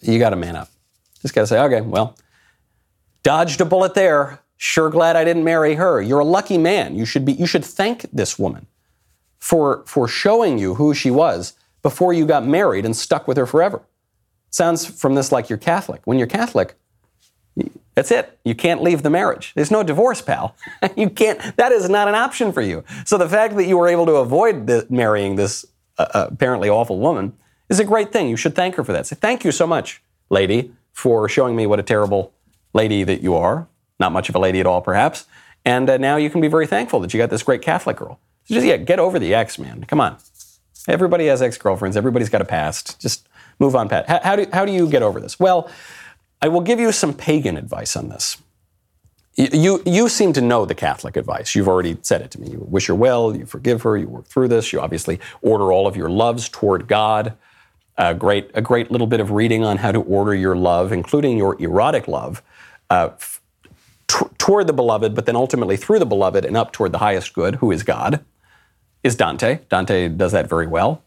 You 0.00 0.18
got 0.18 0.30
to 0.30 0.36
man 0.36 0.56
up. 0.56 0.68
Just 1.22 1.34
got 1.34 1.42
to 1.42 1.46
say, 1.46 1.60
okay, 1.60 1.80
well, 1.80 2.16
dodged 3.22 3.60
a 3.60 3.64
bullet 3.64 3.94
there. 3.94 4.40
Sure 4.56 4.90
glad 4.90 5.16
I 5.16 5.24
didn't 5.24 5.44
marry 5.44 5.74
her. 5.74 6.02
You're 6.02 6.20
a 6.20 6.24
lucky 6.24 6.58
man. 6.58 6.94
You 6.94 7.06
should 7.06 7.24
be 7.24 7.32
you 7.32 7.46
should 7.46 7.64
thank 7.64 8.02
this 8.12 8.38
woman 8.38 8.66
for 9.38 9.82
for 9.86 10.06
showing 10.06 10.58
you 10.58 10.74
who 10.74 10.92
she 10.92 11.10
was 11.10 11.54
before 11.82 12.12
you 12.12 12.26
got 12.26 12.46
married 12.46 12.84
and 12.84 12.94
stuck 12.94 13.26
with 13.26 13.36
her 13.36 13.46
forever. 13.46 13.82
Sounds 14.50 14.84
from 14.84 15.14
this 15.14 15.32
like 15.32 15.48
you're 15.48 15.58
Catholic. 15.58 16.02
When 16.04 16.18
you're 16.18 16.26
Catholic, 16.26 16.74
that's 17.94 18.10
it. 18.10 18.38
You 18.44 18.54
can't 18.54 18.82
leave 18.82 19.02
the 19.02 19.10
marriage. 19.10 19.52
There's 19.54 19.70
no 19.70 19.82
divorce, 19.82 20.20
pal. 20.20 20.56
you 20.96 21.08
can't. 21.08 21.38
That 21.56 21.72
is 21.72 21.88
not 21.88 22.08
an 22.08 22.14
option 22.14 22.52
for 22.52 22.60
you. 22.60 22.84
So 23.04 23.16
the 23.16 23.28
fact 23.28 23.56
that 23.56 23.64
you 23.64 23.78
were 23.78 23.88
able 23.88 24.06
to 24.06 24.16
avoid 24.16 24.66
the, 24.66 24.86
marrying 24.90 25.36
this 25.36 25.64
uh, 25.98 26.06
uh, 26.14 26.26
apparently 26.30 26.68
awful 26.68 26.98
woman 26.98 27.32
is 27.68 27.80
a 27.80 27.84
great 27.84 28.12
thing. 28.12 28.28
You 28.28 28.36
should 28.36 28.54
thank 28.54 28.74
her 28.76 28.84
for 28.84 28.92
that. 28.92 29.06
Say 29.06 29.16
thank 29.16 29.44
you 29.44 29.52
so 29.52 29.66
much, 29.66 30.02
lady, 30.28 30.72
for 31.00 31.28
showing 31.28 31.56
me 31.56 31.66
what 31.66 31.80
a 31.80 31.82
terrible 31.82 32.32
lady 32.72 33.02
that 33.04 33.22
you 33.22 33.34
are. 33.34 33.66
Not 33.98 34.12
much 34.12 34.28
of 34.28 34.34
a 34.34 34.38
lady 34.38 34.60
at 34.60 34.66
all, 34.66 34.80
perhaps. 34.80 35.26
And 35.64 35.90
uh, 35.90 35.96
now 35.96 36.16
you 36.16 36.30
can 36.30 36.40
be 36.40 36.48
very 36.48 36.66
thankful 36.66 37.00
that 37.00 37.12
you 37.12 37.18
got 37.18 37.30
this 37.30 37.42
great 37.42 37.62
Catholic 37.62 37.96
girl. 37.96 38.20
So 38.44 38.54
just 38.54 38.66
yeah, 38.66 38.76
get 38.76 38.98
over 38.98 39.18
the 39.18 39.34
ex, 39.34 39.58
man. 39.58 39.84
Come 39.84 40.00
on. 40.00 40.16
Everybody 40.86 41.26
has 41.26 41.42
ex-girlfriends. 41.42 41.96
Everybody's 41.96 42.30
got 42.30 42.40
a 42.40 42.44
past. 42.46 43.00
Just 43.00 43.28
move 43.58 43.74
on, 43.74 43.88
Pat. 43.88 44.08
How, 44.08 44.20
how 44.22 44.36
do 44.36 44.46
how 44.52 44.64
do 44.64 44.72
you 44.72 44.88
get 44.88 45.02
over 45.02 45.20
this? 45.20 45.40
Well. 45.40 45.70
I 46.42 46.48
will 46.48 46.62
give 46.62 46.80
you 46.80 46.90
some 46.90 47.12
pagan 47.12 47.58
advice 47.58 47.94
on 47.96 48.08
this. 48.08 48.38
You, 49.36 49.82
you 49.84 50.08
seem 50.08 50.32
to 50.32 50.40
know 50.40 50.64
the 50.64 50.74
Catholic 50.74 51.18
advice. 51.18 51.54
You've 51.54 51.68
already 51.68 51.98
said 52.00 52.22
it 52.22 52.30
to 52.30 52.40
me. 52.40 52.48
You 52.52 52.66
wish 52.66 52.86
her 52.86 52.94
well, 52.94 53.36
you 53.36 53.44
forgive 53.44 53.82
her, 53.82 53.98
you 53.98 54.08
work 54.08 54.24
through 54.24 54.48
this, 54.48 54.72
you 54.72 54.80
obviously 54.80 55.20
order 55.42 55.70
all 55.70 55.86
of 55.86 55.96
your 55.98 56.08
loves 56.08 56.48
toward 56.48 56.88
God. 56.88 57.34
A 58.00 58.14
great, 58.14 58.50
a 58.54 58.62
great 58.62 58.90
little 58.90 59.06
bit 59.06 59.20
of 59.20 59.30
reading 59.30 59.62
on 59.62 59.76
how 59.76 59.92
to 59.92 60.00
order 60.00 60.34
your 60.34 60.56
love, 60.56 60.90
including 60.90 61.36
your 61.36 61.60
erotic 61.60 62.08
love, 62.08 62.42
uh, 62.88 63.10
t- 64.08 64.24
toward 64.38 64.66
the 64.66 64.72
beloved, 64.72 65.14
but 65.14 65.26
then 65.26 65.36
ultimately 65.36 65.76
through 65.76 65.98
the 65.98 66.06
beloved 66.06 66.46
and 66.46 66.56
up 66.56 66.72
toward 66.72 66.92
the 66.92 66.98
highest 66.98 67.34
good, 67.34 67.56
who 67.56 67.70
is 67.70 67.82
God, 67.82 68.24
is 69.02 69.16
Dante. 69.16 69.58
Dante 69.68 70.08
does 70.08 70.32
that 70.32 70.48
very 70.48 70.66
well. 70.66 71.02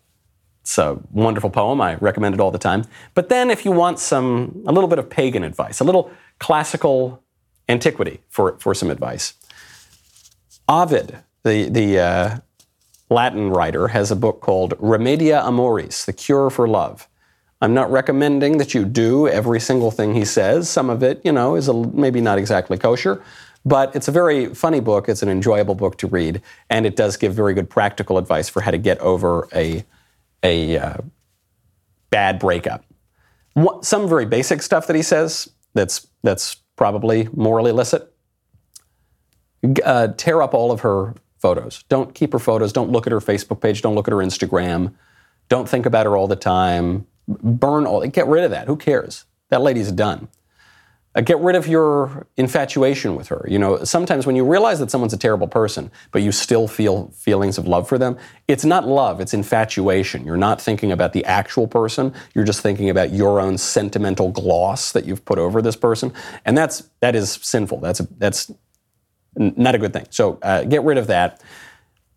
It's 0.61 0.77
a 0.77 0.99
wonderful 1.11 1.49
poem. 1.49 1.81
I 1.81 1.95
recommend 1.95 2.35
it 2.35 2.39
all 2.39 2.51
the 2.51 2.59
time. 2.59 2.83
But 3.15 3.27
then, 3.27 3.49
if 3.49 3.65
you 3.65 3.71
want 3.71 3.97
some, 3.97 4.63
a 4.67 4.71
little 4.71 4.87
bit 4.87 4.99
of 4.99 5.09
pagan 5.09 5.43
advice, 5.43 5.79
a 5.79 5.83
little 5.83 6.11
classical 6.39 7.23
antiquity 7.67 8.21
for, 8.29 8.55
for 8.59 8.75
some 8.75 8.91
advice, 8.91 9.33
Ovid, 10.69 11.17
the, 11.43 11.69
the 11.69 11.99
uh, 11.99 12.37
Latin 13.13 13.49
writer, 13.49 13.87
has 13.89 14.11
a 14.11 14.15
book 14.15 14.41
called 14.41 14.73
Remedia 14.79 15.45
Amoris, 15.45 16.05
The 16.05 16.13
Cure 16.13 16.49
for 16.49 16.67
Love. 16.67 17.07
I'm 17.61 17.73
not 17.73 17.89
recommending 17.91 18.57
that 18.57 18.73
you 18.73 18.83
do 18.83 19.27
every 19.27 19.59
single 19.59 19.91
thing 19.91 20.13
he 20.13 20.25
says. 20.25 20.69
Some 20.69 20.89
of 20.89 21.01
it, 21.01 21.21
you 21.23 21.31
know, 21.31 21.55
is 21.55 21.69
a, 21.69 21.73
maybe 21.73 22.19
not 22.19 22.37
exactly 22.37 22.77
kosher, 22.77 23.23
but 23.63 23.95
it's 23.95 24.09
a 24.09 24.11
very 24.11 24.53
funny 24.53 24.81
book. 24.81 25.07
It's 25.07 25.23
an 25.23 25.29
enjoyable 25.29 25.75
book 25.75 25.97
to 25.99 26.07
read, 26.07 26.41
and 26.69 26.85
it 26.85 26.97
does 26.97 27.15
give 27.15 27.33
very 27.33 27.53
good 27.53 27.69
practical 27.69 28.17
advice 28.17 28.49
for 28.49 28.61
how 28.61 28.71
to 28.71 28.77
get 28.77 28.99
over 28.99 29.47
a 29.53 29.85
a 30.43 30.77
uh, 30.77 30.97
bad 32.09 32.37
breakup. 32.37 32.83
What, 33.53 33.85
some 33.85 34.09
very 34.09 34.25
basic 34.25 34.61
stuff 34.61 34.87
that 34.87 34.95
he 34.95 35.01
says 35.01 35.49
that's 35.73 36.05
that's 36.23 36.57
probably 36.75 37.29
morally 37.33 37.71
illicit. 37.71 38.13
Uh, 39.85 40.07
tear 40.17 40.41
up 40.41 40.53
all 40.53 40.71
of 40.71 40.81
her 40.81 41.13
photos. 41.43 41.83
Don't 41.89 42.15
keep 42.15 42.31
her 42.31 42.39
photos. 42.39 42.71
Don't 42.71 42.89
look 42.89 43.05
at 43.05 43.11
her 43.11 43.19
Facebook 43.19 43.59
page. 43.59 43.81
Don't 43.81 43.95
look 43.95 44.07
at 44.07 44.13
her 44.13 44.19
Instagram. 44.19 44.93
Don't 45.49 45.67
think 45.67 45.85
about 45.85 46.05
her 46.05 46.15
all 46.15 46.29
the 46.29 46.37
time. 46.37 47.05
Burn 47.27 47.85
all. 47.85 47.99
Get 48.07 48.27
rid 48.27 48.45
of 48.45 48.51
that. 48.51 48.67
Who 48.67 48.77
cares? 48.77 49.25
That 49.49 49.61
lady's 49.61 49.91
done. 49.91 50.29
Uh, 51.15 51.19
get 51.19 51.37
rid 51.39 51.57
of 51.57 51.67
your 51.67 52.27
infatuation 52.37 53.17
with 53.17 53.27
her. 53.27 53.45
You 53.49 53.59
know, 53.59 53.83
sometimes 53.83 54.25
when 54.25 54.37
you 54.37 54.45
realize 54.45 54.79
that 54.79 54.89
someone's 54.89 55.11
a 55.11 55.17
terrible 55.17 55.49
person, 55.49 55.91
but 56.11 56.21
you 56.21 56.31
still 56.31 56.65
feel 56.65 57.09
feelings 57.09 57.57
of 57.57 57.67
love 57.67 57.89
for 57.89 57.97
them, 57.97 58.17
it's 58.47 58.63
not 58.63 58.87
love, 58.87 59.19
it's 59.19 59.33
infatuation. 59.33 60.25
You're 60.25 60.37
not 60.37 60.61
thinking 60.61 60.93
about 60.93 61.11
the 61.11 61.25
actual 61.25 61.67
person, 61.67 62.13
you're 62.33 62.45
just 62.45 62.61
thinking 62.61 62.89
about 62.89 63.11
your 63.11 63.41
own 63.41 63.57
sentimental 63.57 64.31
gloss 64.31 64.93
that 64.93 65.03
you've 65.05 65.25
put 65.25 65.39
over 65.39 65.61
this 65.61 65.75
person. 65.75 66.13
And 66.45 66.57
that's 66.57 66.89
that 67.01 67.15
is 67.15 67.33
sinful. 67.41 67.81
That's 67.81 67.99
a, 67.99 68.07
that's 68.17 68.49
not 69.35 69.75
a 69.75 69.77
good 69.77 69.93
thing. 69.93 70.07
So 70.09 70.39
uh, 70.41 70.63
get 70.63 70.83
rid 70.83 70.97
of 70.97 71.07
that. 71.07 71.41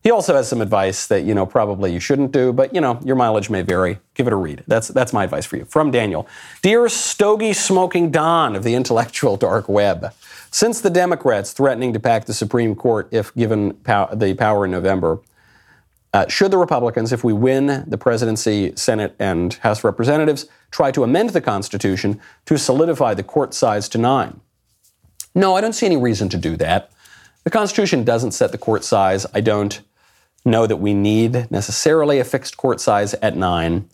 He 0.03 0.13
also 0.13 0.37
has 0.37 0.47
some 0.47 0.61
advice 0.61 1.09
that, 1.09 1.25
you 1.25 1.35
know, 1.35 1.47
probably 1.47 1.93
you 1.93 1.99
shouldn't 1.99 2.31
do, 2.31 2.53
but, 2.53 2.73
you 2.73 2.81
know, 2.81 3.01
your 3.05 3.17
mileage 3.17 3.51
may 3.51 3.63
vary. 3.63 3.99
Give 4.15 4.29
it 4.29 4.33
a 4.33 4.37
read. 4.37 4.63
That's, 4.69 4.87
that's 4.87 5.13
my 5.13 5.25
advice 5.25 5.45
for 5.47 5.57
you. 5.57 5.65
From 5.65 5.91
Daniel 5.91 6.29
Dear 6.63 6.89
stogie 6.89 7.53
smoking 7.53 8.13
Don 8.13 8.55
of 8.55 8.63
the 8.63 8.75
intellectual 8.75 9.37
dark 9.49 9.69
web, 9.69 10.13
since 10.53 10.81
the 10.81 10.91
Democrats 10.91 11.53
threatening 11.53 11.93
to 11.93 11.99
pack 11.99 12.27
the 12.27 12.35
Supreme 12.35 12.77
Court 12.77 13.09
if 13.11 13.35
given 13.35 13.75
pow- 13.75 14.15
the 14.15 14.35
power 14.35 14.65
in 14.65 14.71
November, 14.71 15.19
uh, 16.13 16.29
should 16.29 16.51
the 16.51 16.57
Republicans, 16.57 17.13
if 17.13 17.25
we 17.25 17.33
win 17.33 17.85
the 17.87 17.99
presidency, 17.99 18.73
Senate, 18.77 19.17
and 19.19 19.55
House 19.55 19.83
Representatives, 19.83 20.47
try 20.71 20.91
to 20.93 21.03
amend 21.03 21.31
the 21.31 21.41
Constitution 21.41 22.21
to 22.45 22.57
solidify 22.57 23.15
the 23.15 23.25
court 23.25 23.55
size 23.55 23.89
to 23.89 23.99
nine? 23.99 24.41
No, 25.35 25.57
I 25.57 25.61
don't 25.61 25.75
see 25.75 25.85
any 25.85 25.97
reason 25.97 26.29
to 26.31 26.39
do 26.39 26.57
that. 26.57 26.91
The 27.47 27.51
Constitution 27.51 28.03
doesn't 28.03 28.33
set 28.33 28.51
the 28.51 28.59
court 28.59 28.83
size. 28.83 29.25
I 29.33 29.41
don't 29.41 29.81
know 30.45 30.67
that 30.67 30.79
we 30.79 30.95
need 30.95 31.49
necessarily 31.49 32.19
a 32.19 32.25
fixed 32.25 32.57
court 32.57 32.81
size 32.81 33.15
at 33.15 33.37
nine. 33.37 33.89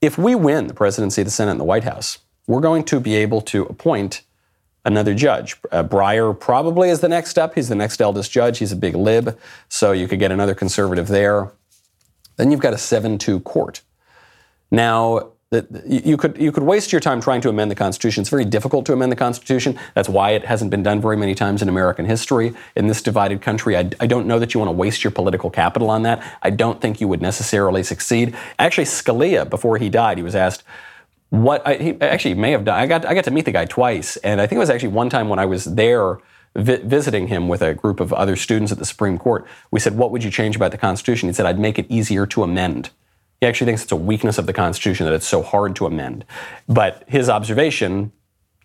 If 0.00 0.18
we 0.18 0.34
win 0.34 0.66
the 0.66 0.74
presidency, 0.74 1.22
the 1.22 1.30
Senate, 1.30 1.52
and 1.52 1.60
the 1.60 1.64
White 1.64 1.84
House, 1.84 2.18
we're 2.48 2.60
going 2.60 2.82
to 2.86 2.98
be 2.98 3.14
able 3.14 3.42
to 3.42 3.62
appoint 3.62 4.22
another 4.84 5.14
judge. 5.14 5.56
Uh, 5.70 5.84
Breyer 5.84 6.36
probably 6.36 6.90
is 6.90 6.98
the 6.98 7.08
next 7.08 7.38
up. 7.38 7.54
He's 7.54 7.68
the 7.68 7.76
next 7.76 8.00
eldest 8.00 8.32
judge. 8.32 8.58
He's 8.58 8.72
a 8.72 8.76
big 8.76 8.96
lib, 8.96 9.38
so 9.68 9.92
you 9.92 10.08
could 10.08 10.18
get 10.18 10.32
another 10.32 10.56
conservative 10.56 11.06
there. 11.06 11.52
Then 12.38 12.50
you've 12.50 12.58
got 12.58 12.74
a 12.74 12.78
7 12.78 13.18
2 13.18 13.38
court. 13.38 13.82
Now, 14.72 15.30
you 15.84 16.16
could 16.16 16.38
you 16.40 16.52
could 16.52 16.62
waste 16.62 16.92
your 16.92 17.00
time 17.00 17.20
trying 17.20 17.40
to 17.40 17.48
amend 17.48 17.72
the 17.72 17.74
Constitution. 17.74 18.20
It's 18.20 18.30
very 18.30 18.44
difficult 18.44 18.86
to 18.86 18.92
amend 18.92 19.10
the 19.10 19.16
Constitution. 19.16 19.76
That's 19.94 20.08
why 20.08 20.30
it 20.30 20.44
hasn't 20.44 20.70
been 20.70 20.84
done 20.84 21.00
very 21.00 21.16
many 21.16 21.34
times 21.34 21.60
in 21.60 21.68
American 21.68 22.04
history. 22.04 22.54
In 22.76 22.86
this 22.86 23.02
divided 23.02 23.42
country, 23.42 23.76
I, 23.76 23.90
I 23.98 24.06
don't 24.06 24.26
know 24.26 24.38
that 24.38 24.54
you 24.54 24.60
want 24.60 24.68
to 24.68 24.76
waste 24.76 25.02
your 25.02 25.10
political 25.10 25.50
capital 25.50 25.90
on 25.90 26.02
that. 26.04 26.22
I 26.42 26.50
don't 26.50 26.80
think 26.80 27.00
you 27.00 27.08
would 27.08 27.20
necessarily 27.20 27.82
succeed. 27.82 28.36
Actually, 28.60 28.84
Scalia, 28.84 29.48
before 29.48 29.76
he 29.78 29.88
died, 29.88 30.18
he 30.18 30.22
was 30.22 30.36
asked 30.36 30.62
what 31.30 31.66
I, 31.66 31.74
he 31.74 32.00
actually 32.00 32.34
may 32.34 32.52
have 32.52 32.64
done. 32.64 32.78
I 32.78 32.86
got 32.86 33.04
I 33.04 33.14
got 33.14 33.24
to 33.24 33.32
meet 33.32 33.44
the 33.44 33.52
guy 33.52 33.64
twice, 33.64 34.16
and 34.18 34.40
I 34.40 34.46
think 34.46 34.58
it 34.58 34.60
was 34.60 34.70
actually 34.70 34.90
one 34.90 35.10
time 35.10 35.28
when 35.28 35.40
I 35.40 35.46
was 35.46 35.64
there. 35.64 36.18
Vi- 36.56 36.82
visiting 36.82 37.28
him 37.28 37.46
with 37.46 37.62
a 37.62 37.74
group 37.74 38.00
of 38.00 38.12
other 38.12 38.34
students 38.34 38.72
at 38.72 38.78
the 38.78 38.84
Supreme 38.84 39.18
Court, 39.18 39.46
we 39.70 39.78
said, 39.78 39.96
What 39.96 40.10
would 40.10 40.24
you 40.24 40.32
change 40.32 40.56
about 40.56 40.72
the 40.72 40.78
Constitution? 40.78 41.28
He 41.28 41.32
said, 41.32 41.46
I'd 41.46 41.60
make 41.60 41.78
it 41.78 41.86
easier 41.88 42.26
to 42.26 42.42
amend. 42.42 42.90
He 43.40 43.46
actually 43.46 43.66
thinks 43.66 43.82
it's 43.82 43.92
a 43.92 43.96
weakness 43.96 44.36
of 44.36 44.46
the 44.46 44.52
Constitution 44.52 45.06
that 45.06 45.14
it's 45.14 45.26
so 45.26 45.42
hard 45.42 45.74
to 45.76 45.86
amend. 45.86 46.26
But 46.68 47.04
his 47.08 47.30
observation, 47.30 48.12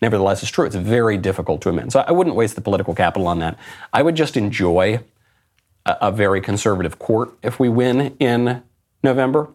nevertheless, 0.02 0.42
is 0.42 0.50
true. 0.50 0.66
It's 0.66 0.76
very 0.76 1.16
difficult 1.16 1.62
to 1.62 1.70
amend. 1.70 1.92
So 1.92 2.00
I 2.00 2.12
wouldn't 2.12 2.36
waste 2.36 2.56
the 2.56 2.60
political 2.60 2.94
capital 2.94 3.26
on 3.26 3.38
that. 3.38 3.58
I 3.92 4.02
would 4.02 4.16
just 4.16 4.36
enjoy 4.36 5.00
a, 5.86 5.96
a 6.02 6.12
very 6.12 6.42
conservative 6.42 6.98
court 6.98 7.32
if 7.42 7.58
we 7.58 7.70
win 7.70 8.16
in 8.20 8.62
November. 9.02 9.48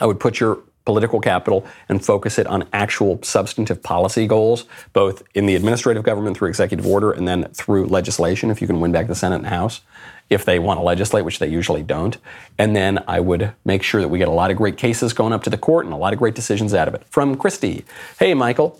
I 0.00 0.06
would 0.06 0.20
put 0.20 0.38
your 0.38 0.60
political 0.84 1.20
capital 1.20 1.66
and 1.88 2.04
focus 2.04 2.38
it 2.38 2.46
on 2.46 2.68
actual 2.72 3.20
substantive 3.24 3.82
policy 3.82 4.28
goals, 4.28 4.66
both 4.92 5.24
in 5.34 5.46
the 5.46 5.56
administrative 5.56 6.04
government 6.04 6.36
through 6.36 6.48
executive 6.48 6.86
order 6.86 7.10
and 7.10 7.26
then 7.26 7.48
through 7.52 7.86
legislation, 7.86 8.52
if 8.52 8.60
you 8.60 8.68
can 8.68 8.80
win 8.80 8.92
back 8.92 9.08
the 9.08 9.14
Senate 9.16 9.36
and 9.36 9.48
House 9.48 9.80
if 10.28 10.44
they 10.44 10.58
want 10.58 10.78
to 10.78 10.84
legislate, 10.84 11.24
which 11.24 11.38
they 11.38 11.48
usually 11.48 11.82
don't. 11.82 12.16
And 12.58 12.74
then 12.74 13.02
I 13.06 13.20
would 13.20 13.52
make 13.64 13.82
sure 13.82 14.00
that 14.00 14.08
we 14.08 14.18
get 14.18 14.28
a 14.28 14.32
lot 14.32 14.50
of 14.50 14.56
great 14.56 14.76
cases 14.76 15.12
going 15.12 15.32
up 15.32 15.42
to 15.44 15.50
the 15.50 15.58
court 15.58 15.84
and 15.84 15.94
a 15.94 15.98
lot 15.98 16.12
of 16.12 16.18
great 16.18 16.34
decisions 16.34 16.74
out 16.74 16.88
of 16.88 16.94
it. 16.94 17.04
From 17.08 17.36
Christy 17.36 17.84
Hey, 18.18 18.34
Michael, 18.34 18.78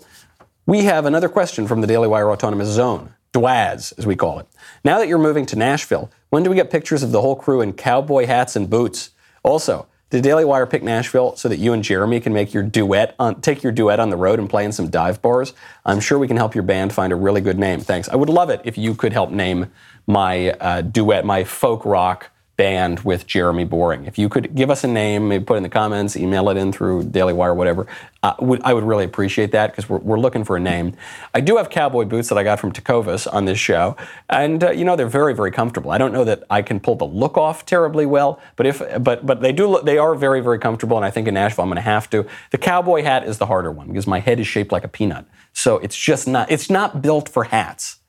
we 0.65 0.83
have 0.83 1.05
another 1.05 1.29
question 1.29 1.67
from 1.67 1.81
the 1.81 1.87
Daily 1.87 2.07
Wire 2.07 2.29
Autonomous 2.29 2.67
Zone, 2.67 3.13
DWAZ, 3.33 3.97
as 3.97 4.05
we 4.05 4.15
call 4.15 4.39
it. 4.39 4.47
Now 4.83 4.97
that 4.99 5.07
you're 5.07 5.17
moving 5.17 5.45
to 5.47 5.55
Nashville, 5.55 6.11
when 6.29 6.43
do 6.43 6.49
we 6.49 6.55
get 6.55 6.69
pictures 6.69 7.03
of 7.03 7.11
the 7.11 7.21
whole 7.21 7.35
crew 7.35 7.61
in 7.61 7.73
cowboy 7.73 8.25
hats 8.25 8.55
and 8.55 8.69
boots? 8.69 9.11
Also, 9.43 9.87
did 10.09 10.23
Daily 10.23 10.45
Wire 10.45 10.65
pick 10.65 10.83
Nashville 10.83 11.35
so 11.35 11.49
that 11.49 11.57
you 11.57 11.73
and 11.73 11.83
Jeremy 11.83 12.19
can 12.19 12.33
make 12.33 12.53
your 12.53 12.63
duet 12.63 13.15
on, 13.19 13.41
take 13.41 13.61
your 13.63 13.71
duet 13.71 13.99
on 13.99 14.09
the 14.09 14.15
road 14.15 14.39
and 14.39 14.49
play 14.49 14.63
in 14.63 14.71
some 14.71 14.89
dive 14.89 15.21
bars? 15.21 15.53
I'm 15.85 15.99
sure 15.99 16.17
we 16.17 16.27
can 16.27 16.37
help 16.37 16.55
your 16.55 16.63
band 16.63 16.93
find 16.93 17.11
a 17.11 17.15
really 17.15 17.41
good 17.41 17.59
name. 17.59 17.81
Thanks. 17.81 18.07
I 18.07 18.15
would 18.15 18.29
love 18.29 18.49
it 18.49 18.61
if 18.63 18.77
you 18.77 18.95
could 18.95 19.11
help 19.11 19.31
name 19.31 19.71
my 20.05 20.51
uh, 20.51 20.81
duet, 20.81 21.25
my 21.25 21.43
folk 21.43 21.85
rock 21.85 22.31
band 22.57 23.01
with 23.01 23.27
Jeremy 23.27 23.63
Boring. 23.63 24.05
If 24.05 24.17
you 24.17 24.29
could 24.29 24.55
give 24.55 24.71
us 24.71 24.83
a 24.83 24.87
name, 24.87 25.27
maybe 25.27 25.45
put 25.45 25.57
in 25.57 25.63
the 25.63 25.69
comments, 25.69 26.17
email 26.17 26.49
it 26.49 26.57
in 26.57 26.71
through 26.71 27.03
Daily 27.03 27.31
Wire, 27.31 27.53
whatever, 27.53 27.85
uh, 28.23 28.33
would, 28.39 28.61
I 28.63 28.73
would 28.73 28.83
really 28.83 29.05
appreciate 29.05 29.51
that 29.51 29.71
because 29.71 29.87
we're, 29.87 29.99
we're, 29.99 30.17
looking 30.19 30.43
for 30.43 30.57
a 30.57 30.59
name. 30.59 30.93
I 31.35 31.39
do 31.39 31.57
have 31.57 31.69
cowboy 31.69 32.05
boots 32.05 32.29
that 32.29 32.37
I 32.37 32.43
got 32.43 32.59
from 32.59 32.73
Tecovas 32.73 33.31
on 33.31 33.45
this 33.45 33.59
show, 33.59 33.95
and 34.27 34.63
uh, 34.63 34.71
you 34.71 34.83
know 34.83 34.95
they're 34.95 35.07
very, 35.07 35.35
very 35.35 35.51
comfortable. 35.51 35.91
I 35.91 35.99
don't 35.99 36.11
know 36.11 36.23
that 36.23 36.43
I 36.49 36.63
can 36.63 36.79
pull 36.79 36.95
the 36.95 37.05
look 37.05 37.37
off 37.37 37.65
terribly 37.65 38.07
well, 38.07 38.41
but 38.55 38.65
if 38.65 38.81
but 39.03 39.25
but 39.25 39.41
they 39.41 39.51
do 39.51 39.67
look, 39.67 39.85
they 39.85 39.99
are 39.99 40.15
very, 40.15 40.41
very 40.41 40.57
comfortable, 40.57 40.97
and 40.97 41.05
I 41.05 41.11
think 41.11 41.27
in 41.27 41.35
Nashville 41.35 41.63
I'm 41.63 41.69
going 41.69 41.75
to 41.75 41.81
have 41.81 42.09
to. 42.09 42.25
The 42.49 42.57
cowboy 42.57 43.03
hat 43.03 43.23
is 43.23 43.37
the 43.37 43.45
harder 43.45 43.71
one 43.71 43.87
because 43.87 44.07
my 44.07 44.19
head 44.19 44.39
is 44.39 44.47
shaped 44.47 44.71
like 44.71 44.83
a 44.83 44.89
peanut, 44.89 45.25
so 45.53 45.77
it's 45.77 45.95
just 45.95 46.27
not 46.27 46.49
it's 46.51 46.71
not 46.71 47.03
built 47.03 47.29
for 47.29 47.43
hats. 47.43 47.99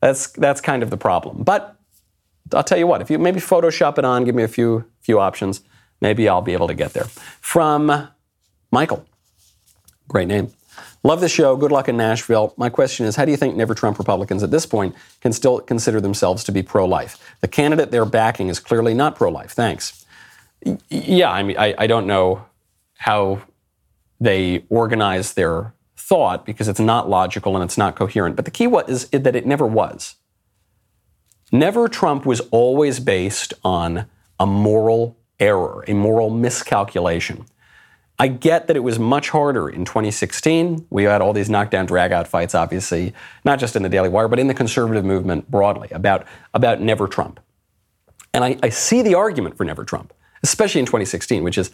That's 0.00 0.28
that's 0.28 0.60
kind 0.60 0.84
of 0.84 0.90
the 0.90 0.96
problem, 0.96 1.42
but 1.42 1.75
I'll 2.52 2.64
tell 2.64 2.78
you 2.78 2.86
what, 2.86 3.00
if 3.00 3.10
you 3.10 3.18
maybe 3.18 3.40
Photoshop 3.40 3.98
it 3.98 4.04
on, 4.04 4.24
give 4.24 4.34
me 4.34 4.42
a 4.42 4.48
few 4.48 4.84
few 5.00 5.18
options, 5.18 5.62
maybe 6.00 6.28
I'll 6.28 6.42
be 6.42 6.52
able 6.52 6.68
to 6.68 6.74
get 6.74 6.92
there. 6.92 7.06
From 7.40 8.08
Michael, 8.70 9.06
great 10.08 10.28
name. 10.28 10.52
Love 11.02 11.20
the 11.20 11.28
show. 11.28 11.56
Good 11.56 11.70
luck 11.70 11.88
in 11.88 11.96
Nashville. 11.96 12.52
My 12.56 12.68
question 12.68 13.06
is 13.06 13.14
how 13.14 13.24
do 13.24 13.30
you 13.30 13.36
think 13.36 13.54
Never 13.54 13.74
Trump 13.74 13.98
Republicans 13.98 14.42
at 14.42 14.50
this 14.50 14.66
point 14.66 14.94
can 15.20 15.32
still 15.32 15.60
consider 15.60 16.00
themselves 16.00 16.42
to 16.44 16.52
be 16.52 16.62
pro 16.62 16.84
life? 16.84 17.36
The 17.40 17.48
candidate 17.48 17.92
they're 17.92 18.04
backing 18.04 18.48
is 18.48 18.58
clearly 18.58 18.92
not 18.92 19.14
pro 19.14 19.30
life. 19.30 19.52
Thanks. 19.52 20.04
Yeah, 20.88 21.30
I 21.30 21.42
mean, 21.44 21.56
I, 21.58 21.74
I 21.78 21.86
don't 21.86 22.06
know 22.06 22.44
how 22.98 23.42
they 24.20 24.64
organize 24.68 25.34
their 25.34 25.74
thought 25.96 26.44
because 26.44 26.66
it's 26.66 26.80
not 26.80 27.08
logical 27.08 27.54
and 27.54 27.64
it's 27.64 27.78
not 27.78 27.94
coherent. 27.94 28.36
But 28.36 28.44
the 28.44 28.50
key 28.50 28.66
was, 28.66 28.88
is 28.88 29.08
that 29.10 29.36
it 29.36 29.46
never 29.46 29.66
was. 29.66 30.16
Never 31.52 31.88
Trump 31.88 32.26
was 32.26 32.40
always 32.50 33.00
based 33.00 33.54
on 33.64 34.06
a 34.38 34.46
moral 34.46 35.16
error, 35.38 35.84
a 35.86 35.94
moral 35.94 36.30
miscalculation. 36.30 37.46
I 38.18 38.28
get 38.28 38.66
that 38.66 38.76
it 38.76 38.80
was 38.80 38.98
much 38.98 39.28
harder 39.28 39.68
in 39.68 39.84
2016. 39.84 40.86
We 40.88 41.04
had 41.04 41.20
all 41.20 41.32
these 41.32 41.50
knockdown 41.50 41.86
dragout 41.86 42.26
fights, 42.26 42.54
obviously, 42.54 43.12
not 43.44 43.58
just 43.58 43.76
in 43.76 43.82
the 43.82 43.88
Daily 43.88 44.08
Wire, 44.08 44.26
but 44.26 44.38
in 44.38 44.46
the 44.46 44.54
conservative 44.54 45.04
movement 45.04 45.50
broadly 45.50 45.88
about, 45.90 46.26
about 46.54 46.80
Never 46.80 47.06
Trump. 47.06 47.40
And 48.32 48.42
I, 48.42 48.58
I 48.62 48.70
see 48.70 49.02
the 49.02 49.14
argument 49.14 49.56
for 49.56 49.64
Never 49.64 49.84
Trump, 49.84 50.14
especially 50.42 50.80
in 50.80 50.86
2016, 50.86 51.44
which 51.44 51.58
is 51.58 51.70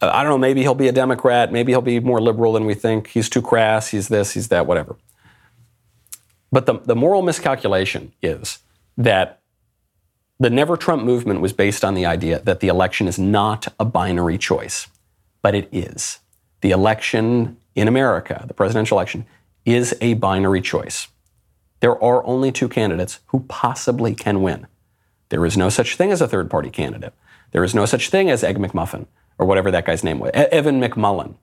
uh, 0.00 0.10
I 0.12 0.22
don't 0.22 0.30
know, 0.30 0.38
maybe 0.38 0.62
he'll 0.62 0.74
be 0.74 0.88
a 0.88 0.92
Democrat, 0.92 1.52
maybe 1.52 1.72
he'll 1.72 1.80
be 1.80 2.00
more 2.00 2.20
liberal 2.20 2.52
than 2.52 2.64
we 2.64 2.74
think. 2.74 3.08
He's 3.08 3.28
too 3.28 3.42
crass, 3.42 3.88
he's 3.88 4.08
this, 4.08 4.32
he's 4.32 4.48
that, 4.48 4.66
whatever. 4.66 4.96
But 6.50 6.66
the, 6.66 6.78
the 6.78 6.96
moral 6.96 7.22
miscalculation 7.22 8.12
is 8.22 8.60
that 8.96 9.40
the 10.40 10.50
Never 10.50 10.76
Trump 10.76 11.02
movement 11.02 11.40
was 11.40 11.52
based 11.52 11.84
on 11.84 11.94
the 11.94 12.06
idea 12.06 12.40
that 12.40 12.60
the 12.60 12.68
election 12.68 13.08
is 13.08 13.18
not 13.18 13.68
a 13.78 13.84
binary 13.84 14.38
choice, 14.38 14.86
but 15.42 15.54
it 15.54 15.68
is. 15.72 16.20
The 16.60 16.70
election 16.70 17.56
in 17.74 17.88
America, 17.88 18.44
the 18.46 18.54
presidential 18.54 18.96
election, 18.96 19.26
is 19.64 19.96
a 20.00 20.14
binary 20.14 20.60
choice. 20.60 21.08
There 21.80 22.02
are 22.02 22.24
only 22.24 22.52
two 22.52 22.68
candidates 22.68 23.20
who 23.26 23.40
possibly 23.40 24.14
can 24.14 24.42
win. 24.42 24.66
There 25.28 25.44
is 25.44 25.56
no 25.56 25.68
such 25.68 25.96
thing 25.96 26.10
as 26.10 26.20
a 26.20 26.28
third 26.28 26.50
party 26.50 26.70
candidate. 26.70 27.14
There 27.50 27.64
is 27.64 27.74
no 27.74 27.84
such 27.84 28.08
thing 28.08 28.30
as 28.30 28.42
Egg 28.42 28.58
McMuffin 28.58 29.06
or 29.38 29.46
whatever 29.46 29.70
that 29.70 29.84
guy's 29.84 30.04
name 30.04 30.18
was. 30.18 30.30
Evan 30.34 30.80
McMullin 30.80 31.34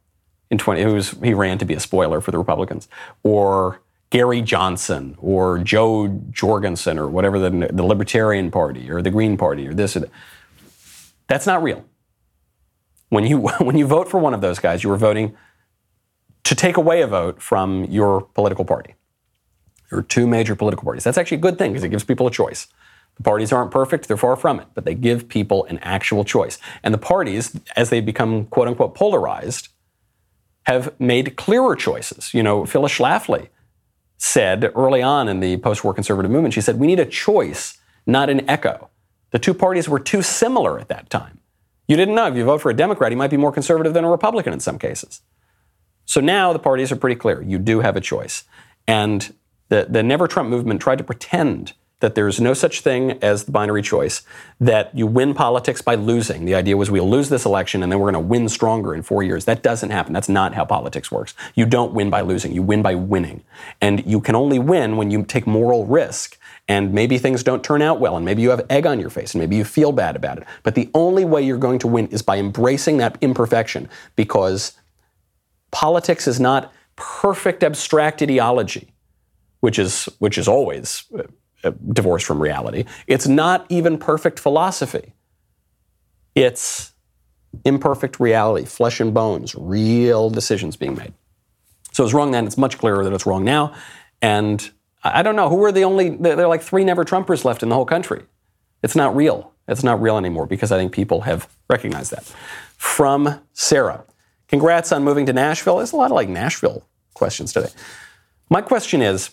in 0.52 0.58
20, 0.58 0.82
it 0.82 0.88
was, 0.88 1.12
he 1.24 1.34
ran 1.34 1.58
to 1.58 1.66
be 1.66 1.74
a 1.74 1.80
spoiler 1.80 2.22
for 2.22 2.32
the 2.32 2.38
Republicans. 2.38 2.88
Or 3.24 3.82
Gary 4.10 4.42
Johnson 4.42 5.16
or 5.20 5.60
Jo 5.60 6.08
Jorgensen 6.32 7.00
or 7.00 7.08
whatever 7.08 7.40
the, 7.40 7.70
the 7.72 7.84
Libertarian 7.84 8.52
Party 8.52 8.90
or 8.90 9.02
the 9.02 9.10
Green 9.10 9.38
Party 9.38 9.68
or 9.68 9.74
this 9.74 9.96
or 9.96 10.02
that. 10.02 10.12
That's 11.28 11.48
not 11.48 11.64
real. 11.64 11.86
When 13.10 13.26
you, 13.26 13.40
when 13.60 13.78
you 13.78 13.88
vote 13.88 14.10
for 14.10 14.20
one 14.20 14.34
of 14.34 14.42
those 14.42 14.60
guys, 14.60 14.84
you 14.84 14.92
are 14.92 14.98
voting 14.98 15.36
to 16.44 16.56
take 16.56 16.78
away 16.78 17.02
a 17.02 17.08
vote 17.08 17.42
from 17.42 17.86
your 17.86 18.22
political 18.22 18.66
party. 18.66 18.96
There 19.90 20.00
are 20.00 20.04
two 20.04 20.28
major 20.28 20.56
political 20.56 20.84
parties. 20.84 21.04
That's 21.04 21.18
actually 21.18 21.38
a 21.38 21.42
good 21.42 21.58
thing 21.58 21.72
because 21.72 21.84
it 21.84 21.90
gives 21.90 22.04
people 22.04 22.28
a 22.28 22.32
choice. 22.32 22.68
The 23.18 23.24
parties 23.24 23.54
aren't 23.54 23.72
perfect, 23.72 24.08
they're 24.08 24.18
far 24.18 24.36
from 24.36 24.60
it, 24.60 24.68
but 24.74 24.84
they 24.84 24.94
give 24.94 25.30
people 25.30 25.66
an 25.66 25.80
actual 25.80 26.26
choice. 26.26 26.58
And 26.84 26.94
the 26.94 27.00
parties, 27.00 27.58
as 27.76 27.90
they 27.90 28.02
become 28.02 28.46
quote 28.46 28.68
unquote 28.68 28.94
polarized, 28.94 29.70
have 30.64 31.00
made 31.00 31.36
clearer 31.36 31.76
choices. 31.76 32.34
You 32.34 32.44
know, 32.44 32.66
Phyllis 32.66 32.98
Schlafly 32.98 33.50
said 34.18 34.72
early 34.76 35.02
on 35.02 35.28
in 35.28 35.40
the 35.40 35.58
post 35.58 35.84
war 35.84 35.94
conservative 35.94 36.32
movement, 36.32 36.54
she 36.54 36.62
said, 36.62 36.80
we 36.80 36.88
need 36.88 37.00
a 37.00 37.06
choice, 37.06 37.78
not 38.06 38.30
an 38.30 38.50
echo. 38.50 38.90
The 39.32 39.40
two 39.40 39.54
parties 39.54 39.90
were 39.90 40.00
too 40.00 40.22
similar 40.22 40.80
at 40.80 40.88
that 40.88 41.10
time. 41.10 41.40
You 41.88 41.96
didn't 41.98 42.16
know 42.16 42.28
if 42.28 42.36
you 42.36 42.46
vote 42.46 42.62
for 42.62 42.72
a 42.72 42.76
Democrat, 42.76 43.12
he 43.12 43.16
might 43.16 43.30
be 43.30 43.38
more 43.38 43.52
conservative 43.52 43.94
than 43.94 44.04
a 44.04 44.10
Republican 44.10 44.54
in 44.54 44.60
some 44.60 44.80
cases. 44.80 45.22
So 46.06 46.22
now 46.22 46.54
the 46.54 46.60
parties 46.60 46.92
are 46.92 46.96
pretty 46.96 47.16
clear. 47.16 47.42
You 47.42 47.60
do 47.60 47.82
have 47.82 47.96
a 47.96 48.02
choice. 48.02 48.44
And 48.88 49.34
the, 49.70 49.88
the 49.90 50.04
Never 50.04 50.28
Trump 50.28 50.50
movement 50.50 50.82
tried 50.82 51.00
to 51.00 51.04
pretend 51.04 51.74
that 52.02 52.16
there's 52.16 52.42
no 52.42 52.54
such 52.54 52.82
thing 52.82 53.12
as 53.24 53.46
the 53.46 53.52
binary 53.52 53.82
choice, 53.82 54.24
that 54.60 54.96
you 54.96 55.08
win 55.08 55.34
politics 55.34 55.82
by 55.82 55.96
losing. 55.96 56.46
The 56.46 56.56
idea 56.56 56.78
was 56.78 56.92
we'll 56.92 57.10
lose 57.10 57.30
this 57.30 57.46
election 57.46 57.82
and 57.82 57.92
then 57.92 58.00
we're 58.00 58.12
going 58.12 58.24
to 58.24 58.28
win 58.28 58.50
stronger 58.50 58.94
in 58.94 59.02
four 59.02 59.24
years. 59.24 59.46
That 59.46 59.64
doesn't 59.64 59.92
happen. 59.92 60.14
That's 60.14 60.30
not 60.30 60.54
how 60.54 60.66
politics 60.66 61.12
works. 61.12 61.34
You 61.56 61.66
don't 61.66 61.94
win 61.94 62.10
by 62.10 62.22
losing, 62.22 62.52
you 62.52 62.62
win 62.62 62.82
by 62.82 62.96
winning. 62.96 63.44
And 63.80 64.06
you 64.06 64.20
can 64.20 64.36
only 64.36 64.60
win 64.60 64.98
when 64.98 65.10
you 65.10 65.24
take 65.24 65.48
moral 65.48 65.86
risk. 65.86 66.38
And 66.68 66.94
maybe 66.94 67.20
things 67.20 67.44
don't 67.44 67.64
turn 67.64 67.84
out 67.84 68.00
well, 68.00 68.18
and 68.18 68.26
maybe 68.26 68.42
you 68.42 68.50
have 68.50 68.66
egg 68.72 68.88
on 68.88 69.00
your 69.00 69.12
face, 69.12 69.36
and 69.36 69.40
maybe 69.40 69.56
you 69.56 69.64
feel 69.64 69.92
bad 69.92 70.16
about 70.16 70.40
it. 70.40 70.46
But 70.64 70.74
the 70.74 70.90
only 70.96 71.24
way 71.24 71.44
you're 71.44 71.60
going 71.60 71.78
to 71.80 71.88
win 71.88 72.08
is 72.08 72.24
by 72.24 72.40
embracing 72.40 72.98
that 72.98 73.20
imperfection, 73.22 73.88
because 74.16 74.72
politics 75.70 76.28
is 76.28 76.40
not 76.40 76.74
perfect 76.96 77.64
abstract 77.64 78.24
ideology, 78.24 78.88
which 79.60 79.78
is 79.78 80.10
which 80.18 80.40
is 80.40 80.48
always 80.48 81.04
Uh, 81.66 81.72
divorced 81.94 82.28
from 82.28 82.40
reality. 82.40 82.86
It's 83.08 83.28
not 83.28 83.66
even 83.70 83.98
perfect 83.98 84.40
philosophy. 84.40 85.16
It's 86.36 86.94
imperfect 87.64 88.20
reality, 88.20 88.66
flesh 88.66 89.00
and 89.00 89.16
bones, 89.16 89.56
real 89.58 90.30
decisions 90.30 90.76
being 90.76 90.94
made. 90.96 91.14
So 91.92 92.04
it's 92.04 92.14
wrong 92.14 92.30
then. 92.30 92.46
It's 92.46 92.58
much 92.58 92.78
clearer 92.78 93.04
that 93.04 93.14
it's 93.14 93.26
wrong 93.26 93.44
now. 93.44 93.74
And 94.22 94.70
I 95.04 95.24
don't 95.24 95.36
know 95.36 95.50
who 95.50 95.64
are 95.64 95.72
the 95.72 95.86
only. 95.86 96.10
There 96.10 96.40
are 96.40 96.48
like 96.48 96.62
three 96.62 96.84
never 96.84 97.04
Trumpers 97.04 97.44
left 97.46 97.64
in 97.64 97.70
the 97.70 97.76
whole 97.76 97.86
country. 97.86 98.22
It's 98.84 98.96
not 98.96 99.16
real. 99.16 99.52
It's 99.68 99.84
not 99.84 100.00
real 100.00 100.18
anymore 100.20 100.46
because 100.46 100.72
I 100.72 100.78
think 100.78 100.92
people 100.92 101.22
have 101.22 101.50
recognized 101.68 102.12
that. 102.12 102.26
From 102.78 103.42
Sarah, 103.54 104.04
congrats 104.48 104.92
on 104.92 105.04
moving 105.04 105.26
to 105.26 105.34
Nashville. 105.34 105.78
There's 105.78 105.94
a 105.94 105.96
lot 105.96 106.12
of 106.12 106.16
like 106.16 106.30
Nashville 106.30 106.86
questions 107.16 107.54
today. 107.54 107.70
My 108.52 108.62
question 108.62 109.02
is. 109.02 109.32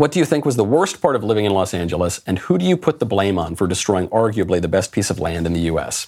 What 0.00 0.12
do 0.12 0.18
you 0.18 0.24
think 0.24 0.46
was 0.46 0.56
the 0.56 0.64
worst 0.64 1.02
part 1.02 1.14
of 1.14 1.22
living 1.22 1.44
in 1.44 1.52
Los 1.52 1.74
Angeles, 1.74 2.22
and 2.26 2.38
who 2.38 2.56
do 2.56 2.64
you 2.64 2.78
put 2.78 3.00
the 3.00 3.04
blame 3.04 3.38
on 3.38 3.54
for 3.54 3.66
destroying 3.66 4.08
arguably 4.08 4.58
the 4.58 4.66
best 4.66 4.92
piece 4.92 5.10
of 5.10 5.20
land 5.20 5.44
in 5.44 5.52
the 5.52 5.60
U.S.? 5.72 6.06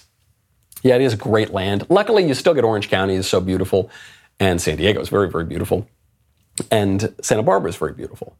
Yeah, 0.81 0.95
it 0.95 1.03
is 1.03 1.13
great 1.13 1.51
land. 1.51 1.85
Luckily, 1.91 2.27
you 2.27 2.33
still 2.33 2.55
get 2.55 2.63
Orange 2.63 2.89
County 2.89 3.13
is 3.13 3.27
so 3.27 3.39
beautiful, 3.39 3.91
and 4.39 4.59
San 4.59 4.77
Diego 4.77 4.99
is 4.99 5.09
very, 5.09 5.29
very 5.29 5.45
beautiful, 5.45 5.87
and 6.71 7.13
Santa 7.21 7.43
Barbara 7.43 7.69
is 7.69 7.75
very 7.75 7.93
beautiful. 7.93 8.35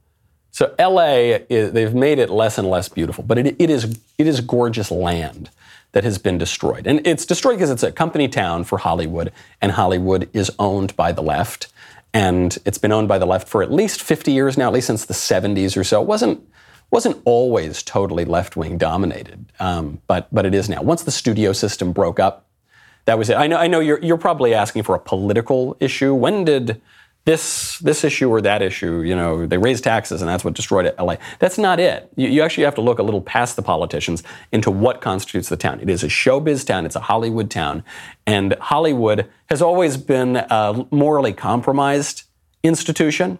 So 0.49 0.73
LA, 0.79 1.37
is, 1.47 1.71
they've 1.71 1.93
made 1.93 2.17
it 2.17 2.31
less 2.31 2.57
and 2.57 2.67
less 2.67 2.89
beautiful, 2.89 3.23
but 3.23 3.37
it, 3.37 3.55
it 3.59 3.69
is 3.69 3.99
it 4.17 4.25
is 4.25 4.41
gorgeous 4.41 4.89
land 4.89 5.51
that 5.91 6.03
has 6.03 6.17
been 6.17 6.39
destroyed, 6.39 6.87
and 6.87 7.05
it's 7.05 7.27
destroyed 7.27 7.57
because 7.57 7.69
it's 7.69 7.83
a 7.83 7.91
company 7.91 8.27
town 8.27 8.63
for 8.63 8.79
Hollywood, 8.79 9.31
and 9.61 9.73
Hollywood 9.73 10.31
is 10.33 10.49
owned 10.57 10.95
by 10.95 11.11
the 11.11 11.21
left, 11.21 11.67
and 12.13 12.57
it's 12.65 12.77
been 12.77 12.91
owned 12.91 13.07
by 13.07 13.17
the 13.17 13.25
left 13.25 13.47
for 13.47 13.63
at 13.63 13.71
least 13.71 14.01
50 14.01 14.31
years 14.31 14.57
now, 14.57 14.67
at 14.67 14.73
least 14.73 14.87
since 14.87 15.05
the 15.05 15.13
70s 15.13 15.75
or 15.75 15.83
so. 15.83 16.01
It 16.01 16.07
wasn't 16.07 16.47
wasn't 16.91 17.19
always 17.25 17.81
totally 17.81 18.23
left 18.23 18.55
wing 18.55 18.77
dominated, 18.77 19.51
um, 19.59 19.99
but 20.05 20.27
but 20.31 20.45
it 20.45 20.53
is 20.53 20.69
now. 20.69 20.81
Once 20.81 21.03
the 21.03 21.11
studio 21.11 21.51
system 21.51 21.91
broke 21.91 22.19
up, 22.19 22.45
that 23.05 23.17
was 23.17 23.29
it. 23.29 23.35
I 23.35 23.47
know 23.47 23.57
I 23.57 23.67
know 23.67 23.79
you're 23.79 23.99
you're 23.99 24.17
probably 24.17 24.53
asking 24.53 24.83
for 24.83 24.93
a 24.93 24.99
political 24.99 25.75
issue. 25.79 26.13
When 26.13 26.45
did 26.45 26.81
this 27.25 27.79
this 27.79 28.03
issue 28.03 28.29
or 28.29 28.41
that 28.41 28.61
issue? 28.61 29.01
You 29.01 29.15
know, 29.15 29.45
they 29.45 29.57
raised 29.57 29.83
taxes 29.83 30.21
and 30.21 30.29
that's 30.29 30.43
what 30.43 30.53
destroyed 30.53 30.93
LA. 30.99 31.15
That's 31.39 31.57
not 31.57 31.79
it. 31.79 32.11
You, 32.15 32.27
you 32.27 32.41
actually 32.41 32.65
have 32.65 32.75
to 32.75 32.81
look 32.81 32.99
a 32.99 33.03
little 33.03 33.21
past 33.21 33.55
the 33.55 33.61
politicians 33.61 34.23
into 34.51 34.69
what 34.71 35.01
constitutes 35.01 35.49
the 35.49 35.57
town. 35.57 35.79
It 35.79 35.89
is 35.89 36.03
a 36.03 36.07
showbiz 36.07 36.65
town. 36.65 36.85
It's 36.85 36.95
a 36.95 37.01
Hollywood 37.01 37.49
town, 37.49 37.83
and 38.25 38.55
Hollywood 38.59 39.29
has 39.47 39.61
always 39.61 39.97
been 39.97 40.37
a 40.37 40.85
morally 40.91 41.33
compromised 41.33 42.23
institution. 42.63 43.39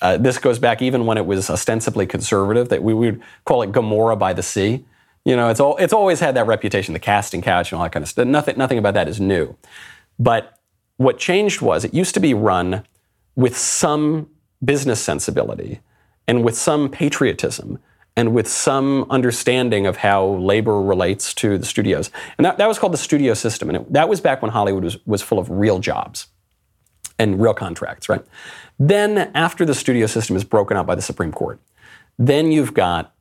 Uh, 0.00 0.16
this 0.16 0.38
goes 0.38 0.58
back 0.58 0.80
even 0.80 1.04
when 1.04 1.18
it 1.18 1.26
was 1.26 1.50
ostensibly 1.50 2.06
conservative, 2.06 2.70
that 2.70 2.82
we 2.82 2.94
would 2.94 3.20
call 3.44 3.62
it 3.62 3.70
Gomorrah 3.70 4.16
by 4.16 4.32
the 4.32 4.42
Sea. 4.42 4.84
You 5.24 5.36
know, 5.36 5.48
it's 5.50 5.60
all 5.60 5.76
it's 5.76 5.92
always 5.92 6.20
had 6.20 6.34
that 6.36 6.46
reputation, 6.46 6.94
the 6.94 7.00
casting 7.00 7.42
couch 7.42 7.72
and 7.72 7.78
all 7.78 7.84
that 7.84 7.92
kind 7.92 8.02
of 8.02 8.08
stuff. 8.08 8.26
Nothing, 8.26 8.56
nothing 8.56 8.78
about 8.78 8.94
that 8.94 9.08
is 9.08 9.20
new. 9.20 9.56
But 10.18 10.58
what 11.00 11.18
changed 11.18 11.62
was 11.62 11.82
it 11.82 11.94
used 11.94 12.12
to 12.12 12.20
be 12.20 12.34
run 12.34 12.84
with 13.34 13.56
some 13.56 14.28
business 14.62 15.00
sensibility 15.00 15.80
and 16.28 16.44
with 16.44 16.54
some 16.54 16.90
patriotism 16.90 17.78
and 18.16 18.34
with 18.34 18.46
some 18.46 19.06
understanding 19.08 19.86
of 19.86 19.96
how 19.96 20.26
labor 20.26 20.78
relates 20.78 21.32
to 21.32 21.56
the 21.56 21.64
studios. 21.64 22.10
And 22.36 22.44
that, 22.44 22.58
that 22.58 22.68
was 22.68 22.78
called 22.78 22.92
the 22.92 22.98
studio 22.98 23.32
system. 23.32 23.70
And 23.70 23.78
it, 23.78 23.92
that 23.94 24.10
was 24.10 24.20
back 24.20 24.42
when 24.42 24.50
Hollywood 24.50 24.84
was, 24.84 24.98
was 25.06 25.22
full 25.22 25.38
of 25.38 25.48
real 25.48 25.78
jobs 25.78 26.26
and 27.18 27.40
real 27.40 27.54
contracts, 27.54 28.10
right? 28.10 28.22
Then, 28.78 29.30
after 29.34 29.64
the 29.64 29.74
studio 29.74 30.06
system 30.06 30.36
is 30.36 30.44
broken 30.44 30.76
up 30.76 30.86
by 30.86 30.96
the 30.96 31.02
Supreme 31.02 31.32
Court, 31.32 31.60
then 32.18 32.52
you've 32.52 32.74
got 32.74 33.14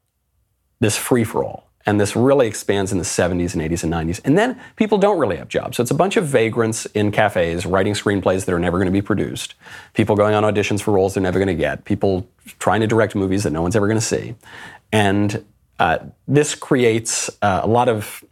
this 0.82 0.98
free 0.98 1.24
for 1.24 1.46
all. 1.46 1.69
And 1.86 2.00
this 2.00 2.16
really 2.16 2.48
expands 2.48 2.92
in 2.92 2.98
the 2.98 3.04
70s 3.04 3.54
and 3.54 3.62
80s 3.62 3.84
and 3.84 3.94
90s. 3.94 4.22
And 4.26 4.38
then 4.38 4.60
people 4.76 4.98
don't 4.98 5.18
really 5.18 5.38
have 5.38 5.48
jobs. 5.48 5.78
So 5.78 5.82
it's 5.82 5.92
a 5.92 5.96
bunch 5.96 6.18
of 6.18 6.26
vagrants 6.26 6.86
in 6.88 7.12
cafes 7.12 7.66
writing 7.66 7.94
screenplays 7.94 8.46
that 8.46 8.54
are 8.54 8.60
never 8.60 8.78
going 8.78 8.88
to 8.88 8.92
be 8.92 9.02
produced, 9.02 9.56
people 9.94 10.16
going 10.16 10.36
on 10.36 10.44
auditions 10.44 10.82
for 10.82 10.92
roles 10.92 11.14
they're 11.14 11.24
never 11.24 11.40
going 11.40 11.48
to 11.48 11.56
get, 11.56 11.86
people 11.86 12.28
trying 12.60 12.82
to 12.82 12.88
direct 12.88 13.16
movies 13.16 13.44
that 13.44 13.52
no 13.52 13.62
one's 13.62 13.76
ever 13.76 13.88
going 13.88 14.00
to 14.00 14.06
see. 14.06 14.36
And 14.92 15.46
uh, 15.80 16.00
this 16.28 16.54
creates 16.54 17.30
uh, 17.42 17.62
a 17.64 17.68
lot 17.68 17.88
of 17.88 18.24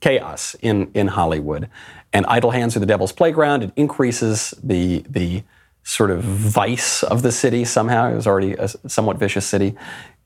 chaos 0.00 0.54
in, 0.60 0.90
in 0.94 1.08
Hollywood. 1.08 1.70
And 2.12 2.26
idle 2.26 2.50
hands 2.50 2.76
are 2.76 2.80
the 2.80 2.86
devil's 2.86 3.12
playground. 3.12 3.62
It 3.62 3.72
increases 3.76 4.54
the, 4.62 5.04
the 5.08 5.42
sort 5.82 6.10
of 6.10 6.22
vice 6.22 7.02
of 7.02 7.22
the 7.22 7.32
city 7.32 7.64
somehow. 7.64 8.10
It 8.10 8.14
was 8.14 8.26
already 8.26 8.52
a 8.54 8.68
somewhat 8.68 9.18
vicious 9.18 9.46
city. 9.46 9.76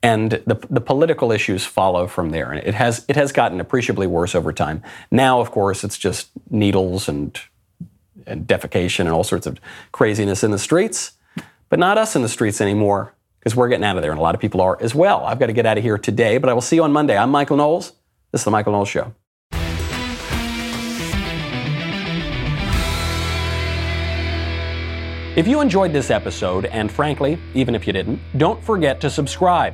And 0.05 0.31
the, 0.31 0.63
the 0.69 0.81
political 0.81 1.31
issues 1.31 1.65
follow 1.65 2.05
from 2.05 2.29
there. 2.29 2.51
And 2.51 2.65
it 2.65 2.75
has, 2.75 3.03
it 3.07 3.15
has 3.15 3.31
gotten 3.31 3.59
appreciably 3.59 4.05
worse 4.05 4.35
over 4.35 4.53
time. 4.53 4.83
Now, 5.09 5.41
of 5.41 5.49
course, 5.49 5.83
it's 5.83 5.97
just 5.97 6.29
needles 6.51 7.09
and, 7.09 7.35
and 8.27 8.45
defecation 8.45 8.99
and 9.01 9.09
all 9.09 9.23
sorts 9.23 9.47
of 9.47 9.59
craziness 9.91 10.43
in 10.43 10.51
the 10.51 10.59
streets. 10.59 11.13
But 11.69 11.79
not 11.79 11.97
us 11.97 12.15
in 12.15 12.21
the 12.21 12.29
streets 12.29 12.61
anymore, 12.61 13.15
because 13.39 13.55
we're 13.55 13.67
getting 13.67 13.83
out 13.83 13.95
of 13.95 14.03
there, 14.03 14.11
and 14.11 14.19
a 14.19 14.21
lot 14.21 14.35
of 14.35 14.41
people 14.41 14.61
are 14.61 14.77
as 14.79 14.93
well. 14.93 15.25
I've 15.25 15.39
got 15.39 15.47
to 15.47 15.53
get 15.53 15.65
out 15.65 15.79
of 15.79 15.83
here 15.83 15.97
today, 15.97 16.37
but 16.37 16.51
I 16.51 16.53
will 16.53 16.61
see 16.61 16.75
you 16.75 16.83
on 16.83 16.91
Monday. 16.91 17.17
I'm 17.17 17.31
Michael 17.31 17.57
Knowles. 17.57 17.93
This 18.31 18.41
is 18.41 18.45
The 18.45 18.51
Michael 18.51 18.73
Knowles 18.73 18.89
Show. 18.89 19.11
If 25.35 25.47
you 25.47 25.61
enjoyed 25.61 25.91
this 25.91 26.11
episode, 26.11 26.65
and 26.65 26.91
frankly, 26.91 27.39
even 27.55 27.73
if 27.73 27.87
you 27.87 27.93
didn't, 27.93 28.19
don't 28.37 28.63
forget 28.63 29.01
to 29.01 29.09
subscribe. 29.09 29.73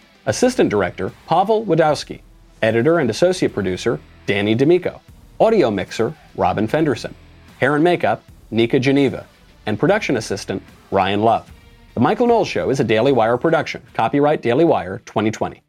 Assistant 0.27 0.69
director, 0.69 1.11
Pavel 1.25 1.65
Wadowski. 1.65 2.21
Editor 2.61 2.99
and 2.99 3.09
associate 3.09 3.53
producer, 3.53 3.99
Danny 4.27 4.53
D'Amico. 4.53 5.01
Audio 5.39 5.71
mixer, 5.71 6.13
Robin 6.35 6.67
Fenderson. 6.67 7.15
Hair 7.59 7.75
and 7.75 7.83
makeup, 7.83 8.23
Nika 8.51 8.79
Geneva. 8.79 9.25
And 9.65 9.79
production 9.79 10.17
assistant, 10.17 10.61
Ryan 10.91 11.21
Love. 11.21 11.51
The 11.95 12.01
Michael 12.01 12.27
Knowles 12.27 12.47
Show 12.47 12.69
is 12.69 12.79
a 12.79 12.83
Daily 12.83 13.11
Wire 13.11 13.35
production. 13.35 13.81
Copyright 13.95 14.43
Daily 14.43 14.63
Wire 14.63 14.99
2020. 15.07 15.59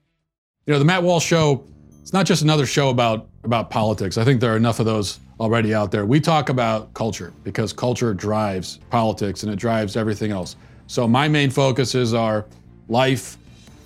You 0.67 0.73
know, 0.75 0.79
the 0.79 0.85
Matt 0.85 1.03
Walsh 1.03 1.25
Show, 1.25 1.65
it's 2.03 2.13
not 2.13 2.27
just 2.27 2.43
another 2.43 2.67
show 2.67 2.91
about, 2.91 3.29
about 3.45 3.71
politics. 3.71 4.19
I 4.19 4.25
think 4.25 4.39
there 4.39 4.53
are 4.53 4.59
enough 4.59 4.81
of 4.81 4.85
those 4.85 5.19
already 5.41 5.75
out 5.75 5.91
there. 5.91 6.05
We 6.05 6.21
talk 6.21 6.51
about 6.51 6.93
culture 6.93 7.33
because 7.43 7.73
culture 7.73 8.13
drives 8.13 8.81
politics 8.91 9.45
and 9.45 9.53
it 9.53 9.57
drives 9.57 9.97
everything 9.97 10.31
else. 10.31 10.57
So 10.89 11.09
my 11.09 11.27
main 11.27 11.49
focuses 11.49 12.13
are 12.13 12.45
life, 12.89 13.39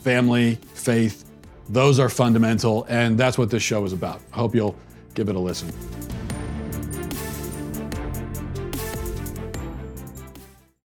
family, 0.07 0.55
faith. 0.73 1.25
Those 1.69 1.99
are 1.99 2.09
fundamental, 2.09 2.87
and 2.89 3.19
that's 3.19 3.37
what 3.37 3.51
this 3.51 3.65
show 3.65 3.85
is 3.85 3.93
about. 3.93 4.21
I 4.33 4.37
hope 4.37 4.55
you'll 4.55 4.77
give 5.15 5.29
it 5.29 5.35
a 5.35 5.41
listen. 5.41 5.73